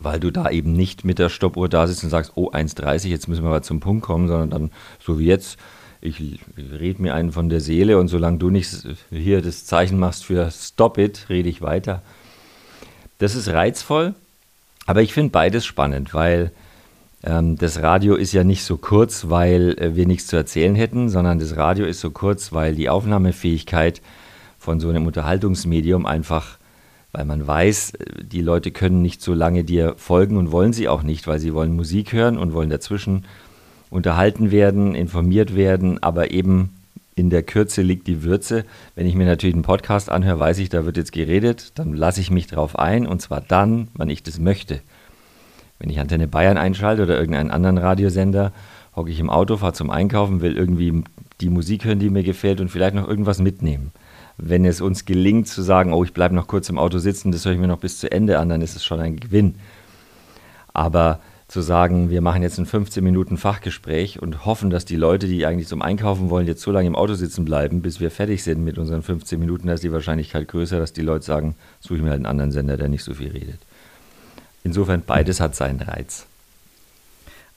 weil 0.00 0.20
du 0.20 0.30
da 0.30 0.50
eben 0.50 0.72
nicht 0.72 1.04
mit 1.04 1.18
der 1.18 1.28
Stoppuhr 1.28 1.68
da 1.68 1.86
sitzt 1.86 2.04
und 2.04 2.10
sagst, 2.10 2.32
oh, 2.34 2.50
1,30, 2.50 3.08
jetzt 3.08 3.28
müssen 3.28 3.42
wir 3.42 3.50
mal 3.50 3.62
zum 3.62 3.80
Punkt 3.80 4.04
kommen, 4.04 4.28
sondern 4.28 4.50
dann 4.50 4.70
so 5.00 5.18
wie 5.18 5.26
jetzt, 5.26 5.58
ich 6.00 6.38
rede 6.56 7.02
mir 7.02 7.14
einen 7.14 7.32
von 7.32 7.48
der 7.48 7.60
Seele 7.60 7.98
und 7.98 8.08
solange 8.08 8.38
du 8.38 8.50
nicht 8.50 8.70
hier 9.10 9.42
das 9.42 9.66
Zeichen 9.66 9.98
machst 9.98 10.24
für 10.24 10.50
Stop 10.50 10.96
it, 10.98 11.26
rede 11.28 11.48
ich 11.48 11.60
weiter. 11.60 12.02
Das 13.18 13.34
ist 13.34 13.48
reizvoll, 13.48 14.14
aber 14.88 15.02
ich 15.02 15.12
finde 15.12 15.32
beides 15.32 15.66
spannend, 15.66 16.14
weil 16.14 16.50
ähm, 17.22 17.56
das 17.58 17.82
Radio 17.82 18.14
ist 18.14 18.32
ja 18.32 18.42
nicht 18.42 18.64
so 18.64 18.78
kurz, 18.78 19.28
weil 19.28 19.76
äh, 19.78 19.96
wir 19.96 20.06
nichts 20.06 20.28
zu 20.28 20.36
erzählen 20.36 20.74
hätten, 20.74 21.10
sondern 21.10 21.38
das 21.38 21.58
Radio 21.58 21.84
ist 21.84 22.00
so 22.00 22.10
kurz, 22.10 22.52
weil 22.54 22.74
die 22.74 22.88
Aufnahmefähigkeit 22.88 24.00
von 24.58 24.80
so 24.80 24.88
einem 24.88 25.04
Unterhaltungsmedium 25.06 26.06
einfach, 26.06 26.56
weil 27.12 27.26
man 27.26 27.46
weiß, 27.46 27.96
äh, 27.96 28.24
die 28.24 28.40
Leute 28.40 28.70
können 28.70 29.02
nicht 29.02 29.20
so 29.20 29.34
lange 29.34 29.62
dir 29.62 29.92
folgen 29.98 30.38
und 30.38 30.52
wollen 30.52 30.72
sie 30.72 30.88
auch 30.88 31.02
nicht, 31.02 31.26
weil 31.26 31.38
sie 31.38 31.52
wollen 31.52 31.76
Musik 31.76 32.14
hören 32.14 32.38
und 32.38 32.54
wollen 32.54 32.70
dazwischen 32.70 33.26
unterhalten 33.90 34.50
werden, 34.50 34.94
informiert 34.94 35.54
werden, 35.54 36.02
aber 36.02 36.30
eben 36.30 36.77
in 37.18 37.30
der 37.30 37.42
Kürze 37.42 37.82
liegt 37.82 38.06
die 38.06 38.22
Würze. 38.22 38.64
Wenn 38.94 39.06
ich 39.06 39.14
mir 39.14 39.26
natürlich 39.26 39.54
einen 39.54 39.62
Podcast 39.62 40.10
anhöre, 40.10 40.38
weiß 40.38 40.58
ich, 40.58 40.68
da 40.68 40.84
wird 40.84 40.96
jetzt 40.96 41.12
geredet, 41.12 41.72
dann 41.74 41.92
lasse 41.92 42.20
ich 42.20 42.30
mich 42.30 42.46
drauf 42.46 42.78
ein 42.78 43.06
und 43.06 43.20
zwar 43.20 43.40
dann, 43.40 43.88
wann 43.94 44.10
ich 44.10 44.22
das 44.22 44.38
möchte. 44.38 44.80
Wenn 45.78 45.90
ich 45.90 46.00
Antenne 46.00 46.28
Bayern 46.28 46.56
einschalte 46.56 47.02
oder 47.02 47.18
irgendeinen 47.18 47.50
anderen 47.50 47.78
Radiosender, 47.78 48.52
hocke 48.96 49.10
ich 49.10 49.20
im 49.20 49.30
Auto, 49.30 49.56
fahre 49.56 49.72
zum 49.72 49.90
Einkaufen, 49.90 50.40
will 50.40 50.56
irgendwie 50.56 51.04
die 51.40 51.50
Musik 51.50 51.84
hören, 51.84 52.00
die 52.00 52.10
mir 52.10 52.24
gefällt 52.24 52.60
und 52.60 52.68
vielleicht 52.68 52.94
noch 52.94 53.08
irgendwas 53.08 53.38
mitnehmen. 53.38 53.92
Wenn 54.36 54.64
es 54.64 54.80
uns 54.80 55.04
gelingt 55.04 55.48
zu 55.48 55.62
sagen, 55.62 55.92
oh, 55.92 56.04
ich 56.04 56.12
bleibe 56.12 56.34
noch 56.34 56.46
kurz 56.46 56.68
im 56.68 56.78
Auto 56.78 56.98
sitzen, 56.98 57.32
das 57.32 57.44
höre 57.44 57.52
ich 57.52 57.58
mir 57.58 57.68
noch 57.68 57.78
bis 57.78 57.98
zu 57.98 58.10
Ende 58.10 58.38
an, 58.38 58.48
dann 58.48 58.62
ist 58.62 58.76
es 58.76 58.84
schon 58.84 59.00
ein 59.00 59.16
Gewinn. 59.16 59.56
Aber 60.72 61.20
zu 61.48 61.62
sagen, 61.62 62.10
wir 62.10 62.20
machen 62.20 62.42
jetzt 62.42 62.58
ein 62.58 62.66
15 62.66 63.02
Minuten 63.02 63.38
Fachgespräch 63.38 64.20
und 64.20 64.44
hoffen, 64.44 64.68
dass 64.68 64.84
die 64.84 64.96
Leute, 64.96 65.26
die 65.26 65.46
eigentlich 65.46 65.66
zum 65.66 65.80
Einkaufen 65.80 66.28
wollen, 66.28 66.46
jetzt 66.46 66.60
so 66.60 66.70
lange 66.70 66.86
im 66.86 66.94
Auto 66.94 67.14
sitzen 67.14 67.46
bleiben, 67.46 67.80
bis 67.80 68.00
wir 68.00 68.10
fertig 68.10 68.42
sind 68.42 68.62
mit 68.62 68.76
unseren 68.76 69.02
15 69.02 69.40
Minuten, 69.40 69.66
da 69.66 69.72
ist 69.72 69.82
die 69.82 69.92
Wahrscheinlichkeit 69.92 70.46
größer, 70.46 70.78
dass 70.78 70.92
die 70.92 71.00
Leute 71.00 71.24
sagen, 71.24 71.56
suche 71.80 71.96
ich 71.96 72.02
mir 72.02 72.10
halt 72.10 72.18
einen 72.18 72.26
anderen 72.26 72.52
Sender, 72.52 72.76
der 72.76 72.88
nicht 72.88 73.02
so 73.02 73.14
viel 73.14 73.30
redet. 73.30 73.58
Insofern 74.62 75.02
beides 75.06 75.40
hat 75.40 75.56
seinen 75.56 75.80
Reiz. 75.80 76.26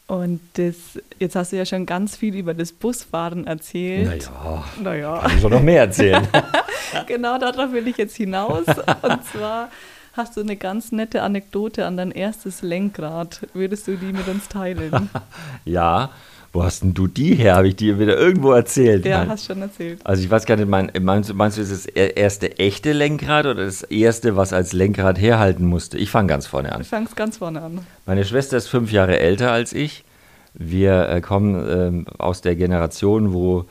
Und 0.08 0.40
das, 0.54 0.76
jetzt 1.20 1.36
hast 1.36 1.52
du 1.52 1.58
ja 1.58 1.66
schon 1.66 1.86
ganz 1.86 2.16
viel 2.16 2.36
über 2.36 2.54
das 2.54 2.72
Busfahren 2.72 3.46
erzählt. 3.46 4.30
Naja, 4.36 4.64
naja. 4.82 5.20
kann 5.20 5.36
ich 5.36 5.42
schon 5.42 5.52
noch 5.52 5.62
mehr 5.62 5.82
erzählen. 5.82 6.28
genau 7.08 7.38
darauf 7.38 7.74
will 7.74 7.88
ich 7.88 7.98
jetzt 7.98 8.16
hinaus. 8.16 8.68
Und 8.68 9.26
zwar 9.26 9.70
hast 10.14 10.38
du 10.38 10.42
eine 10.42 10.56
ganz 10.56 10.92
nette 10.92 11.22
Anekdote 11.22 11.86
an 11.86 11.98
dein 11.98 12.12
erstes 12.12 12.62
Lenkrad. 12.62 13.48
Würdest 13.54 13.88
du 13.88 13.98
die 13.98 14.14
mit 14.14 14.28
uns 14.28 14.48
teilen? 14.48 15.10
ja. 15.66 16.12
Wo 16.54 16.64
hast 16.64 16.84
denn 16.84 16.94
du 16.94 17.08
die 17.08 17.36
her? 17.36 17.56
Habe 17.56 17.70
ich 17.70 17.78
dir 17.78 17.98
wieder 17.98 18.18
irgendwo 18.18 18.52
erzählt? 18.52 19.06
Ja, 19.06 19.20
Nein. 19.20 19.30
hast 19.30 19.46
schon 19.46 19.62
erzählt. 19.62 20.02
Also 20.04 20.22
ich 20.22 20.30
weiß 20.30 20.46
gar 20.46 20.58
nicht, 20.58 20.68
mein, 20.68 20.92
meinst, 21.00 21.34
meinst 21.34 21.58
du, 21.58 21.62
ist 21.62 21.72
das 21.72 21.86
erste 21.86 22.60
echte 22.60 22.92
Lenkrad 22.92 23.46
oder 23.46 23.64
das 23.64 23.84
erste, 23.84 24.36
was 24.36 24.52
als 24.52 24.74
Lenkrad 24.74 25.18
herhalten 25.18 25.66
musste? 25.66 25.98
Ich 25.98 26.12
fange 26.12 26.28
ganz 26.28 26.48
vorne 26.48 26.74
an. 26.74 26.82
Ich 26.82 26.90
fange 26.90 27.08
ganz 27.16 27.38
vorne 27.38 27.62
an. 27.62 27.80
Meine 28.06 28.26
Schwester 28.26 28.58
ist 28.58 28.68
fünf 28.68 28.92
Jahre 28.92 29.18
älter 29.18 29.54
als 29.54 29.72
ich. 29.72 30.04
Wir 30.54 31.08
äh, 31.08 31.22
kommen 31.22 31.56
ähm, 31.70 32.06
aus 32.18 32.42
der 32.42 32.58
Generation, 32.58 33.32
wo 33.32 33.66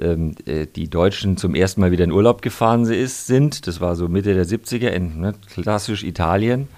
ähm, 0.00 0.34
äh, 0.46 0.66
die 0.66 0.88
Deutschen 0.88 1.36
zum 1.36 1.54
ersten 1.54 1.80
Mal 1.80 1.90
wieder 1.90 2.04
in 2.04 2.12
Urlaub 2.12 2.42
gefahren 2.42 2.84
sind. 2.84 3.66
Das 3.66 3.80
war 3.80 3.96
so 3.96 4.08
Mitte 4.08 4.34
der 4.34 4.46
70er, 4.46 4.88
in 4.88 5.20
ne, 5.20 5.34
klassisch 5.52 6.04
Italien. 6.04 6.68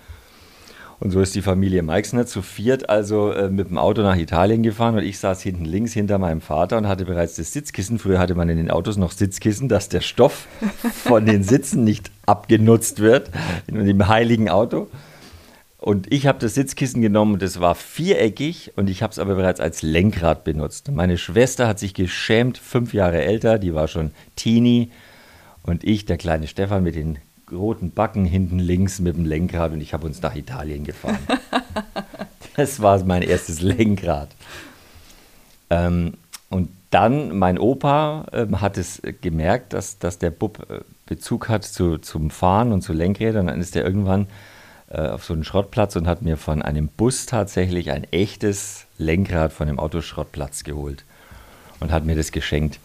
Und 1.03 1.11
so 1.11 1.21
ist 1.21 1.35
die 1.35 1.43
Familie 1.43 1.83
Meixner 1.83 2.27
zu 2.27 2.43
viert 2.43 2.89
also 2.89 3.33
äh, 3.33 3.51
mit 3.51 3.71
dem 3.71 3.77
Auto 3.77 4.03
nach 4.03 4.17
Italien 4.17 4.63
gefahren 4.63 4.95
und 4.95 5.03
ich 5.03 5.19
saß 5.19 5.43
hinten 5.43 5.65
links 5.65 5.93
hinter 5.93 6.19
meinem 6.19 6.41
Vater 6.41 6.79
und 6.79 6.87
hatte 6.87 7.05
bereits 7.05 7.35
das 7.35 7.53
Sitzkissen. 7.53 7.99
Früher 7.99 8.21
hatte 8.21 8.37
man 8.37 8.49
in 8.49 8.57
den 8.57 8.71
Autos 8.71 8.97
noch 8.97 9.11
Sitzkissen, 9.11 9.69
dass 9.69 9.89
der 9.89 10.01
Stoff 10.01 10.47
von 11.05 11.27
den 11.27 11.43
Sitzen 11.43 11.83
nicht 11.83 12.13
abgenutzt 12.25 13.01
wird 13.01 13.31
in 13.67 13.85
dem 13.85 14.07
heiligen 14.07 14.49
Auto. 14.49 14.87
Und 15.83 16.13
ich 16.13 16.29
habe 16.29 16.39
das 16.39 16.55
Sitzkissen 16.55 17.03
genommen 17.03 17.35
und 17.35 17.43
es 17.43 17.59
war 17.59 17.75
viereckig 17.75 18.71
und 18.77 18.89
ich 18.89 19.03
habe 19.03 19.11
es 19.11 19.19
aber 19.19 19.35
bereits 19.35 19.59
als 19.59 19.83
Lenkrad 19.83 20.45
benutzt. 20.45 20.89
Meine 20.93 21.19
Schwester 21.19 21.67
hat 21.67 21.81
sich 21.81 21.93
geschämt, 21.93 22.57
fünf 22.57 22.95
Jahre 22.95 23.21
älter, 23.25 23.59
die 23.59 23.75
war 23.75 23.89
schon 23.89 24.13
Teenie. 24.37 24.93
Und 25.65 25.83
ich, 25.83 26.07
der 26.07 26.19
kleine 26.19 26.47
Stefan 26.47 26.85
mit 26.85 26.95
den 26.95 27.19
roten 27.51 27.91
Backen 27.91 28.25
hinten 28.25 28.61
links 28.61 29.01
mit 29.01 29.17
dem 29.17 29.25
Lenkrad 29.25 29.73
und 29.73 29.81
ich 29.81 29.93
habe 29.93 30.07
uns 30.07 30.23
nach 30.23 30.37
Italien 30.37 30.85
gefahren. 30.85 31.19
das 32.57 32.81
war 32.81 33.03
mein 33.03 33.23
erstes 33.23 33.61
Lenkrad. 33.61 34.29
Ähm, 35.69 36.13
und 36.49 36.69
dann, 36.91 37.37
mein 37.37 37.59
Opa 37.59 38.27
ähm, 38.33 38.61
hat 38.61 38.79
es 38.79 39.03
gemerkt, 39.21 39.73
dass, 39.73 39.99
dass 39.99 40.19
der 40.19 40.31
Bub 40.31 40.65
äh, 40.71 40.83
Bezug 41.07 41.49
hat 41.49 41.65
zu, 41.65 41.99
zum 41.99 42.31
Fahren 42.31 42.71
und 42.71 42.83
zu 42.83 42.93
Lenkrädern. 42.93 43.49
Dann 43.49 43.61
ist 43.61 43.75
er 43.75 43.85
irgendwann 43.85 44.29
äh, 44.93 45.09
auf 45.09 45.25
so 45.25 45.33
einen 45.33 45.45
Schrottplatz 45.45 45.97
und 45.97 46.07
hat 46.07 46.23
mir 46.23 46.37
von 46.37 46.61
einem 46.63 46.89
Bus 46.89 47.27
tatsächlich 47.27 47.91
ein 47.91 48.05
echtes 48.13 48.85
Lenkrad 48.99 49.53
von 49.53 49.67
dem 49.67 49.79
Autoschrottplatz 49.79 50.65
geholt 50.65 51.05
und 51.81 51.91
hat 51.93 52.05
mir 52.05 52.15
das 52.15 52.31
geschenkt. 52.31 52.79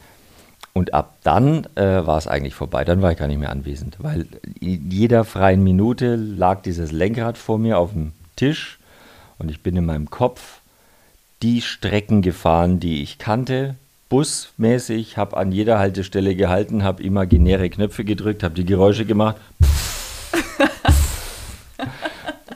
Und 0.74 0.94
ab 0.94 1.18
dann 1.24 1.66
äh, 1.76 2.06
war 2.06 2.18
es 2.18 2.28
eigentlich 2.28 2.56
vorbei. 2.56 2.86
Dann 2.86 3.02
war 3.02 3.12
ich 3.12 3.18
gar 3.18 3.28
nicht 3.28 3.40
mehr 3.40 3.52
anwesend, 3.52 3.98
weil 4.00 4.28
in 4.60 4.90
jeder 4.92 5.24
freien 5.24 5.64
Minute 5.64 6.16
lag 6.16 6.62
dieses 6.62 6.92
Lenkrad 6.92 7.38
vor 7.38 7.58
mir 7.58 7.78
auf 7.78 7.94
dem 7.94 8.14
Tisch 8.36 8.78
und 9.40 9.50
ich 9.50 9.62
bin 9.62 9.76
in 9.76 9.86
meinem 9.86 10.10
Kopf 10.10 10.62
die 11.42 11.62
Strecken 11.62 12.22
gefahren, 12.22 12.80
die 12.80 13.02
ich 13.02 13.18
kannte, 13.18 13.76
busmäßig, 14.10 15.18
habe 15.18 15.38
an 15.38 15.52
jeder 15.52 15.80
Haltestelle 15.80 16.36
gehalten, 16.36 16.84
habe 16.84 17.04
imaginäre 17.04 17.70
Knöpfe 17.70 18.06
gedrückt, 18.06 18.44
habe 18.44 18.56
die 18.56 18.66
Geräusche 18.66 19.06
gemacht. 19.06 19.38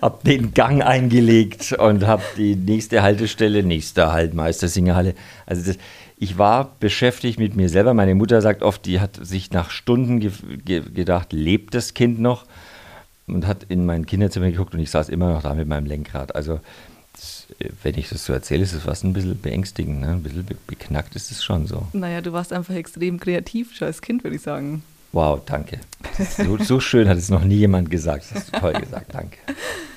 Habe 0.02 0.20
den 0.26 0.54
Gang 0.54 0.84
eingelegt 0.84 1.74
und 1.74 2.08
habe 2.08 2.24
die 2.36 2.56
nächste 2.56 3.04
Haltestelle, 3.04 3.64
nächster 3.64 4.12
Halt, 4.12 4.34
Meistersingerhalle. 4.34 5.14
Also 5.46 5.64
das, 5.64 5.78
ich 6.18 6.38
war 6.38 6.76
beschäftigt 6.80 7.40
mit 7.40 7.56
mir 7.56 7.70
selber. 7.70 7.94
Meine 7.94 8.16
Mutter 8.16 8.42
sagt 8.42 8.64
oft, 8.64 8.86
die 8.86 9.00
hat 9.00 9.20
sich 9.22 9.52
nach 9.52 9.70
Stunden 9.70 10.20
ge 10.20 10.32
ge 10.66 10.82
gedacht, 10.94 11.34
lebt 11.34 11.76
das 11.76 11.94
Kind 11.94 12.20
noch? 12.20 12.46
Und 13.28 13.48
hat 13.48 13.66
in 13.70 13.86
mein 13.86 14.06
Kinderzimmer 14.06 14.50
geguckt 14.52 14.74
und 14.74 14.80
ich 14.80 14.90
saß 14.90 15.10
immer 15.10 15.32
noch 15.32 15.44
da 15.44 15.54
mit 15.54 15.68
meinem 15.68 15.86
Lenkrad. 15.86 16.36
Also 16.36 16.60
das, 17.14 17.48
wenn 17.84 17.98
ich 17.98 18.10
das 18.10 18.26
so 18.26 18.34
erzähle, 18.34 18.64
ist 18.64 18.74
es 18.74 18.84
fast 18.84 19.04
ein 19.04 19.14
bisschen 19.14 19.40
beängstigend. 19.40 20.02
Ne? 20.02 20.10
Ein 20.10 20.24
bisschen 20.24 20.44
be 20.44 20.56
beknackt 20.68 21.16
ist 21.16 21.32
es 21.32 21.44
schon 21.44 21.68
so. 21.68 21.88
Naja, 21.94 22.22
du 22.22 22.34
warst 22.34 22.52
einfach 22.52 22.74
extrem 22.74 23.20
kreativ 23.20 23.76
schon 23.76 23.88
als 23.88 24.02
Kind, 24.02 24.24
würde 24.24 24.36
ich 24.36 24.42
sagen. 24.42 24.84
Wow, 25.14 25.42
danke. 25.46 25.80
So, 26.38 26.58
so 26.58 26.80
schön 26.80 27.08
hat 27.08 27.18
es 27.18 27.30
noch 27.30 27.44
nie 27.44 27.58
jemand 27.58 27.92
gesagt. 27.92 28.26
Das 28.26 28.36
hast 28.36 28.56
du 28.56 28.60
toll 28.60 28.74
gesagt, 28.74 29.14
danke. 29.14 29.38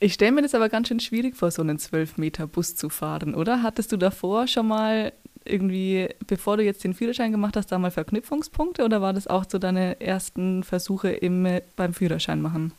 Ich 0.00 0.14
stelle 0.14 0.32
mir 0.32 0.42
das 0.42 0.54
aber 0.54 0.68
ganz 0.68 0.88
schön 0.88 1.00
schwierig 1.00 1.36
vor, 1.36 1.50
so 1.50 1.62
einen 1.62 1.78
12-Meter-Bus 1.78 2.76
zu 2.76 2.88
fahren, 2.88 3.34
oder? 3.34 3.62
Hattest 3.62 3.90
du 3.90 3.96
davor 3.96 4.46
schon 4.46 4.68
mal 4.68 5.12
irgendwie, 5.44 6.08
bevor 6.26 6.56
du 6.56 6.62
jetzt 6.62 6.84
den 6.84 6.94
Führerschein 6.94 7.32
gemacht 7.32 7.56
hast, 7.56 7.72
da 7.72 7.78
mal 7.78 7.90
Verknüpfungspunkte 7.90 8.84
oder 8.84 9.00
war 9.00 9.12
das 9.12 9.26
auch 9.26 9.44
so 9.48 9.58
deine 9.58 10.00
ersten 10.00 10.62
Versuche 10.62 11.10
im, 11.10 11.48
beim 11.74 11.94
Führerschein 11.94 12.40
machen? 12.40 12.72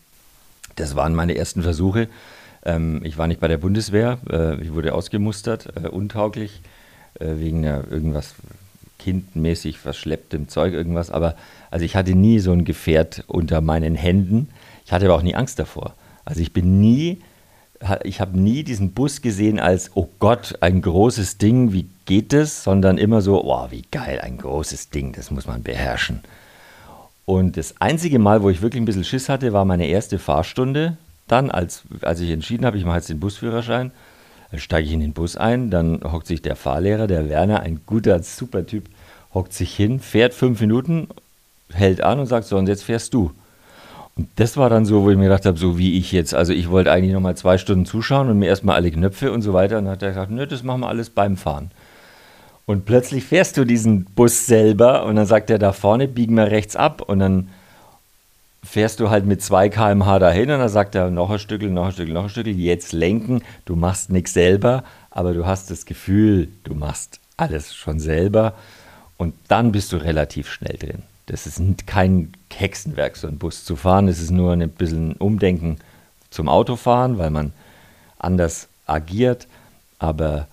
Das 0.76 0.96
waren 0.96 1.14
meine 1.14 1.36
ersten 1.36 1.62
Versuche. 1.62 2.08
Ähm, 2.64 3.02
ich 3.04 3.18
war 3.18 3.28
nicht 3.28 3.42
bei 3.42 3.48
der 3.48 3.58
Bundeswehr, 3.58 4.20
äh, 4.30 4.62
ich 4.62 4.74
wurde 4.74 4.94
ausgemustert, 4.94 5.74
äh, 5.76 5.90
untauglich, 5.90 6.62
äh, 7.20 7.36
wegen 7.38 7.64
irgendwas 7.64 8.36
kindmäßig 8.98 9.78
verschlepptem 9.80 10.48
Zeug 10.48 10.74
irgendwas, 10.74 11.10
aber 11.10 11.36
also 11.72 11.86
ich 11.86 11.96
hatte 11.96 12.16
nie 12.16 12.40
so 12.40 12.52
ein 12.52 12.66
Gefährt 12.66 13.24
unter 13.28 13.62
meinen 13.62 13.96
Händen. 13.96 14.50
Ich 14.86 14.92
hatte 14.92 15.06
aber 15.06 15.16
auch 15.16 15.22
nie 15.22 15.36
Angst 15.36 15.58
davor. 15.58 15.96
Also 16.30 16.42
ich 16.42 16.54
bin 16.54 16.80
nie, 16.80 17.18
ich 18.04 18.22
habe 18.22 18.40
nie 18.40 18.64
diesen 18.64 18.92
Bus 18.94 19.22
gesehen 19.22 19.60
als, 19.60 19.92
oh 19.96 20.08
Gott, 20.20 20.56
ein 20.62 20.82
großes 20.82 21.40
Ding, 21.40 21.74
wie 21.74 21.88
geht 22.06 22.34
das? 22.34 22.64
Sondern 22.64 23.00
immer 23.00 23.22
so, 23.22 23.44
oh, 23.44 23.68
wie 23.72 23.84
geil, 23.92 24.22
ein 24.22 24.38
großes 24.38 24.92
Ding, 24.92 25.12
das 25.12 25.32
muss 25.32 25.48
man 25.48 25.64
beherrschen. 25.64 26.22
Und 27.26 27.58
das 27.58 27.82
einzige 27.82 28.20
Mal, 28.20 28.44
wo 28.44 28.50
ich 28.50 28.62
wirklich 28.62 28.82
ein 28.82 28.86
bisschen 28.86 29.04
Schiss 29.04 29.28
hatte, 29.28 29.54
war 29.54 29.66
meine 29.66 29.88
erste 29.88 30.20
Fahrstunde. 30.20 30.98
Dann, 31.28 31.50
als, 31.50 31.84
als 32.02 32.20
ich 32.20 32.30
entschieden 32.30 32.66
habe, 32.66 32.78
ich 32.78 32.86
mache 32.86 32.98
jetzt 32.98 33.10
den 33.10 33.20
Busführerschein, 33.20 33.92
steige 34.56 34.88
ich 34.88 34.94
in 34.94 35.00
den 35.00 35.14
Bus 35.14 35.36
ein, 35.36 35.70
dann 35.70 36.00
hockt 36.04 36.28
sich 36.28 36.42
der 36.42 36.56
Fahrlehrer, 36.56 37.08
der 37.08 37.28
Werner, 37.28 37.62
ein 37.62 37.82
guter, 37.86 38.22
super 38.24 38.66
Typ, 38.66 38.86
hockt 39.34 39.54
sich 39.54 39.76
hin, 39.76 40.00
fährt 40.00 40.34
fünf 40.34 40.62
Minuten, 40.62 41.08
hält 41.72 42.02
an 42.02 42.20
und 42.20 42.26
sagt, 42.26 42.48
so, 42.48 42.58
und 42.58 42.68
jetzt 42.68 42.84
fährst 42.84 43.14
du. 43.14 43.32
Das 44.36 44.58
war 44.58 44.70
dann 44.70 44.86
so, 44.86 45.04
wo 45.04 45.12
ich 45.12 45.18
mir 45.18 45.26
gedacht 45.26 45.46
habe, 45.46 45.58
so 45.58 45.78
wie 45.78 45.98
ich 45.98 46.12
jetzt. 46.12 46.34
Also 46.34 46.54
ich 46.54 46.70
wollte 46.70 46.92
eigentlich 46.92 47.14
nochmal 47.14 47.38
zwei 47.38 47.58
Stunden 47.58 47.86
zuschauen 47.86 48.30
und 48.30 48.40
mir 48.40 48.48
erstmal 48.48 48.76
alle 48.76 48.92
Knöpfe 48.92 49.32
und 49.32 49.42
so 49.42 49.54
weiter. 49.54 49.78
Und 49.78 49.86
dann 49.86 49.94
hat 49.94 50.04
er 50.04 50.10
gesagt, 50.10 50.32
nö, 50.32 50.48
das 50.48 50.64
machen 50.64 50.82
wir 50.82 50.88
alles 50.88 51.10
beim 51.10 51.38
Fahren. 51.38 51.72
Und 52.66 52.86
plötzlich 52.86 53.24
fährst 53.24 53.58
du 53.58 53.66
diesen 53.66 54.06
Bus 54.06 54.46
selber 54.46 55.06
und 55.06 55.16
dann 55.16 55.26
sagt 55.26 55.50
er 55.50 55.58
da 55.58 55.74
vorne, 55.74 56.08
biegen 56.08 56.36
wir 56.36 56.52
rechts 56.52 56.76
ab 56.76 57.02
und 57.02 57.20
dann 57.20 57.50
fährst 58.64 59.00
du 59.00 59.10
halt 59.10 59.26
mit 59.26 59.42
2 59.42 59.70
km/h 59.70 60.20
dahin 60.20 60.52
und 60.52 60.60
dann 60.60 60.70
sagt 60.70 60.94
er 60.94 61.10
noch 61.10 61.32
ein 61.32 61.40
Stückel, 61.40 61.72
noch 61.72 61.88
ein 61.88 61.92
Stückel, 61.94 62.14
noch 62.14 62.26
ein 62.26 62.30
Stückel, 62.30 62.54
jetzt 62.56 62.92
lenken, 62.92 63.42
du 63.66 63.76
machst 63.76 64.12
nichts 64.12 64.34
selber, 64.34 64.84
aber 65.10 65.34
du 65.34 65.48
hast 65.48 65.72
das 65.72 65.86
Gefühl, 65.86 66.50
du 66.64 66.76
machst 66.76 67.20
alles 67.38 67.74
schon 67.74 68.00
selber 68.00 68.54
und 69.18 69.34
dann 69.48 69.72
bist 69.72 69.92
du 69.92 69.98
relativ 69.98 70.50
schnell 70.52 70.78
drin. 70.78 71.04
Das 71.30 71.46
ist 71.46 71.62
kein 71.86 72.34
Hexenwerk, 72.52 73.16
so 73.16 73.28
einen 73.28 73.38
Bus 73.38 73.64
zu 73.64 73.76
fahren, 73.76 74.08
es 74.08 74.20
ist 74.20 74.32
nur 74.32 74.52
ein 74.52 74.70
bisschen 74.70 75.14
Umdenken 75.14 75.78
zum 76.32 76.50
Autofahren, 76.50 77.20
weil 77.20 77.30
man 77.30 77.54
anders 78.18 78.68
agiert, 78.88 79.48
aber 80.00 80.48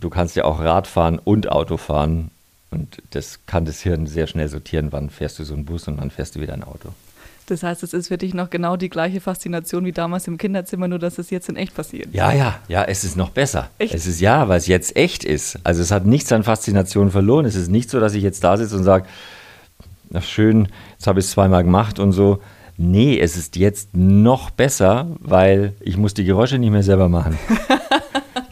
du 0.00 0.08
kannst 0.08 0.34
ja 0.34 0.44
auch 0.44 0.60
Rad 0.60 0.86
fahren 0.86 1.18
und 1.18 1.50
Auto 1.50 1.76
fahren. 1.76 2.30
Und 2.70 3.02
das 3.10 3.40
kann 3.44 3.66
das 3.66 3.82
Hirn 3.82 4.06
sehr 4.06 4.26
schnell 4.26 4.48
sortieren, 4.48 4.92
wann 4.92 5.10
fährst 5.10 5.38
du 5.38 5.44
so 5.44 5.52
einen 5.52 5.66
Bus 5.66 5.86
und 5.88 5.98
wann 5.98 6.10
fährst 6.10 6.36
du 6.36 6.40
wieder 6.40 6.54
ein 6.54 6.64
Auto. 6.64 6.88
Das 7.46 7.62
heißt, 7.62 7.82
es 7.82 7.92
ist 7.92 8.08
für 8.08 8.16
dich 8.16 8.32
noch 8.32 8.48
genau 8.48 8.76
die 8.76 8.88
gleiche 8.88 9.20
Faszination 9.20 9.84
wie 9.84 9.92
damals 9.92 10.26
im 10.26 10.38
Kinderzimmer, 10.38 10.88
nur 10.88 10.98
dass 10.98 11.18
es 11.18 11.28
jetzt 11.28 11.50
in 11.50 11.56
echt 11.56 11.74
passiert. 11.74 12.14
Ja, 12.14 12.32
ja, 12.32 12.60
ja, 12.68 12.84
es 12.84 13.04
ist 13.04 13.16
noch 13.16 13.28
besser. 13.28 13.68
Echt? 13.76 13.92
Es 13.92 14.06
ist 14.06 14.20
ja, 14.20 14.48
weil 14.48 14.56
es 14.56 14.68
jetzt 14.68 14.96
echt 14.96 15.22
ist. 15.22 15.58
Also 15.64 15.82
es 15.82 15.90
hat 15.90 16.06
nichts 16.06 16.32
an 16.32 16.44
Faszination 16.44 17.10
verloren. 17.10 17.44
Es 17.44 17.56
ist 17.56 17.68
nicht 17.68 17.90
so, 17.90 18.00
dass 18.00 18.14
ich 18.14 18.22
jetzt 18.22 18.42
da 18.42 18.56
sitze 18.56 18.74
und 18.74 18.84
sage, 18.84 19.06
na 20.12 20.20
schön, 20.20 20.68
jetzt 20.92 21.06
habe 21.06 21.20
ich 21.20 21.26
es 21.26 21.32
zweimal 21.32 21.64
gemacht 21.64 21.98
und 21.98 22.12
so. 22.12 22.40
Nee, 22.76 23.18
es 23.18 23.36
ist 23.36 23.56
jetzt 23.56 23.96
noch 23.96 24.50
besser, 24.50 25.16
weil 25.20 25.74
ich 25.80 25.96
muss 25.96 26.14
die 26.14 26.24
Geräusche 26.24 26.58
nicht 26.58 26.70
mehr 26.70 26.82
selber 26.82 27.08
machen. 27.08 27.38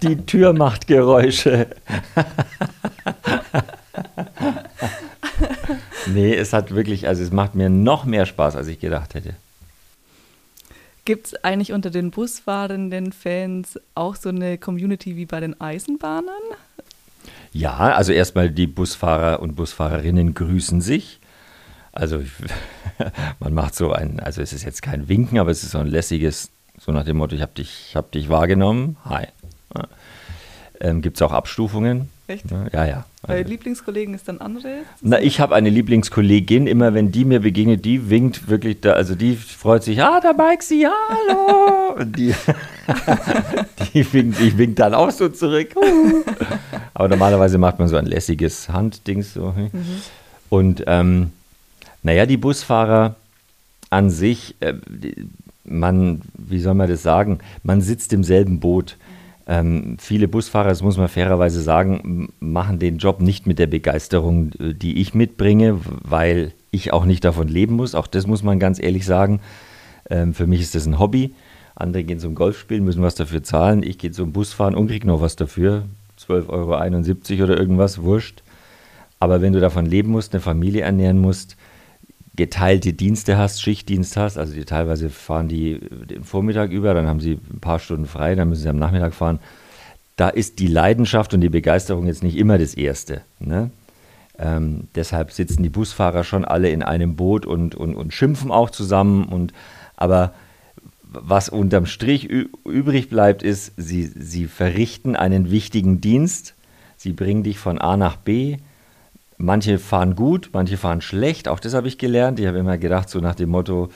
Die 0.03 0.17
Tür 0.17 0.55
macht 0.55 0.87
Geräusche. 0.87 1.67
nee, 6.07 6.35
es 6.35 6.55
hat 6.55 6.75
wirklich, 6.75 7.07
also 7.07 7.23
es 7.23 7.31
macht 7.31 7.55
mir 7.55 7.69
noch 7.69 8.07
mehr 8.07 8.25
Spaß, 8.25 8.57
als 8.57 8.69
ich 8.69 8.81
gedacht 8.81 9.13
hätte. 9.13 9.35
Gibt 11.05 11.27
es 11.27 11.45
eigentlich 11.45 11.73
unter 11.73 11.91
den 11.91 12.11
busfahrenden 12.11 13.13
Fans 13.13 13.79
auch 13.95 14.17
so 14.17 14.31
eine 14.31 14.57
Community 14.57 15.17
wie 15.17 15.27
bei 15.27 15.41
den 15.41 15.61
Eisenbahnern? 15.61 16.33
Ja, 17.53 17.77
also 17.77 18.13
erstmal 18.13 18.49
die 18.49 18.67
Busfahrer 18.67 19.43
und 19.43 19.57
Busfahrerinnen 19.57 20.33
grüßen 20.33 20.81
sich. 20.81 21.20
Also 21.93 22.23
man 23.41 23.55
macht 23.55 23.75
so 23.75 23.93
ein, 23.93 24.21
also 24.21 24.43
es 24.43 24.53
ist 24.53 24.65
jetzt 24.65 24.83
kein 24.83 25.09
Winken, 25.09 25.39
aber 25.39 25.51
es 25.51 25.63
ist 25.63 25.73
so 25.73 25.79
ein 25.79 25.87
lässiges, 25.87 26.51
so 26.79 26.93
nach 26.93 27.05
dem 27.05 27.17
Motto, 27.17 27.35
ich 27.35 27.43
habe 27.43 27.53
dich, 27.55 27.93
hab 27.95 28.13
dich 28.13 28.29
wahrgenommen. 28.29 28.97
Hi. 29.05 29.27
Ähm, 30.81 31.03
Gibt 31.03 31.19
es 31.19 31.23
auch 31.23 31.33
Abstufungen? 31.33 32.09
Echt? 32.27 32.45
Ja, 32.73 32.85
ja. 32.87 33.05
Also, 33.23 33.49
Lieblingskollegen 33.49 34.15
ist 34.15 34.29
dann 34.29 34.39
andere? 34.41 34.83
Na, 35.03 35.21
ich 35.21 35.41
habe 35.41 35.55
eine 35.55 35.69
Lieblingskollegin, 35.69 36.67
immer 36.67 36.95
wenn 36.95 37.13
die 37.13 37.25
mir 37.25 37.41
begegnet, 37.41 37.85
die 37.85 38.09
winkt 38.09 38.49
wirklich 38.49 38.81
da, 38.81 38.93
also 38.93 39.15
die 39.15 39.37
freut 39.37 39.83
sich, 39.83 40.01
ah, 40.03 40.21
da 40.21 40.33
Maxi, 40.33 40.87
hallo! 40.87 41.95
Und 41.99 42.17
die, 42.17 42.33
die 43.95 44.13
winkt, 44.13 44.41
ich 44.41 44.57
wink 44.57 44.77
dann 44.77 44.95
auch 44.95 45.11
so 45.11 45.29
zurück. 45.29 45.75
Aber 46.95 47.09
normalerweise 47.09 47.59
macht 47.59 47.79
man 47.79 47.89
so 47.89 47.97
ein 47.97 48.07
lässiges 48.07 48.69
Handdings 48.69 49.35
so. 49.35 49.53
Mhm. 49.57 49.71
Und 50.49 50.85
ähm, 50.87 51.33
naja, 52.03 52.27
die 52.27 52.37
Busfahrer 52.37 53.17
an 53.91 54.11
sich, 54.11 54.55
äh, 54.61 54.75
man, 55.65 56.23
wie 56.37 56.61
soll 56.61 56.75
man 56.75 56.89
das 56.89 57.03
sagen, 57.03 57.39
man 57.63 57.81
sitzt 57.81 58.13
im 58.13 58.25
selben 58.25 58.61
Boot. 58.61 58.97
Ähm, 59.47 59.97
viele 59.99 60.29
Busfahrer, 60.29 60.69
das 60.69 60.83
muss 60.83 60.97
man 60.97 61.09
fairerweise 61.09 61.61
sagen, 61.61 62.33
machen 62.39 62.79
den 62.79 62.99
Job 62.99 63.21
nicht 63.21 63.47
mit 63.47 63.59
der 63.59 63.67
Begeisterung, 63.67 64.53
äh, 64.61 64.75
die 64.75 65.01
ich 65.01 65.15
mitbringe, 65.15 65.81
weil 66.03 66.53
ich 66.71 66.93
auch 66.93 67.05
nicht 67.05 67.25
davon 67.25 67.49
leben 67.49 67.75
muss. 67.75 67.95
Auch 67.95 68.07
das 68.07 68.27
muss 68.27 68.43
man 68.43 68.59
ganz 68.59 68.81
ehrlich 68.81 69.05
sagen. 69.05 69.41
Ähm, 70.09 70.35
für 70.35 70.47
mich 70.47 70.61
ist 70.61 70.75
das 70.75 70.87
ein 70.87 70.99
Hobby. 70.99 71.35
Andere 71.75 72.05
gehen 72.05 72.21
zum 72.21 72.35
Golf 72.35 72.59
spielen, 72.59 72.85
müssen 72.85 73.03
was 73.03 73.15
dafür 73.15 73.43
zahlen. 73.43 73.83
Ich 73.83 73.99
gehe 73.99 74.11
zum 74.11 74.33
Busfahren 74.33 74.75
und 74.75 74.89
kriege 74.89 75.07
noch 75.07 75.21
was 75.21 75.37
dafür. 75.37 75.85
12,71 76.19 77.33
Euro 77.33 77.45
oder 77.45 77.59
irgendwas, 77.59 78.03
wurscht. 78.03 78.43
Aber 79.19 79.41
wenn 79.41 79.53
du 79.53 79.61
davon 79.61 79.87
leben 79.87 80.11
musst, 80.11 80.35
eine 80.35 80.41
Familie 80.41 80.83
ernähren 80.83 81.19
musst, 81.19 81.57
geteilte 82.41 82.95
Dienste 82.95 83.37
hast, 83.37 83.61
Schichtdienst 83.61 84.17
hast, 84.17 84.39
also 84.39 84.55
die 84.55 84.65
teilweise 84.65 85.11
fahren 85.11 85.47
die 85.47 85.79
den 85.79 86.25
Vormittag 86.25 86.71
über, 86.71 86.95
dann 86.95 87.07
haben 87.07 87.21
sie 87.21 87.39
ein 87.53 87.61
paar 87.61 87.79
Stunden 87.79 88.07
frei, 88.07 88.35
dann 88.35 88.49
müssen 88.49 88.63
sie 88.63 88.69
am 88.71 88.79
Nachmittag 88.79 89.13
fahren. 89.13 89.41
Da 90.17 90.31
ist 90.31 90.59
die 90.59 90.67
Leidenschaft 90.67 91.35
und 91.35 91.43
die 91.43 91.51
Begeisterung 91.51 92.07
jetzt 92.07 92.23
nicht 92.23 92.39
immer 92.39 92.57
das 92.57 92.73
Erste. 92.73 93.21
Ne? 93.41 93.71
Ähm, 94.39 94.89
deshalb 94.95 95.33
sitzen 95.33 95.63
die 95.63 95.69
Busfahrer 95.69 96.25
schon 96.25 96.47
alle 96.47 96.71
in 96.71 96.83
einem 96.83 97.15
Boot 97.15 97.45
und, 97.45 97.75
und, 97.75 97.95
und 97.95 98.15
schimpfen 98.15 98.51
auch 98.51 98.71
zusammen. 98.71 99.25
Und, 99.25 99.53
aber 99.97 100.33
was 101.03 101.51
unterm 101.51 101.85
Strich 101.85 102.25
übrig 102.25 103.11
bleibt, 103.11 103.43
ist, 103.43 103.75
sie, 103.77 104.05
sie 104.05 104.47
verrichten 104.47 105.15
einen 105.15 105.51
wichtigen 105.51 106.01
Dienst. 106.01 106.55
Sie 106.97 107.13
bringen 107.13 107.43
dich 107.43 107.59
von 107.59 107.79
A 107.79 107.99
nach 107.99 108.17
B 108.17 108.57
Manche 109.43 109.79
fahren 109.79 110.17
gut, 110.17 110.51
manche 110.53 110.77
fahren 110.77 111.01
schlecht. 111.01 111.49
Auch 111.49 111.61
das 111.61 111.73
habe 111.73 111.89
ich 111.89 111.97
gelernt. 111.97 112.39
Ich 112.39 112.47
habe 112.47 112.59
immer 112.59 112.77
gedacht, 112.77 113.09
so 113.09 113.21
nach 113.21 113.35
dem 113.35 113.49
Motto, 113.49 113.91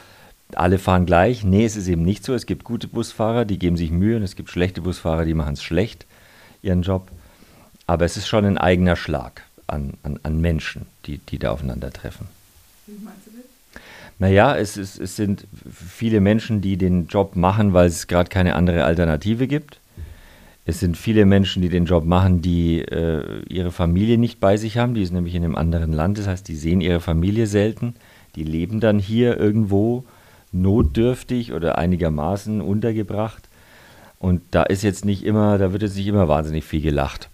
alle 0.54 0.78
fahren 0.78 1.04
gleich. 1.04 1.44
Nee, 1.44 1.66
es 1.66 1.76
ist 1.76 1.86
eben 1.86 2.00
nicht 2.00 2.24
so. 2.24 2.32
Es 2.32 2.46
gibt 2.46 2.64
gute 2.64 2.88
Busfahrer, 2.88 3.44
die 3.44 3.58
geben 3.58 3.76
sich 3.76 3.90
Mühe 3.90 4.16
und 4.16 4.22
es 4.22 4.36
gibt 4.36 4.48
schlechte 4.48 4.80
Busfahrer, 4.80 5.26
die 5.26 5.34
machen 5.34 5.52
es 5.52 5.62
schlecht, 5.62 6.06
ihren 6.62 6.80
Job. 6.80 7.08
Aber 7.86 8.06
es 8.06 8.16
ist 8.16 8.26
schon 8.26 8.46
ein 8.46 8.56
eigener 8.56 8.96
Schlag 8.96 9.42
an, 9.66 9.92
an, 10.02 10.18
an 10.22 10.40
Menschen, 10.40 10.86
die, 11.04 11.18
die 11.18 11.38
da 11.38 11.50
aufeinandertreffen. 11.50 12.26
Wie 12.86 13.04
meinst 13.04 13.26
du 13.26 13.32
das? 13.32 13.82
Naja, 14.18 14.56
es, 14.56 14.78
ist, 14.78 14.98
es 14.98 15.14
sind 15.14 15.46
viele 15.70 16.20
Menschen, 16.22 16.62
die 16.62 16.78
den 16.78 17.06
Job 17.08 17.36
machen, 17.36 17.74
weil 17.74 17.88
es 17.88 18.06
gerade 18.06 18.30
keine 18.30 18.54
andere 18.54 18.84
Alternative 18.84 19.46
gibt. 19.46 19.78
Es 20.66 20.80
sind 20.80 20.96
viele 20.96 21.26
Menschen, 21.26 21.60
die 21.60 21.68
den 21.68 21.84
Job 21.84 22.04
machen, 22.04 22.40
die 22.40 22.80
äh, 22.80 23.42
ihre 23.48 23.70
Familie 23.70 24.16
nicht 24.16 24.40
bei 24.40 24.56
sich 24.56 24.78
haben. 24.78 24.94
Die 24.94 25.02
ist 25.02 25.12
nämlich 25.12 25.34
in 25.34 25.44
einem 25.44 25.56
anderen 25.56 25.92
Land. 25.92 26.18
Das 26.18 26.26
heißt, 26.26 26.48
die 26.48 26.56
sehen 26.56 26.80
ihre 26.80 27.00
Familie 27.00 27.46
selten. 27.46 27.94
Die 28.34 28.44
leben 28.44 28.80
dann 28.80 28.98
hier 28.98 29.38
irgendwo 29.38 30.04
notdürftig 30.52 31.52
oder 31.52 31.76
einigermaßen 31.76 32.62
untergebracht. 32.62 33.48
Und 34.18 34.40
da 34.52 34.62
ist 34.62 34.82
jetzt 34.82 35.04
nicht 35.04 35.24
immer, 35.24 35.58
da 35.58 35.72
wird 35.72 35.82
jetzt 35.82 35.96
nicht 35.96 36.06
immer 36.06 36.28
wahnsinnig 36.28 36.64
viel 36.64 36.80
gelacht 36.80 37.28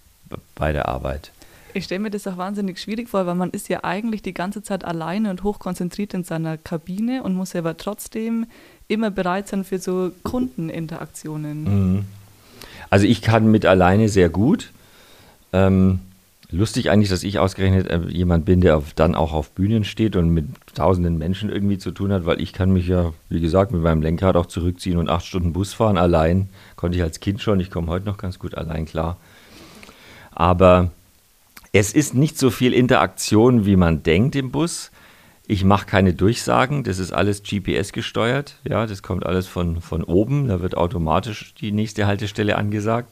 bei 0.55 0.73
der 0.73 0.89
Arbeit. 0.89 1.31
Ich 1.73 1.85
stelle 1.85 2.01
mir 2.01 2.09
das 2.09 2.27
auch 2.27 2.35
wahnsinnig 2.35 2.79
schwierig 2.79 3.07
vor, 3.07 3.25
weil 3.25 3.35
man 3.35 3.51
ist 3.51 3.69
ja 3.69 3.85
eigentlich 3.85 4.21
die 4.21 4.33
ganze 4.33 4.61
Zeit 4.61 4.83
alleine 4.83 5.29
und 5.29 5.43
hochkonzentriert 5.43 6.13
in 6.13 6.25
seiner 6.25 6.57
Kabine 6.57 7.23
und 7.23 7.35
muss 7.35 7.55
aber 7.55 7.77
trotzdem 7.77 8.45
immer 8.89 9.09
bereit 9.09 9.47
sein 9.47 9.63
für 9.63 9.79
so 9.79 10.11
Kundeninteraktionen. 10.23 11.63
Mhm. 11.63 12.05
Also 12.91 13.07
ich 13.07 13.21
kann 13.21 13.49
mit 13.49 13.65
alleine 13.65 14.09
sehr 14.09 14.29
gut. 14.29 14.69
Ähm, 15.53 16.01
lustig 16.51 16.91
eigentlich, 16.91 17.09
dass 17.09 17.23
ich 17.23 17.39
ausgerechnet 17.39 17.87
äh, 17.89 18.01
jemand 18.09 18.45
bin, 18.45 18.59
der 18.59 18.83
dann 18.95 19.15
auch 19.15 19.31
auf 19.31 19.51
Bühnen 19.51 19.85
steht 19.85 20.17
und 20.17 20.29
mit 20.29 20.45
tausenden 20.75 21.17
Menschen 21.17 21.49
irgendwie 21.49 21.77
zu 21.77 21.91
tun 21.91 22.11
hat, 22.11 22.25
weil 22.25 22.41
ich 22.41 22.51
kann 22.51 22.71
mich 22.71 22.87
ja, 22.87 23.13
wie 23.29 23.39
gesagt, 23.39 23.71
mit 23.71 23.81
meinem 23.81 24.01
Lenkrad 24.01 24.35
auch 24.35 24.45
zurückziehen 24.45 24.97
und 24.97 25.09
acht 25.09 25.25
Stunden 25.25 25.53
Bus 25.53 25.73
fahren 25.73 25.97
allein. 25.97 26.49
Konnte 26.75 26.97
ich 26.97 27.03
als 27.03 27.21
Kind 27.21 27.41
schon, 27.41 27.61
ich 27.61 27.71
komme 27.71 27.87
heute 27.87 28.05
noch 28.05 28.17
ganz 28.17 28.39
gut 28.39 28.55
allein 28.55 28.85
klar. 28.85 29.17
Aber 30.31 30.91
es 31.71 31.93
ist 31.93 32.13
nicht 32.13 32.37
so 32.37 32.49
viel 32.49 32.73
Interaktion, 32.73 33.65
wie 33.65 33.77
man 33.77 34.03
denkt 34.03 34.35
im 34.35 34.51
Bus. 34.51 34.91
Ich 35.51 35.65
mache 35.65 35.85
keine 35.85 36.13
Durchsagen, 36.13 36.85
das 36.85 36.97
ist 36.97 37.11
alles 37.11 37.43
GPS 37.43 37.91
gesteuert. 37.91 38.55
Ja, 38.65 38.85
das 38.85 39.03
kommt 39.03 39.25
alles 39.25 39.47
von, 39.47 39.81
von 39.81 40.01
oben, 40.01 40.47
da 40.47 40.61
wird 40.61 40.77
automatisch 40.77 41.53
die 41.55 41.73
nächste 41.73 42.07
Haltestelle 42.07 42.55
angesagt. 42.55 43.09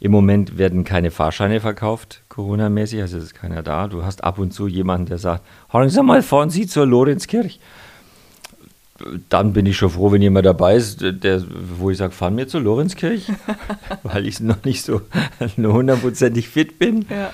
Im 0.00 0.12
Moment 0.12 0.58
werden 0.58 0.84
keine 0.84 1.10
Fahrscheine 1.10 1.62
verkauft, 1.62 2.20
Corona-mäßig, 2.28 3.00
also 3.00 3.16
ist 3.16 3.34
keiner 3.34 3.62
da. 3.62 3.88
Du 3.88 4.04
hast 4.04 4.22
ab 4.22 4.38
und 4.38 4.52
zu 4.52 4.66
jemanden, 4.66 5.06
der 5.06 5.16
sagt, 5.16 5.42
hören 5.70 5.88
Sie 5.88 6.02
mal, 6.02 6.20
fahren 6.20 6.50
Sie 6.50 6.66
zur 6.66 6.84
Lorenzkirch. 6.84 7.58
Dann 9.30 9.54
bin 9.54 9.64
ich 9.64 9.78
schon 9.78 9.88
froh, 9.88 10.12
wenn 10.12 10.20
jemand 10.20 10.44
dabei 10.44 10.76
ist, 10.76 11.00
der, 11.00 11.42
wo 11.78 11.88
ich 11.88 11.96
sage, 11.96 12.12
fahren 12.12 12.36
wir 12.36 12.48
zur 12.48 12.60
Lorenzkirch, 12.60 13.32
weil 14.02 14.26
ich 14.26 14.40
noch 14.40 14.62
nicht 14.64 14.84
so 14.84 15.00
hundertprozentig 15.56 16.50
fit 16.50 16.78
bin. 16.78 17.06
Ja. 17.08 17.32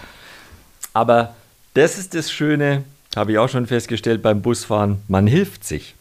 Aber 0.92 1.34
das 1.74 1.98
ist 1.98 2.14
das 2.14 2.30
Schöne, 2.30 2.84
habe 3.16 3.32
ich 3.32 3.38
auch 3.38 3.48
schon 3.48 3.66
festgestellt 3.66 4.22
beim 4.22 4.42
Busfahren, 4.42 4.98
man 5.08 5.26
hilft 5.26 5.64
sich. 5.64 5.94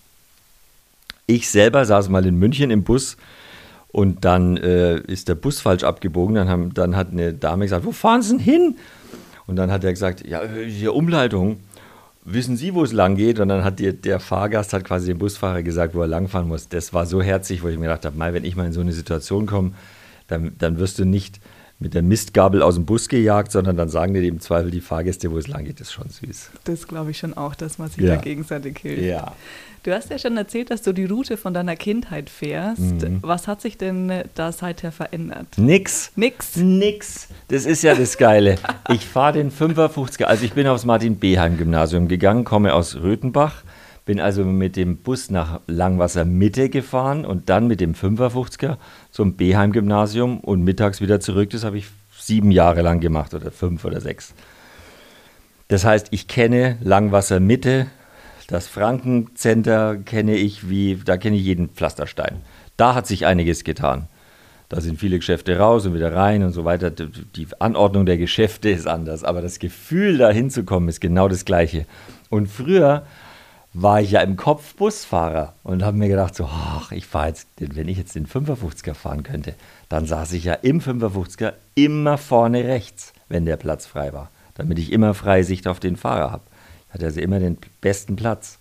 Ich 1.27 1.49
selber 1.49 1.85
saß 1.85 2.09
mal 2.09 2.25
in 2.25 2.37
München 2.37 2.69
im 2.69 2.83
Bus 2.83 3.17
und 3.95 4.25
dann 4.25 4.57
äh, 4.57 4.99
ist 4.99 5.29
der 5.29 5.35
Bus 5.35 5.61
falsch 5.61 5.83
abgebogen. 5.83 6.35
Dann, 6.35 6.49
haben, 6.49 6.73
dann 6.73 6.95
hat 6.95 7.11
eine 7.11 7.33
Dame 7.33 7.65
gesagt, 7.65 7.85
wo 7.85 7.91
fahren 7.91 8.21
Sie 8.21 8.31
denn 8.31 8.39
hin? 8.39 8.75
Und 9.47 9.55
dann 9.55 9.71
hat 9.71 9.83
er 9.83 9.91
gesagt, 9.91 10.27
ja, 10.27 10.41
hier 10.67 10.93
Umleitung. 10.93 11.61
Wissen 12.25 12.57
Sie, 12.57 12.73
wo 12.73 12.83
es 12.83 12.91
lang 12.91 13.15
geht? 13.15 13.39
Und 13.39 13.49
dann 13.49 13.63
hat 13.63 13.79
die, 13.79 13.93
der 13.93 14.19
Fahrgast 14.19 14.73
hat 14.73 14.83
quasi 14.83 15.07
dem 15.07 15.19
Busfahrer 15.19 15.63
gesagt, 15.63 15.95
wo 15.95 16.01
er 16.01 16.07
langfahren 16.07 16.47
muss. 16.47 16.67
Das 16.67 16.93
war 16.93 17.05
so 17.05 17.21
herzlich, 17.21 17.63
wo 17.63 17.67
ich 17.67 17.77
mir 17.77 17.85
gedacht 17.85 18.05
habe, 18.05 18.17
mal, 18.17 18.33
wenn 18.33 18.43
ich 18.43 18.55
mal 18.55 18.65
in 18.65 18.73
so 18.73 18.81
eine 18.81 18.93
Situation 18.93 19.45
komme, 19.45 19.71
dann, 20.27 20.53
dann 20.57 20.79
wirst 20.79 20.99
du 20.99 21.05
nicht 21.05 21.39
mit 21.79 21.93
der 21.93 22.01
Mistgabel 22.03 22.61
aus 22.61 22.75
dem 22.75 22.85
Bus 22.85 23.09
gejagt, 23.09 23.51
sondern 23.51 23.75
dann 23.75 23.89
sagen 23.89 24.13
dir 24.13 24.23
im 24.23 24.39
Zweifel 24.39 24.71
die 24.71 24.79
Fahrgäste, 24.81 25.31
wo 25.31 25.37
es 25.37 25.47
lang 25.47 25.65
geht. 25.65 25.81
Ist 25.81 25.91
schon 25.91 26.09
süß. 26.09 26.51
Das 26.63 26.87
glaube 26.87 27.11
ich 27.11 27.17
schon 27.17 27.33
auch, 27.35 27.53
dass 27.55 27.77
man 27.77 27.89
sich 27.89 28.03
Ja. 28.03 28.15
da 28.15 28.21
gegenseitig 28.21 28.79
hilft. 28.79 29.03
Ja. 29.03 29.33
Du 29.83 29.91
hast 29.93 30.09
ja 30.09 30.17
schon 30.17 30.35
erzählt, 30.35 30.71
dass 30.71 30.81
du 30.81 30.93
die 30.93 31.05
Route 31.05 31.37
von 31.37 31.53
deiner 31.53 31.75
Kindheit 31.75 32.29
fährst. 32.31 32.79
Mhm. 32.79 33.19
Was 33.21 33.47
hat 33.47 33.61
sich 33.61 33.77
denn 33.77 34.11
da 34.33 34.51
seither 34.51 34.91
verändert? 34.91 35.45
Nix. 35.57 36.11
Nix. 36.15 36.55
Nix. 36.55 37.27
Das 37.49 37.65
ist 37.67 37.83
ja 37.83 37.93
das 37.93 38.17
Geile. 38.17 38.55
Ich 38.89 39.05
fahre 39.05 39.33
den 39.33 39.51
55er, 39.51 40.23
also 40.23 40.43
ich 40.43 40.53
bin 40.53 40.65
aufs 40.65 40.85
Martin-Beheim-Gymnasium 40.85 42.07
gegangen, 42.07 42.45
komme 42.45 42.73
aus 42.73 42.95
Röthenbach, 42.95 43.63
bin 44.05 44.19
also 44.19 44.45
mit 44.45 44.75
dem 44.75 44.97
Bus 44.97 45.31
nach 45.31 45.61
Langwasser 45.67 46.25
Mitte 46.25 46.69
gefahren 46.69 47.25
und 47.25 47.49
dann 47.49 47.67
mit 47.67 47.81
dem 47.81 47.93
55er 47.93 48.77
zum 49.11 49.35
Beheim-Gymnasium 49.35 50.39
und 50.39 50.63
mittags 50.63 51.01
wieder 51.01 51.19
zurück. 51.19 51.49
Das 51.49 51.63
habe 51.63 51.79
ich 51.79 51.87
sieben 52.17 52.51
Jahre 52.51 52.81
lang 52.81 52.99
gemacht 52.99 53.33
oder 53.33 53.51
fünf 53.51 53.83
oder 53.83 53.99
sechs. 53.99 54.33
Das 55.67 55.83
heißt, 55.83 56.07
ich 56.11 56.27
kenne 56.27 56.77
Langwasser 56.81 57.39
Mitte, 57.39 57.87
das 58.47 58.67
Frankencenter 58.67 59.97
kenne 59.97 60.35
ich 60.35 60.69
wie, 60.69 60.99
da 61.03 61.17
kenne 61.17 61.37
ich 61.37 61.43
jeden 61.43 61.69
Pflasterstein. 61.69 62.41
Da 62.77 62.93
hat 62.93 63.07
sich 63.07 63.25
einiges 63.25 63.63
getan. 63.63 64.07
Da 64.69 64.81
sind 64.81 64.99
viele 64.99 65.17
Geschäfte 65.17 65.57
raus 65.57 65.85
und 65.85 65.95
wieder 65.95 66.13
rein 66.13 66.43
und 66.43 66.51
so 66.51 66.65
weiter. 66.65 66.91
Die 66.91 67.47
Anordnung 67.59 68.05
der 68.05 68.17
Geschäfte 68.17 68.69
ist 68.69 68.87
anders, 68.87 69.23
aber 69.23 69.41
das 69.41 69.57
Gefühl, 69.57 70.17
da 70.17 70.29
hinzukommen, 70.29 70.89
ist 70.89 71.01
genau 71.01 71.27
das 71.27 71.45
Gleiche. 71.45 71.85
Und 72.29 72.47
früher 72.47 73.03
war 73.77 73.99
ich 73.99 74.11
ja 74.11 74.21
im 74.21 74.37
Kopf 74.37 74.75
Busfahrer 74.75 75.53
und 75.63 75.83
habe 75.83 75.97
mir 75.97 76.07
gedacht, 76.07 76.33
so, 76.33 76.45
ach, 76.45 76.93
ich 76.93 77.05
fahre 77.05 77.27
jetzt, 77.27 77.47
wenn 77.57 77.89
ich 77.89 77.97
jetzt 77.97 78.15
den 78.15 78.25
55er 78.25 78.93
fahren 78.93 79.23
könnte, 79.23 79.53
dann 79.89 80.05
saß 80.05 80.31
ich 80.31 80.45
ja 80.45 80.53
im 80.53 80.79
55er 80.79 81.51
immer 81.75 82.17
vorne 82.17 82.63
rechts, 82.63 83.11
wenn 83.27 83.43
der 83.43 83.57
Platz 83.57 83.85
frei 83.85 84.13
war, 84.13 84.31
damit 84.53 84.79
ich 84.79 84.93
immer 84.93 85.13
freie 85.13 85.43
Sicht 85.43 85.67
auf 85.67 85.81
den 85.81 85.97
Fahrer 85.97 86.31
habe. 86.31 86.43
Ich 86.87 86.93
hatte 86.93 87.05
also 87.05 87.19
immer 87.19 87.39
den 87.39 87.57
besten 87.81 88.15
Platz. 88.15 88.59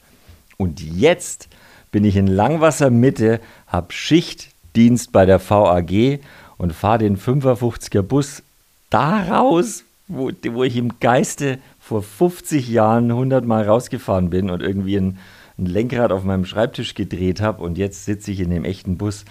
Und 0.56 0.80
jetzt 0.80 1.48
bin 1.92 2.04
ich 2.04 2.16
in 2.16 2.26
Langwasser 2.26 2.90
Mitte, 2.90 3.40
habe 3.68 3.92
Schichtdienst 3.92 5.12
bei 5.12 5.26
der 5.26 5.38
VAG 5.38 6.18
und 6.58 6.72
fahre 6.72 6.98
den 6.98 7.16
55er 7.16 8.02
Bus 8.02 8.42
da 8.90 9.22
raus, 9.22 9.84
wo, 10.08 10.32
wo 10.50 10.64
ich 10.64 10.76
im 10.76 10.98
Geiste 10.98 11.58
vor 11.84 12.02
50 12.02 12.66
Jahren 12.70 13.10
100 13.10 13.44
Mal 13.44 13.68
rausgefahren 13.68 14.30
bin 14.30 14.48
und 14.48 14.62
irgendwie 14.62 14.96
ein, 14.96 15.18
ein 15.58 15.66
Lenkrad 15.66 16.12
auf 16.12 16.24
meinem 16.24 16.46
Schreibtisch 16.46 16.94
gedreht 16.94 17.42
habe 17.42 17.62
und 17.62 17.76
jetzt 17.76 18.06
sitze 18.06 18.30
ich 18.30 18.40
in 18.40 18.48
dem 18.48 18.64
echten 18.64 18.96
Bus. 18.96 19.26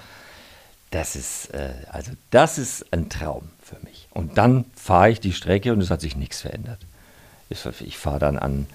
Das 0.92 1.16
ist, 1.16 1.52
äh, 1.56 1.72
also 1.92 2.12
das 2.30 2.60
ist 2.60 2.94
ein 2.94 3.10
Traum 3.10 3.50
für 3.60 3.78
mich. 3.84 4.08
Und 4.12 4.38
dann 4.38 4.66
fahre 4.76 5.10
ich 5.10 5.20
die 5.20 5.34
Strecke 5.34 5.74
und 5.74 5.82
es 5.82 5.90
hat 5.90 6.02
sich 6.02 6.16
nichts 6.16 6.42
verändert. 6.42 6.78
Ich, 7.50 7.98
fahre 7.98 8.20
dann 8.20 8.38
an, 8.38 8.68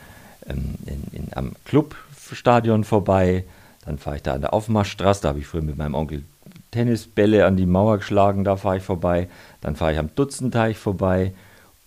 ähm, 0.48 0.74
in, 0.84 1.04
in, 1.12 1.28
am 1.36 1.52
Clubstadion 1.64 2.82
vorbei, 2.82 3.44
dann 3.84 3.98
fahre 3.98 4.16
ich 4.16 4.22
da 4.22 4.34
an 4.34 4.40
der 4.40 4.54
Aufmarschstraße, 4.54 5.22
da 5.22 5.28
habe 5.28 5.38
ich 5.38 5.46
früher 5.46 5.62
mit 5.62 5.78
meinem 5.78 5.94
Onkel 5.94 6.24
Tennisbälle 6.72 7.46
an 7.46 7.56
die 7.56 7.66
Mauer 7.66 7.98
geschlagen, 7.98 8.42
da 8.42 8.56
fahre 8.56 8.78
ich 8.78 8.82
vorbei, 8.82 9.28
dann 9.60 9.76
fahre 9.76 9.92
ich 9.92 9.98
am 10.00 10.12
Dutzenteich 10.16 10.76
vorbei 10.76 11.32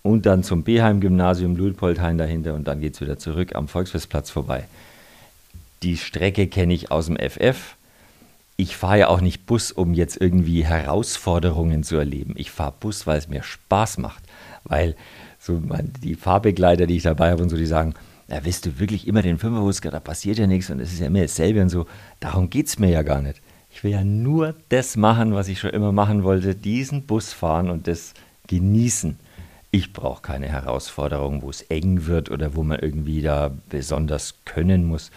und 0.03 0.25
dann 0.25 0.43
zum 0.43 0.63
Beheim-Gymnasium 0.63 1.55
Luitpoldhain 1.55 2.17
dahinter 2.17 2.53
und 2.53 2.67
dann 2.67 2.81
geht 2.81 2.95
es 2.95 3.01
wieder 3.01 3.17
zurück 3.17 3.55
am 3.55 3.67
Volksfestplatz 3.67 4.29
vorbei. 4.29 4.65
Die 5.83 5.97
Strecke 5.97 6.47
kenne 6.47 6.73
ich 6.73 6.91
aus 6.91 7.07
dem 7.07 7.17
FF. 7.17 7.75
Ich 8.57 8.75
fahre 8.75 8.99
ja 8.99 9.07
auch 9.07 9.21
nicht 9.21 9.45
Bus, 9.45 9.71
um 9.71 9.93
jetzt 9.93 10.19
irgendwie 10.19 10.63
Herausforderungen 10.63 11.83
zu 11.83 11.95
erleben. 11.97 12.33
Ich 12.37 12.51
fahre 12.51 12.73
Bus, 12.79 13.07
weil 13.07 13.17
es 13.17 13.27
mir 13.27 13.41
Spaß 13.41 13.97
macht. 13.97 14.23
Weil 14.63 14.95
so 15.39 15.59
mein, 15.59 15.91
die 16.03 16.15
Fahrbegleiter, 16.15 16.85
die 16.85 16.97
ich 16.97 17.03
dabei 17.03 17.31
habe 17.31 17.41
und 17.41 17.49
so, 17.49 17.57
die 17.57 17.65
sagen, 17.65 17.95
ja, 18.27 18.45
willst 18.45 18.65
du 18.65 18.79
wirklich 18.79 19.07
immer 19.07 19.21
den 19.21 19.39
Fünferhusker, 19.39 19.89
da 19.89 19.99
passiert 19.99 20.37
ja 20.37 20.47
nichts 20.47 20.69
und 20.69 20.79
es 20.79 20.93
ist 20.93 20.99
ja 20.99 21.07
immer 21.07 21.21
dasselbe 21.21 21.61
und 21.61 21.69
so. 21.69 21.87
Darum 22.19 22.49
geht 22.49 22.67
es 22.67 22.79
mir 22.79 22.89
ja 22.89 23.01
gar 23.01 23.21
nicht. 23.21 23.41
Ich 23.71 23.83
will 23.83 23.91
ja 23.91 24.03
nur 24.03 24.55
das 24.69 24.95
machen, 24.95 25.33
was 25.33 25.47
ich 25.47 25.59
schon 25.59 25.71
immer 25.71 25.91
machen 25.91 26.23
wollte, 26.23 26.55
diesen 26.55 27.07
Bus 27.07 27.33
fahren 27.33 27.69
und 27.69 27.87
das 27.87 28.13
genießen. 28.47 29.17
Ich 29.73 29.93
brauche 29.93 30.21
keine 30.21 30.49
Herausforderung, 30.49 31.41
wo 31.43 31.49
es 31.49 31.61
eng 31.63 32.05
wird 32.05 32.29
oder 32.29 32.55
wo 32.55 32.63
man 32.63 32.79
irgendwie 32.79 33.21
da 33.21 33.51
besonders 33.69 34.35
können 34.43 34.83
muss. 34.83 35.11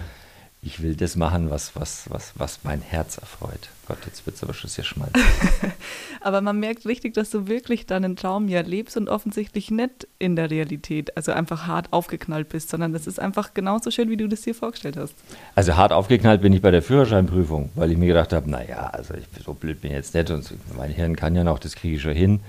Ich 0.62 0.80
will 0.80 0.94
das 0.94 1.16
machen, 1.16 1.50
was, 1.50 1.74
was, 1.76 2.08
was, 2.08 2.32
was 2.36 2.60
mein 2.62 2.80
Herz 2.80 3.18
erfreut. 3.18 3.68
Gott, 3.86 3.98
jetzt 4.06 4.24
wird 4.24 4.36
es 4.36 4.42
aber 4.42 4.54
schon 4.54 4.70
sehr 4.70 4.84
schmalzig. 4.84 5.22
Aber 6.22 6.40
man 6.40 6.58
merkt 6.58 6.86
richtig, 6.86 7.12
dass 7.12 7.28
du 7.28 7.48
wirklich 7.48 7.84
deinen 7.84 8.16
Traum 8.16 8.48
ja 8.48 8.62
lebst 8.62 8.96
und 8.96 9.10
offensichtlich 9.10 9.70
nicht 9.70 10.08
in 10.18 10.36
der 10.36 10.50
Realität, 10.50 11.14
also 11.18 11.32
einfach 11.32 11.66
hart 11.66 11.92
aufgeknallt 11.92 12.48
bist, 12.48 12.70
sondern 12.70 12.94
das 12.94 13.06
ist 13.06 13.20
einfach 13.20 13.52
genauso 13.52 13.90
schön, 13.90 14.08
wie 14.08 14.16
du 14.16 14.26
das 14.26 14.40
dir 14.40 14.54
vorgestellt 14.54 14.96
hast. 14.96 15.14
Also 15.54 15.76
hart 15.76 15.92
aufgeknallt 15.92 16.40
bin 16.40 16.54
ich 16.54 16.62
bei 16.62 16.70
der 16.70 16.80
Führerscheinprüfung, 16.80 17.68
weil 17.74 17.90
ich 17.90 17.98
mir 17.98 18.06
gedacht 18.06 18.32
habe, 18.32 18.48
naja, 18.48 18.86
also 18.86 19.12
ich, 19.12 19.24
so 19.44 19.52
blöd 19.52 19.82
bin 19.82 19.90
ich 19.90 19.96
jetzt 19.96 20.14
nicht 20.14 20.30
und 20.30 20.48
mein 20.74 20.90
Hirn 20.90 21.14
kann 21.14 21.36
ja 21.36 21.44
noch, 21.44 21.58
das 21.58 21.74
kriege 21.74 21.96
ich 21.96 22.02
schon 22.02 22.14
hin. 22.14 22.40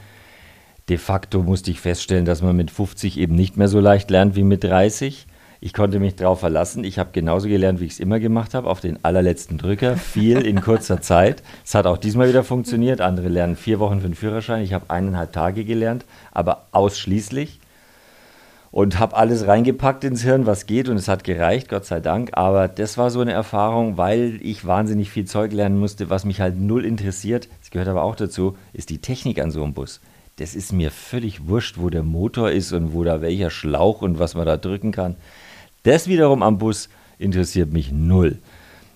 De 0.87 0.99
facto 0.99 1.41
musste 1.41 1.71
ich 1.71 1.81
feststellen, 1.81 2.25
dass 2.25 2.43
man 2.43 2.55
mit 2.55 2.69
50 2.69 3.17
eben 3.17 3.33
nicht 3.33 3.57
mehr 3.57 3.67
so 3.67 3.79
leicht 3.79 4.11
lernt 4.11 4.35
wie 4.35 4.43
mit 4.43 4.63
30. 4.63 5.25
Ich 5.59 5.73
konnte 5.73 5.99
mich 5.99 6.15
darauf 6.15 6.41
verlassen. 6.41 6.83
Ich 6.83 6.99
habe 6.99 7.09
genauso 7.11 7.47
gelernt, 7.47 7.79
wie 7.79 7.85
ich 7.85 7.93
es 7.93 7.99
immer 7.99 8.19
gemacht 8.19 8.53
habe, 8.53 8.69
auf 8.69 8.81
den 8.81 9.03
allerletzten 9.03 9.57
Drücker, 9.57 9.97
viel 9.97 10.45
in 10.45 10.61
kurzer 10.61 11.01
Zeit. 11.01 11.41
Es 11.65 11.73
hat 11.73 11.87
auch 11.87 11.97
diesmal 11.97 12.29
wieder 12.29 12.43
funktioniert. 12.43 13.01
Andere 13.01 13.29
lernen 13.29 13.55
vier 13.55 13.79
Wochen 13.79 14.01
für 14.01 14.07
den 14.07 14.13
Führerschein. 14.13 14.61
Ich 14.61 14.73
habe 14.73 14.91
eineinhalb 14.91 15.33
Tage 15.33 15.65
gelernt, 15.65 16.05
aber 16.31 16.67
ausschließlich. 16.71 17.59
Und 18.69 18.99
habe 18.99 19.15
alles 19.15 19.47
reingepackt 19.47 20.03
ins 20.03 20.21
Hirn, 20.21 20.45
was 20.45 20.67
geht. 20.67 20.87
Und 20.87 20.97
es 20.97 21.07
hat 21.07 21.23
gereicht, 21.23 21.67
Gott 21.67 21.85
sei 21.85 21.99
Dank. 21.99 22.29
Aber 22.33 22.67
das 22.67 22.99
war 22.99 23.09
so 23.09 23.21
eine 23.21 23.31
Erfahrung, 23.31 23.97
weil 23.97 24.37
ich 24.43 24.67
wahnsinnig 24.67 25.09
viel 25.09 25.25
Zeug 25.25 25.51
lernen 25.51 25.79
musste, 25.79 26.11
was 26.11 26.25
mich 26.25 26.41
halt 26.41 26.59
null 26.59 26.85
interessiert. 26.85 27.49
Das 27.61 27.71
gehört 27.71 27.87
aber 27.87 28.03
auch 28.03 28.15
dazu, 28.15 28.55
ist 28.71 28.91
die 28.91 28.99
Technik 28.99 29.41
an 29.41 29.49
so 29.49 29.63
einem 29.63 29.73
Bus 29.73 29.99
das 30.37 30.55
ist 30.55 30.73
mir 30.73 30.91
völlig 30.91 31.47
wurscht, 31.47 31.77
wo 31.77 31.89
der 31.89 32.03
Motor 32.03 32.51
ist 32.51 32.73
und 32.73 32.93
wo 32.93 33.03
da 33.03 33.21
welcher 33.21 33.49
Schlauch 33.49 34.01
und 34.01 34.19
was 34.19 34.35
man 34.35 34.45
da 34.45 34.57
drücken 34.57 34.91
kann. 34.91 35.15
Das 35.83 36.07
wiederum 36.07 36.43
am 36.43 36.57
Bus 36.57 36.89
interessiert 37.17 37.71
mich 37.71 37.91
null. 37.91 38.39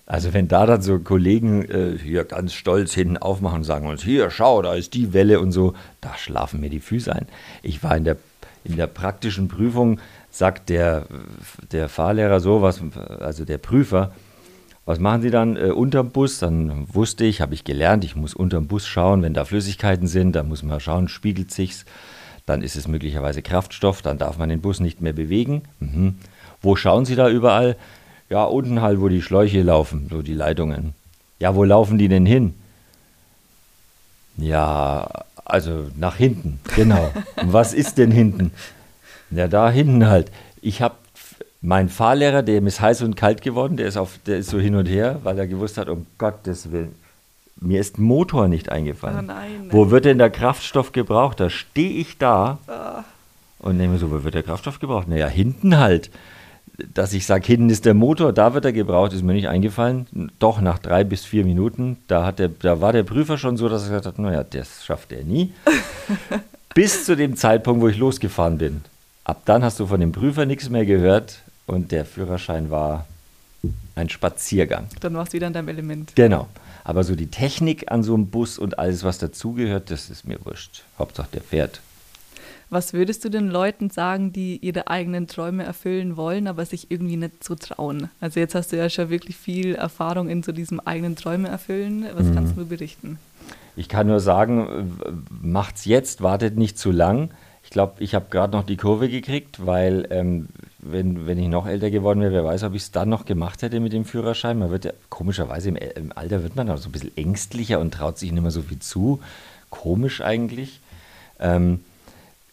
Also 0.04 0.34
wenn 0.34 0.48
da 0.48 0.66
dann 0.66 0.82
so 0.82 0.98
Kollegen 0.98 1.62
äh, 1.70 1.96
hier 1.96 2.24
ganz 2.24 2.52
stolz 2.52 2.92
hinten 2.92 3.16
aufmachen 3.16 3.58
und 3.58 3.64
sagen 3.64 3.86
uns, 3.86 4.02
hier, 4.02 4.28
schau, 4.30 4.60
da 4.60 4.74
ist 4.74 4.92
die 4.94 5.12
Welle 5.12 5.38
und 5.40 5.52
so, 5.52 5.74
da 6.00 6.16
schlafen 6.16 6.60
mir 6.60 6.68
die 6.68 6.80
Füße 6.80 7.14
ein. 7.14 7.26
Ich 7.62 7.82
war 7.84 7.96
in 7.96 8.04
der, 8.04 8.16
in 8.64 8.76
der 8.76 8.88
praktischen 8.88 9.46
Prüfung, 9.46 10.00
sagt 10.28 10.68
der, 10.68 11.06
der 11.70 11.88
Fahrlehrer 11.88 12.40
so, 12.40 12.60
was, 12.60 12.82
also 13.20 13.44
der 13.44 13.58
Prüfer, 13.58 14.12
was 14.90 14.98
machen 14.98 15.22
Sie 15.22 15.30
dann 15.30 15.56
äh, 15.56 15.70
unterm 15.70 16.10
Bus? 16.10 16.40
Dann 16.40 16.92
wusste 16.92 17.24
ich, 17.24 17.40
habe 17.40 17.54
ich 17.54 17.62
gelernt, 17.62 18.04
ich 18.04 18.16
muss 18.16 18.34
unterm 18.34 18.66
Bus 18.66 18.88
schauen, 18.88 19.22
wenn 19.22 19.34
da 19.34 19.44
Flüssigkeiten 19.44 20.08
sind, 20.08 20.32
dann 20.32 20.48
muss 20.48 20.64
man 20.64 20.80
schauen, 20.80 21.06
spiegelt 21.06 21.52
sich's. 21.52 21.84
Dann 22.44 22.60
ist 22.60 22.74
es 22.74 22.88
möglicherweise 22.88 23.40
Kraftstoff, 23.40 24.02
dann 24.02 24.18
darf 24.18 24.36
man 24.36 24.48
den 24.48 24.60
Bus 24.60 24.80
nicht 24.80 25.00
mehr 25.00 25.12
bewegen. 25.12 25.62
Mhm. 25.78 26.16
Wo 26.60 26.74
schauen 26.74 27.04
Sie 27.04 27.14
da 27.14 27.28
überall? 27.30 27.76
Ja, 28.28 28.42
unten 28.42 28.82
halt, 28.82 29.00
wo 29.00 29.08
die 29.08 29.22
Schläuche 29.22 29.62
laufen, 29.62 30.08
so 30.10 30.22
die 30.22 30.34
Leitungen. 30.34 30.94
Ja, 31.38 31.54
wo 31.54 31.62
laufen 31.62 31.96
die 31.96 32.08
denn 32.08 32.26
hin? 32.26 32.54
Ja, 34.38 35.08
also 35.44 35.86
nach 35.96 36.16
hinten, 36.16 36.58
genau. 36.74 37.12
Und 37.36 37.52
was 37.52 37.74
ist 37.74 37.96
denn 37.96 38.10
hinten? 38.10 38.50
Ja, 39.30 39.46
da 39.46 39.70
hinten 39.70 40.08
halt. 40.08 40.32
Ich 40.60 40.82
habe 40.82 40.96
mein 41.62 41.88
Fahrlehrer, 41.88 42.42
dem 42.42 42.66
ist 42.66 42.80
heiß 42.80 43.02
und 43.02 43.16
kalt 43.16 43.42
geworden, 43.42 43.76
der 43.76 43.86
ist, 43.86 43.96
auf, 43.96 44.18
der 44.26 44.38
ist 44.38 44.50
so 44.50 44.58
hin 44.58 44.74
und 44.74 44.86
her, 44.86 45.20
weil 45.22 45.38
er 45.38 45.46
gewusst 45.46 45.76
hat, 45.78 45.88
um 45.88 46.06
Gottes 46.18 46.72
Willen, 46.72 46.94
Mir 47.60 47.80
ist 47.80 47.98
Motor 47.98 48.48
nicht 48.48 48.70
eingefallen. 48.72 49.18
Oh 49.18 49.22
nein. 49.22 49.66
Wo 49.68 49.90
wird 49.90 50.06
denn 50.06 50.16
der 50.16 50.30
Kraftstoff 50.30 50.92
gebraucht? 50.92 51.38
Da 51.40 51.50
stehe 51.50 51.90
ich 51.90 52.16
da 52.16 52.58
Ah. 52.66 53.04
und 53.58 53.78
denke 53.78 53.92
mir 53.92 53.98
so, 53.98 54.10
wo 54.10 54.24
wird 54.24 54.34
der 54.34 54.42
Kraftstoff 54.42 54.78
gebraucht? 54.78 55.08
Naja, 55.08 55.26
hinten 55.26 55.76
halt. 55.76 56.10
Dass 56.94 57.12
ich 57.12 57.26
sage, 57.26 57.44
hinten 57.46 57.68
ist 57.68 57.84
der 57.84 57.92
Motor, 57.92 58.32
da 58.32 58.54
wird 58.54 58.64
er 58.64 58.72
gebraucht, 58.72 59.12
ist 59.12 59.22
mir 59.22 59.34
nicht 59.34 59.48
eingefallen. 59.48 60.30
Doch 60.38 60.62
nach 60.62 60.78
drei 60.78 61.04
bis 61.04 61.26
vier 61.26 61.44
Minuten, 61.44 61.98
da, 62.08 62.24
hat 62.24 62.38
der, 62.38 62.48
da 62.48 62.80
war 62.80 62.94
der 62.94 63.02
Prüfer 63.02 63.36
schon 63.36 63.58
so, 63.58 63.68
dass 63.68 63.82
er 63.82 63.88
gesagt 63.88 64.06
hat, 64.06 64.18
naja, 64.18 64.42
das 64.44 64.86
schafft 64.86 65.12
er 65.12 65.24
nie. 65.24 65.52
bis 66.74 67.04
zu 67.04 67.16
dem 67.16 67.36
Zeitpunkt, 67.36 67.82
wo 67.82 67.88
ich 67.88 67.98
losgefahren 67.98 68.56
bin. 68.56 68.80
Ab 69.24 69.42
dann 69.44 69.62
hast 69.62 69.78
du 69.78 69.86
von 69.86 70.00
dem 70.00 70.12
Prüfer 70.12 70.46
nichts 70.46 70.70
mehr 70.70 70.86
gehört 70.86 71.40
und 71.70 71.92
der 71.92 72.04
Führerschein 72.04 72.70
war 72.70 73.06
ein 73.94 74.08
Spaziergang. 74.08 74.88
Dann 75.00 75.14
warst 75.14 75.32
du 75.32 75.36
wieder 75.36 75.46
in 75.46 75.52
deinem 75.52 75.68
Element. 75.68 76.12
Genau. 76.14 76.48
Aber 76.84 77.04
so 77.04 77.14
die 77.14 77.26
Technik 77.28 77.90
an 77.92 78.02
so 78.02 78.14
einem 78.14 78.28
Bus 78.28 78.58
und 78.58 78.78
alles, 78.78 79.04
was 79.04 79.18
dazugehört, 79.18 79.90
das 79.90 80.08
ist 80.10 80.26
mir 80.26 80.38
wurscht. 80.44 80.82
Hauptsache 80.98 81.28
der 81.34 81.42
fährt. 81.42 81.80
Was 82.70 82.92
würdest 82.92 83.24
du 83.24 83.28
den 83.28 83.48
Leuten 83.48 83.90
sagen, 83.90 84.32
die 84.32 84.56
ihre 84.58 84.86
eigenen 84.88 85.26
Träume 85.26 85.64
erfüllen 85.64 86.16
wollen, 86.16 86.46
aber 86.46 86.64
sich 86.64 86.90
irgendwie 86.90 87.16
nicht 87.16 87.42
so 87.44 87.54
trauen? 87.56 88.08
Also 88.20 88.38
jetzt 88.40 88.54
hast 88.54 88.72
du 88.72 88.76
ja 88.76 88.88
schon 88.88 89.10
wirklich 89.10 89.36
viel 89.36 89.74
Erfahrung 89.74 90.28
in 90.28 90.42
so 90.42 90.52
diesem 90.52 90.78
eigenen 90.80 91.16
Träume 91.16 91.48
erfüllen. 91.48 92.06
Was 92.14 92.26
Mhm. 92.26 92.34
kannst 92.34 92.56
du 92.56 92.64
berichten? 92.64 93.18
Ich 93.76 93.88
kann 93.88 94.06
nur 94.06 94.20
sagen, 94.20 94.98
macht's 95.42 95.84
jetzt, 95.84 96.22
wartet 96.22 96.56
nicht 96.56 96.78
zu 96.78 96.92
lang. 96.92 97.30
Ich 97.64 97.70
glaube, 97.70 97.94
ich 98.02 98.14
habe 98.14 98.26
gerade 98.30 98.52
noch 98.56 98.64
die 98.64 98.76
Kurve 98.76 99.08
gekriegt, 99.08 99.66
weil 99.66 100.06
ähm, 100.10 100.48
wenn, 100.82 101.26
wenn 101.26 101.38
ich 101.38 101.48
noch 101.48 101.66
älter 101.66 101.90
geworden 101.90 102.20
wäre, 102.20 102.32
wer 102.32 102.44
weiß, 102.44 102.62
ob 102.64 102.74
ich 102.74 102.82
es 102.82 102.90
dann 102.90 103.08
noch 103.08 103.24
gemacht 103.24 103.62
hätte 103.62 103.80
mit 103.80 103.92
dem 103.92 104.04
Führerschein. 104.04 104.58
Man 104.58 104.70
wird 104.70 104.84
ja, 104.84 104.92
komischerweise 105.08 105.68
im, 105.68 105.76
Ä- 105.76 105.96
im 105.96 106.12
Alter 106.14 106.42
wird 106.42 106.56
man 106.56 106.70
auch 106.70 106.78
so 106.78 106.88
ein 106.88 106.92
bisschen 106.92 107.16
ängstlicher 107.16 107.80
und 107.80 107.92
traut 107.92 108.18
sich 108.18 108.32
nicht 108.32 108.42
mehr 108.42 108.50
so 108.50 108.62
viel 108.62 108.78
zu. 108.78 109.20
Komisch 109.68 110.20
eigentlich. 110.20 110.80
Ähm, 111.38 111.80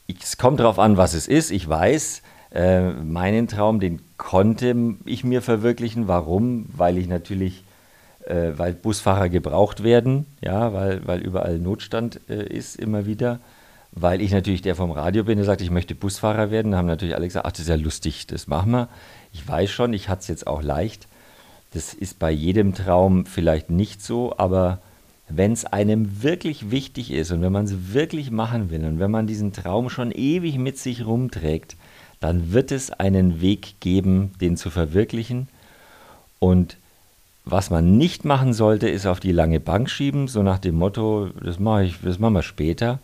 ich, 0.07 0.17
es 0.21 0.37
kommt 0.37 0.59
darauf 0.59 0.79
an, 0.79 0.97
was 0.97 1.13
es 1.13 1.27
ist. 1.27 1.51
Ich 1.51 1.67
weiß, 1.67 2.21
äh, 2.53 2.89
meinen 2.91 3.47
Traum, 3.47 3.79
den 3.79 3.99
konnte 4.17 4.75
ich 5.05 5.23
mir 5.23 5.41
verwirklichen. 5.41 6.07
Warum? 6.07 6.65
Weil 6.75 6.97
ich 6.97 7.07
natürlich, 7.07 7.63
äh, 8.25 8.51
weil 8.57 8.73
Busfahrer 8.73 9.29
gebraucht 9.29 9.83
werden, 9.83 10.25
ja, 10.41 10.73
weil, 10.73 11.05
weil 11.05 11.21
überall 11.21 11.59
Notstand 11.59 12.19
äh, 12.29 12.43
ist 12.45 12.77
immer 12.77 13.05
wieder. 13.05 13.39
Weil 13.99 14.21
ich 14.21 14.31
natürlich 14.31 14.61
der 14.61 14.75
vom 14.75 14.91
Radio 14.91 15.23
bin, 15.23 15.37
der 15.37 15.45
sagt, 15.45 15.61
ich 15.61 15.71
möchte 15.71 15.95
Busfahrer 15.95 16.51
werden. 16.51 16.71
Da 16.71 16.77
haben 16.77 16.85
natürlich 16.85 17.15
alle 17.15 17.25
gesagt, 17.25 17.45
ach, 17.47 17.51
das 17.51 17.61
ist 17.61 17.69
ja 17.69 17.75
lustig, 17.75 18.27
das 18.27 18.47
machen 18.47 18.71
wir. 18.71 18.89
Ich 19.33 19.47
weiß 19.47 19.71
schon, 19.71 19.93
ich 19.93 20.07
hatte 20.07 20.21
es 20.21 20.27
jetzt 20.27 20.45
auch 20.45 20.61
leicht. 20.61 21.07
Das 21.73 21.93
ist 21.93 22.19
bei 22.19 22.31
jedem 22.31 22.75
Traum 22.75 23.25
vielleicht 23.25 23.69
nicht 23.69 24.03
so, 24.03 24.37
aber 24.37 24.79
wenn 25.29 25.51
es 25.51 25.65
einem 25.65 26.21
wirklich 26.23 26.71
wichtig 26.71 27.11
ist 27.11 27.31
und 27.31 27.41
wenn 27.41 27.51
man 27.51 27.65
es 27.65 27.93
wirklich 27.93 28.31
machen 28.31 28.69
will 28.69 28.85
und 28.85 28.99
wenn 28.99 29.11
man 29.11 29.27
diesen 29.27 29.51
Traum 29.51 29.89
schon 29.89 30.11
ewig 30.11 30.57
mit 30.57 30.77
sich 30.77 31.05
rumträgt, 31.05 31.75
dann 32.19 32.53
wird 32.53 32.71
es 32.71 32.91
einen 32.91 33.41
Weg 33.41 33.79
geben, 33.79 34.31
den 34.39 34.57
zu 34.57 34.69
verwirklichen. 34.69 35.47
Und 36.39 36.77
was 37.45 37.69
man 37.69 37.97
nicht 37.97 38.25
machen 38.25 38.53
sollte, 38.53 38.89
ist 38.89 39.05
auf 39.05 39.19
die 39.19 39.31
lange 39.31 39.59
Bank 39.59 39.89
schieben, 39.89 40.27
so 40.27 40.43
nach 40.43 40.59
dem 40.59 40.75
Motto, 40.75 41.29
das 41.43 41.59
mache 41.59 41.85
ich, 41.85 41.95
das 42.03 42.19
machen 42.19 42.33
wir 42.33 42.43
später. 42.43 42.99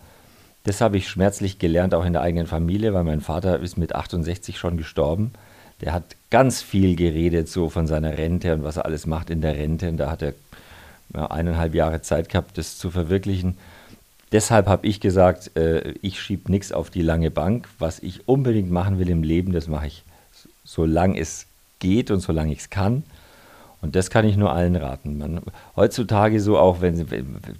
Das 0.63 0.79
habe 0.79 0.97
ich 0.97 1.09
schmerzlich 1.09 1.59
gelernt, 1.59 1.93
auch 1.93 2.05
in 2.05 2.13
der 2.13 2.21
eigenen 2.21 2.47
Familie, 2.47 2.93
weil 2.93 3.03
mein 3.03 3.21
Vater 3.21 3.59
ist 3.59 3.77
mit 3.77 3.95
68 3.95 4.57
schon 4.57 4.77
gestorben. 4.77 5.31
Der 5.81 5.91
hat 5.91 6.15
ganz 6.29 6.61
viel 6.61 6.95
geredet, 6.95 7.49
so 7.49 7.69
von 7.69 7.85
seiner 7.87 8.17
Rente 8.17 8.53
und 8.53 8.63
was 8.63 8.77
er 8.77 8.85
alles 8.85 9.05
macht 9.05 9.29
in 9.29 9.41
der 9.41 9.55
Rente. 9.55 9.89
Und 9.89 9.97
da 9.97 10.09
hat 10.09 10.21
er 10.21 10.33
ja, 11.13 11.29
eineinhalb 11.29 11.75
Jahre 11.75 12.01
Zeit 12.01 12.29
gehabt, 12.29 12.57
das 12.57 12.77
zu 12.77 12.89
verwirklichen. 12.89 13.57
Deshalb 14.31 14.67
habe 14.67 14.87
ich 14.87 15.01
gesagt, 15.01 15.55
äh, 15.57 15.91
ich 16.01 16.21
schiebe 16.21 16.49
nichts 16.49 16.71
auf 16.71 16.89
die 16.89 17.01
lange 17.01 17.29
Bank. 17.29 17.67
Was 17.77 17.99
ich 17.99 18.27
unbedingt 18.27 18.71
machen 18.71 18.99
will 18.99 19.09
im 19.09 19.21
Leben, 19.21 19.51
das 19.51 19.67
mache 19.67 19.87
ich, 19.87 20.03
solange 20.63 21.19
es 21.19 21.45
geht 21.79 22.09
und 22.09 22.21
solange 22.21 22.53
ich 22.53 22.59
es 22.59 22.69
kann. 22.69 23.03
Und 23.83 23.97
das 23.97 24.09
kann 24.09 24.25
ich 24.25 24.37
nur 24.37 24.53
allen 24.53 24.77
raten. 24.77 25.17
Man, 25.17 25.41
heutzutage 25.75 26.39
so 26.39 26.57
auch, 26.57 26.79
wenn, 26.79 27.05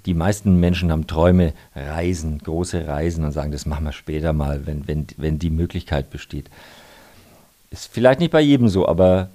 die 0.06 0.14
meisten 0.14 0.58
Menschen 0.58 0.90
haben 0.90 1.06
Träume, 1.06 1.52
Reisen, 1.76 2.38
große 2.38 2.88
Reisen 2.88 3.26
und 3.26 3.32
sagen, 3.32 3.52
das 3.52 3.66
machen 3.66 3.84
wir 3.84 3.92
später 3.92 4.32
mal, 4.32 4.66
wenn, 4.66 4.88
wenn, 4.88 5.06
wenn 5.18 5.38
die 5.38 5.50
Möglichkeit 5.50 6.08
besteht. 6.08 6.48
Ist 7.70 7.92
vielleicht 7.92 8.20
nicht 8.20 8.32
bei 8.32 8.40
jedem 8.40 8.68
so, 8.68 8.88
aber 8.88 9.28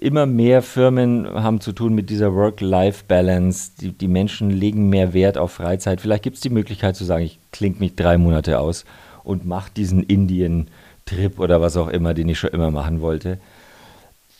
immer 0.00 0.24
mehr 0.24 0.62
Firmen 0.62 1.28
haben 1.28 1.60
zu 1.60 1.72
tun 1.72 1.94
mit 1.94 2.08
dieser 2.08 2.34
Work-Life-Balance. 2.34 3.72
Die, 3.78 3.92
die 3.92 4.08
Menschen 4.08 4.48
legen 4.48 4.88
mehr 4.88 5.12
Wert 5.12 5.36
auf 5.36 5.52
Freizeit. 5.52 6.00
Vielleicht 6.00 6.22
gibt 6.22 6.36
es 6.36 6.42
die 6.42 6.48
Möglichkeit 6.48 6.96
zu 6.96 7.04
sagen, 7.04 7.22
ich 7.22 7.38
klinge 7.52 7.80
mich 7.80 7.96
drei 7.96 8.16
Monate 8.16 8.60
aus 8.60 8.86
und 9.24 9.44
mache 9.44 9.72
diesen 9.76 10.02
Indien-Trip 10.02 11.38
oder 11.38 11.60
was 11.60 11.76
auch 11.76 11.88
immer, 11.88 12.14
den 12.14 12.30
ich 12.30 12.38
schon 12.38 12.50
immer 12.50 12.70
machen 12.70 13.02
wollte. 13.02 13.36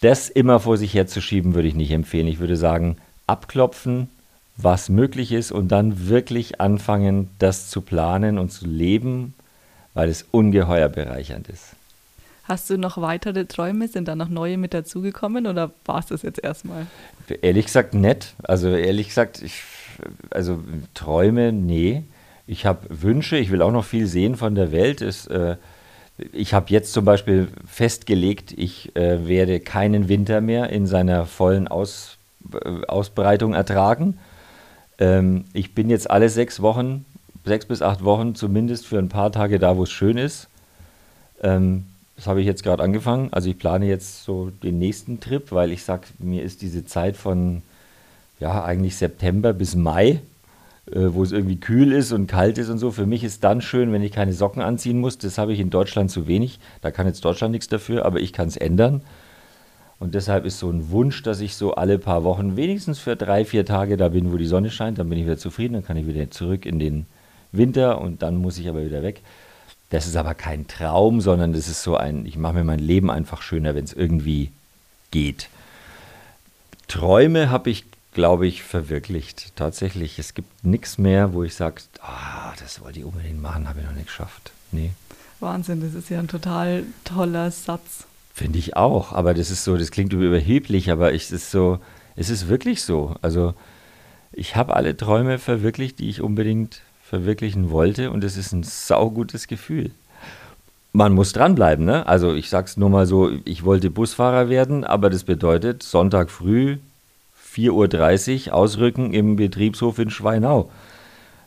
Das 0.00 0.28
immer 0.30 0.60
vor 0.60 0.76
sich 0.76 0.94
herzuschieben, 0.94 1.54
würde 1.54 1.68
ich 1.68 1.74
nicht 1.74 1.90
empfehlen. 1.90 2.26
Ich 2.26 2.38
würde 2.38 2.56
sagen, 2.56 2.96
abklopfen, 3.26 4.08
was 4.56 4.88
möglich 4.88 5.32
ist 5.32 5.52
und 5.52 5.68
dann 5.68 6.08
wirklich 6.08 6.60
anfangen, 6.60 7.30
das 7.38 7.68
zu 7.68 7.82
planen 7.82 8.38
und 8.38 8.50
zu 8.50 8.66
leben, 8.66 9.34
weil 9.94 10.08
es 10.08 10.26
ungeheuer 10.30 10.88
bereichernd 10.88 11.48
ist. 11.48 11.74
Hast 12.44 12.68
du 12.68 12.78
noch 12.78 13.00
weitere 13.00 13.44
Träume? 13.44 13.86
Sind 13.88 14.08
da 14.08 14.16
noch 14.16 14.28
neue 14.28 14.58
mit 14.58 14.74
dazugekommen 14.74 15.46
oder 15.46 15.70
war 15.84 16.00
es 16.00 16.06
das 16.06 16.22
jetzt 16.22 16.42
erstmal? 16.42 16.86
Ehrlich 17.42 17.66
gesagt 17.66 17.94
nett. 17.94 18.34
Also 18.42 18.68
ehrlich 18.70 19.08
gesagt, 19.08 19.40
ich, 19.42 19.62
also 20.30 20.60
Träume, 20.94 21.52
nee. 21.52 22.02
Ich 22.46 22.66
habe 22.66 22.86
Wünsche, 22.88 23.36
ich 23.36 23.52
will 23.52 23.62
auch 23.62 23.70
noch 23.70 23.84
viel 23.84 24.06
sehen 24.06 24.34
von 24.34 24.56
der 24.56 24.72
Welt. 24.72 25.00
Es, 25.00 25.28
äh, 25.28 25.56
ich 26.32 26.54
habe 26.54 26.66
jetzt 26.70 26.92
zum 26.92 27.04
Beispiel 27.04 27.48
festgelegt, 27.66 28.52
ich 28.56 28.94
äh, 28.96 29.26
werde 29.26 29.60
keinen 29.60 30.08
Winter 30.08 30.40
mehr 30.40 30.70
in 30.70 30.86
seiner 30.86 31.26
vollen 31.26 31.68
Aus, 31.68 32.18
äh, 32.52 32.86
Ausbreitung 32.86 33.54
ertragen. 33.54 34.18
Ähm, 34.98 35.44
ich 35.52 35.74
bin 35.74 35.90
jetzt 35.90 36.10
alle 36.10 36.28
sechs 36.28 36.60
Wochen, 36.60 37.04
sechs 37.44 37.66
bis 37.66 37.82
acht 37.82 38.04
Wochen 38.04 38.34
zumindest 38.34 38.86
für 38.86 38.98
ein 38.98 39.08
paar 39.08 39.32
Tage 39.32 39.58
da, 39.58 39.76
wo 39.76 39.84
es 39.84 39.90
schön 39.90 40.16
ist. 40.16 40.48
Ähm, 41.42 41.86
das 42.16 42.26
habe 42.26 42.40
ich 42.40 42.46
jetzt 42.46 42.62
gerade 42.62 42.82
angefangen. 42.82 43.32
Also 43.32 43.48
ich 43.48 43.58
plane 43.58 43.86
jetzt 43.86 44.24
so 44.24 44.50
den 44.62 44.78
nächsten 44.78 45.20
Trip, 45.20 45.52
weil 45.52 45.72
ich 45.72 45.84
sage, 45.84 46.02
mir 46.18 46.42
ist 46.42 46.60
diese 46.60 46.84
Zeit 46.84 47.16
von 47.16 47.62
ja 48.40 48.62
eigentlich 48.62 48.96
September 48.96 49.52
bis 49.52 49.74
Mai, 49.74 50.20
wo 50.92 51.22
es 51.22 51.32
irgendwie 51.32 51.56
kühl 51.56 51.92
ist 51.92 52.12
und 52.12 52.26
kalt 52.26 52.58
ist 52.58 52.68
und 52.68 52.78
so. 52.78 52.90
Für 52.90 53.06
mich 53.06 53.24
ist 53.24 53.44
dann 53.44 53.60
schön, 53.60 53.92
wenn 53.92 54.02
ich 54.02 54.12
keine 54.12 54.32
Socken 54.32 54.62
anziehen 54.62 54.98
muss. 55.00 55.18
Das 55.18 55.38
habe 55.38 55.52
ich 55.52 55.60
in 55.60 55.70
Deutschland 55.70 56.10
zu 56.10 56.26
wenig. 56.26 56.58
Da 56.82 56.90
kann 56.90 57.06
jetzt 57.06 57.24
Deutschland 57.24 57.52
nichts 57.52 57.68
dafür, 57.68 58.04
aber 58.04 58.20
ich 58.20 58.32
kann 58.32 58.48
es 58.48 58.56
ändern. 58.56 59.02
Und 59.98 60.14
deshalb 60.14 60.46
ist 60.46 60.58
so 60.58 60.70
ein 60.70 60.90
Wunsch, 60.90 61.22
dass 61.22 61.40
ich 61.40 61.54
so 61.56 61.74
alle 61.74 61.98
paar 61.98 62.24
Wochen 62.24 62.56
wenigstens 62.56 62.98
für 62.98 63.16
drei, 63.16 63.44
vier 63.44 63.66
Tage 63.66 63.98
da 63.98 64.08
bin, 64.08 64.32
wo 64.32 64.38
die 64.38 64.46
Sonne 64.46 64.70
scheint. 64.70 64.98
Dann 64.98 65.10
bin 65.10 65.18
ich 65.18 65.26
wieder 65.26 65.36
zufrieden, 65.36 65.74
dann 65.74 65.84
kann 65.84 65.98
ich 65.98 66.06
wieder 66.06 66.30
zurück 66.30 66.64
in 66.64 66.78
den 66.78 67.06
Winter 67.52 68.00
und 68.00 68.22
dann 68.22 68.36
muss 68.36 68.58
ich 68.58 68.68
aber 68.68 68.84
wieder 68.84 69.02
weg. 69.02 69.20
Das 69.90 70.06
ist 70.06 70.16
aber 70.16 70.34
kein 70.34 70.66
Traum, 70.68 71.20
sondern 71.20 71.52
das 71.52 71.68
ist 71.68 71.82
so 71.82 71.96
ein, 71.96 72.24
ich 72.24 72.38
mache 72.38 72.54
mir 72.54 72.64
mein 72.64 72.78
Leben 72.78 73.10
einfach 73.10 73.42
schöner, 73.42 73.74
wenn 73.74 73.84
es 73.84 73.92
irgendwie 73.92 74.50
geht. 75.10 75.48
Träume 76.88 77.50
habe 77.50 77.70
ich, 77.70 77.84
glaube 78.12 78.46
ich, 78.46 78.62
verwirklicht. 78.62 79.52
Tatsächlich, 79.56 80.18
es 80.18 80.34
gibt 80.34 80.64
nichts 80.64 80.98
mehr, 80.98 81.32
wo 81.32 81.42
ich 81.44 81.54
sage, 81.54 81.82
ah, 82.00 82.52
das 82.60 82.80
wollte 82.80 83.00
ich 83.00 83.04
unbedingt 83.04 83.40
machen, 83.40 83.68
habe 83.68 83.80
ich 83.80 83.86
noch 83.86 83.92
nicht 83.92 84.06
geschafft. 84.06 84.52
Nee. 84.72 84.90
Wahnsinn, 85.38 85.80
das 85.80 85.94
ist 85.94 86.10
ja 86.10 86.18
ein 86.18 86.28
total 86.28 86.84
toller 87.04 87.50
Satz. 87.50 88.04
Finde 88.34 88.58
ich 88.58 88.76
auch, 88.76 89.12
aber 89.12 89.34
das 89.34 89.50
ist 89.50 89.64
so, 89.64 89.76
das 89.76 89.90
klingt 89.90 90.12
überheblich, 90.12 90.90
aber 90.90 91.14
es 91.14 91.30
ist 91.30 91.50
so, 91.50 91.78
es 92.16 92.30
ist 92.30 92.48
wirklich 92.48 92.82
so. 92.82 93.16
Also 93.22 93.54
ich 94.32 94.56
habe 94.56 94.76
alle 94.76 94.96
Träume 94.96 95.38
verwirklicht, 95.38 95.98
die 95.98 96.08
ich 96.08 96.20
unbedingt 96.20 96.82
verwirklichen 97.02 97.70
wollte 97.70 98.10
und 98.10 98.22
es 98.22 98.36
ist 98.36 98.52
ein 98.52 98.62
saugutes 98.62 99.46
Gefühl. 99.46 99.90
Man 100.92 101.12
muss 101.12 101.32
dranbleiben, 101.32 101.84
ne? 101.84 102.06
Also 102.06 102.34
ich 102.34 102.48
sag's 102.50 102.76
nur 102.76 102.90
mal 102.90 103.06
so, 103.06 103.30
ich 103.44 103.64
wollte 103.64 103.90
Busfahrer 103.90 104.48
werden, 104.48 104.84
aber 104.84 105.08
das 105.08 105.24
bedeutet 105.24 105.82
Sonntag 105.82 106.30
früh 106.30 106.78
4.30 107.54 108.48
Uhr 108.48 108.54
ausrücken 108.54 109.12
im 109.12 109.36
Betriebshof 109.36 109.98
in 109.98 110.10
Schweinau. 110.10 110.70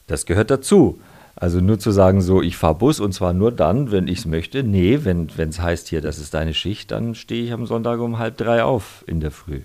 Das 0.07 0.25
gehört 0.25 0.51
dazu. 0.51 0.99
Also 1.35 1.59
nur 1.61 1.79
zu 1.79 1.91
sagen, 1.91 2.21
so, 2.21 2.41
ich 2.41 2.57
fahre 2.57 2.75
Bus 2.75 2.99
und 2.99 3.13
zwar 3.13 3.33
nur 3.33 3.51
dann, 3.51 3.91
wenn 3.91 4.07
ich 4.07 4.19
es 4.19 4.25
möchte. 4.25 4.63
Nee, 4.63 4.99
wenn 5.03 5.29
es 5.37 5.59
heißt 5.59 5.87
hier, 5.87 6.01
das 6.01 6.19
ist 6.19 6.33
deine 6.33 6.53
Schicht, 6.53 6.91
dann 6.91 7.15
stehe 7.15 7.43
ich 7.43 7.53
am 7.53 7.65
Sonntag 7.65 7.99
um 7.99 8.19
halb 8.19 8.37
drei 8.37 8.63
auf 8.63 9.03
in 9.07 9.19
der 9.19 9.31
Früh. 9.31 9.61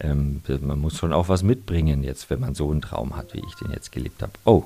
Ähm, 0.00 0.42
man 0.62 0.78
muss 0.78 0.96
schon 0.96 1.12
auch 1.12 1.28
was 1.28 1.42
mitbringen 1.42 2.02
jetzt, 2.02 2.30
wenn 2.30 2.40
man 2.40 2.54
so 2.54 2.70
einen 2.70 2.80
Traum 2.80 3.16
hat, 3.16 3.34
wie 3.34 3.42
ich 3.46 3.54
den 3.56 3.70
jetzt 3.72 3.92
gelebt 3.92 4.22
habe. 4.22 4.32
Oh. 4.44 4.64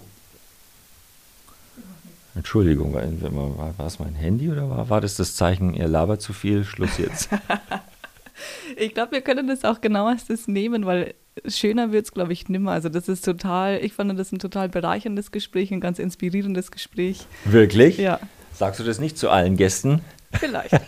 Entschuldigung, 2.36 2.94
war, 2.94 3.78
war 3.78 3.86
es 3.86 3.98
mein 3.98 4.14
Handy 4.14 4.50
oder 4.50 4.68
war, 4.68 4.88
war 4.88 5.00
das 5.00 5.16
das 5.16 5.36
Zeichen, 5.36 5.74
ihr 5.74 5.88
labert 5.88 6.20
zu 6.20 6.32
viel, 6.32 6.64
Schluss 6.64 6.98
jetzt? 6.98 7.28
Ich 8.76 8.94
glaube, 8.94 9.12
wir 9.12 9.20
können 9.20 9.46
das 9.46 9.64
auch 9.64 9.80
genau 9.80 10.06
als 10.06 10.26
das 10.26 10.48
nehmen, 10.48 10.86
weil 10.86 11.14
schöner 11.46 11.92
wird 11.92 12.06
es, 12.06 12.12
glaube 12.12 12.32
ich, 12.32 12.48
nimmer. 12.48 12.72
Also 12.72 12.88
das 12.88 13.08
ist 13.08 13.24
total, 13.24 13.78
ich 13.82 13.92
fand 13.92 14.18
das 14.18 14.32
ein 14.32 14.38
total 14.38 14.68
bereicherndes 14.68 15.32
Gespräch, 15.32 15.72
ein 15.72 15.80
ganz 15.80 15.98
inspirierendes 15.98 16.70
Gespräch. 16.70 17.26
Wirklich? 17.44 17.98
Ja. 17.98 18.20
Sagst 18.52 18.80
du 18.80 18.84
das 18.84 18.98
nicht 18.98 19.18
zu 19.18 19.30
allen 19.30 19.56
Gästen? 19.56 20.00
Vielleicht. 20.32 20.72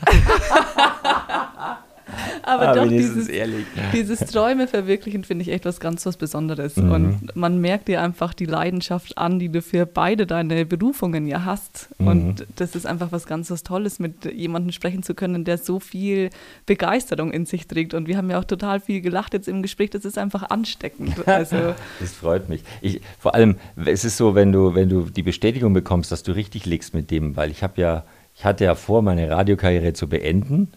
Aber 2.42 2.68
Ah, 2.68 2.74
doch, 2.74 2.88
dieses, 2.88 3.28
ehrlich. 3.28 3.64
dieses 3.92 4.20
Träume 4.20 4.68
verwirklichen 4.68 5.24
finde 5.24 5.42
ich 5.42 5.50
echt 5.50 5.64
was 5.64 5.80
ganz 5.80 6.06
was 6.06 6.16
Besonderes. 6.16 6.76
Mhm. 6.76 6.90
Und 6.90 7.36
man 7.36 7.60
merkt 7.60 7.88
dir 7.88 8.02
einfach 8.02 8.34
die 8.34 8.46
Leidenschaft 8.46 9.18
an, 9.18 9.38
die 9.38 9.48
du 9.48 9.62
für 9.62 9.86
beide 9.86 10.26
deine 10.26 10.64
Berufungen 10.66 11.26
ja 11.26 11.44
hast. 11.44 11.88
Mhm. 11.98 12.06
Und 12.06 12.46
das 12.56 12.74
ist 12.74 12.86
einfach 12.86 13.12
was 13.12 13.26
ganz 13.26 13.50
was 13.50 13.62
Tolles, 13.62 13.98
mit 13.98 14.24
jemandem 14.24 14.72
sprechen 14.72 15.02
zu 15.02 15.14
können, 15.14 15.44
der 15.44 15.58
so 15.58 15.80
viel 15.80 16.30
Begeisterung 16.66 17.32
in 17.32 17.46
sich 17.46 17.66
trägt. 17.66 17.94
Und 17.94 18.08
wir 18.08 18.16
haben 18.16 18.30
ja 18.30 18.38
auch 18.38 18.44
total 18.44 18.80
viel 18.80 19.00
gelacht 19.00 19.34
jetzt 19.34 19.48
im 19.48 19.62
Gespräch. 19.62 19.90
Das 19.90 20.04
ist 20.04 20.18
einfach 20.18 20.50
ansteckend. 20.50 21.14
Also 21.26 21.74
Das 22.00 22.12
freut 22.12 22.48
mich. 22.48 22.62
Ich, 22.80 23.00
vor 23.18 23.34
allem, 23.34 23.56
es 23.84 24.04
ist 24.04 24.16
so, 24.16 24.34
wenn 24.34 24.52
du, 24.52 24.74
wenn 24.74 24.88
du 24.88 25.02
die 25.02 25.22
Bestätigung 25.22 25.74
bekommst, 25.74 26.10
dass 26.10 26.22
du 26.22 26.32
richtig 26.32 26.64
liegst 26.66 26.94
mit 26.94 27.10
dem, 27.10 27.36
weil 27.36 27.50
ich 27.50 27.62
habe 27.62 27.80
ja, 27.80 28.04
ich 28.34 28.44
hatte 28.44 28.64
ja 28.64 28.74
vor, 28.74 29.02
meine 29.02 29.28
Radiokarriere 29.28 29.92
zu 29.92 30.08
beenden 30.08 30.72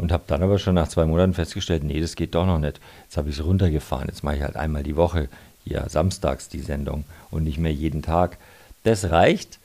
und 0.00 0.12
habe 0.12 0.24
dann 0.26 0.42
aber 0.42 0.58
schon 0.58 0.76
nach 0.76 0.88
zwei 0.88 1.04
Monaten 1.04 1.34
festgestellt, 1.34 1.84
nee, 1.84 2.00
das 2.00 2.16
geht 2.16 2.34
doch 2.34 2.46
noch 2.46 2.58
nicht. 2.58 2.80
Jetzt 3.04 3.18
habe 3.18 3.28
ich 3.28 3.38
es 3.38 3.44
runtergefahren. 3.44 4.08
Jetzt 4.08 4.24
mache 4.24 4.36
ich 4.36 4.42
halt 4.42 4.56
einmal 4.56 4.82
die 4.82 4.96
Woche 4.96 5.28
hier 5.62 5.84
samstags 5.90 6.48
die 6.48 6.60
Sendung 6.60 7.04
und 7.30 7.44
nicht 7.44 7.58
mehr 7.58 7.72
jeden 7.72 8.00
Tag. 8.00 8.38
Das 8.82 9.10
reicht. 9.10 9.58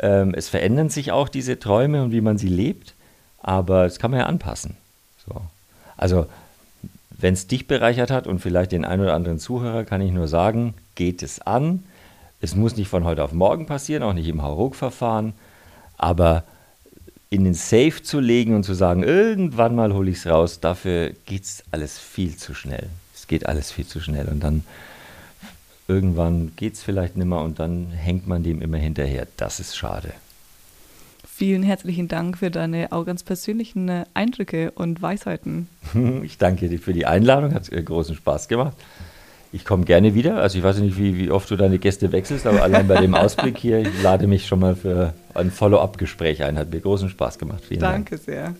Ähm, 0.00 0.34
es 0.34 0.48
verändern 0.48 0.88
sich 0.88 1.12
auch 1.12 1.28
diese 1.28 1.60
Träume 1.60 2.02
und 2.02 2.10
wie 2.10 2.20
man 2.20 2.38
sie 2.38 2.48
lebt, 2.48 2.94
aber 3.40 3.84
das 3.84 4.00
kann 4.00 4.10
man 4.10 4.18
ja 4.18 4.26
anpassen. 4.26 4.76
So. 5.24 5.42
Also 5.96 6.26
wenn 7.10 7.34
es 7.34 7.46
dich 7.46 7.68
bereichert 7.68 8.10
hat 8.10 8.26
und 8.26 8.40
vielleicht 8.40 8.72
den 8.72 8.84
einen 8.84 9.02
oder 9.02 9.14
anderen 9.14 9.38
Zuhörer, 9.38 9.84
kann 9.84 10.00
ich 10.00 10.10
nur 10.10 10.26
sagen, 10.26 10.74
geht 10.96 11.22
es 11.22 11.40
an. 11.40 11.84
Es 12.40 12.56
muss 12.56 12.76
nicht 12.76 12.88
von 12.88 13.04
heute 13.04 13.22
auf 13.22 13.32
morgen 13.32 13.66
passieren, 13.66 14.02
auch 14.02 14.12
nicht 14.12 14.28
im 14.28 14.42
Hauruck-Verfahren, 14.42 15.34
aber 15.96 16.42
in 17.30 17.44
den 17.44 17.54
Safe 17.54 18.02
zu 18.02 18.20
legen 18.20 18.54
und 18.54 18.64
zu 18.64 18.74
sagen, 18.74 19.02
irgendwann 19.02 19.74
mal 19.74 19.92
hole 19.92 20.10
ich 20.10 20.18
es 20.18 20.26
raus, 20.26 20.60
dafür 20.60 21.12
geht 21.26 21.44
es 21.44 21.62
alles 21.70 21.98
viel 21.98 22.36
zu 22.36 22.54
schnell. 22.54 22.88
Es 23.14 23.26
geht 23.26 23.46
alles 23.46 23.70
viel 23.70 23.86
zu 23.86 24.00
schnell 24.00 24.26
und 24.28 24.40
dann 24.40 24.64
irgendwann 25.88 26.52
geht 26.56 26.74
es 26.74 26.82
vielleicht 26.82 27.16
nimmer 27.16 27.42
und 27.42 27.58
dann 27.58 27.90
hängt 27.90 28.26
man 28.26 28.42
dem 28.42 28.62
immer 28.62 28.78
hinterher. 28.78 29.26
Das 29.36 29.60
ist 29.60 29.76
schade. 29.76 30.12
vielen 31.26 31.62
herzlichen 31.62 32.08
Dank 32.08 32.38
für 32.38 32.50
deine 32.50 32.92
auch 32.92 33.04
ganz 33.04 33.22
persönlichen 33.22 33.88
äh, 33.88 34.04
Eindrücke 34.14 34.70
und 34.72 35.02
Weisheiten. 35.02 35.68
Ich 36.22 36.38
danke 36.38 36.68
dir 36.68 36.78
für 36.78 36.92
die 36.92 37.06
Einladung, 37.06 37.54
hat 37.54 37.70
äh, 37.70 37.82
großen 37.82 38.16
Spaß 38.16 38.48
gemacht. 38.48 38.76
Ich 39.52 39.64
komme 39.64 39.84
gerne 39.84 40.14
wieder. 40.14 40.36
Also 40.36 40.58
ich 40.58 40.64
weiß 40.64 40.78
nicht, 40.80 40.98
wie, 40.98 41.18
wie 41.18 41.30
oft 41.30 41.50
du 41.50 41.56
deine 41.56 41.78
Gäste 41.78 42.12
wechselst, 42.12 42.46
aber 42.46 42.62
allein 42.62 42.86
bei 42.86 43.00
dem 43.00 43.14
Ausblick 43.14 43.56
hier, 43.56 43.78
ich 43.78 44.02
lade 44.02 44.26
mich 44.26 44.46
schon 44.46 44.60
mal 44.60 44.76
für 44.76 45.14
ein 45.34 45.50
Follow-up-Gespräch 45.50 46.42
ein. 46.44 46.58
Hat 46.58 46.70
mir 46.70 46.80
großen 46.80 47.08
Spaß 47.08 47.38
gemacht. 47.38 47.64
Vielen 47.66 47.80
Dank. 47.80 48.10
Danke 48.10 48.18
sehr. 48.18 48.54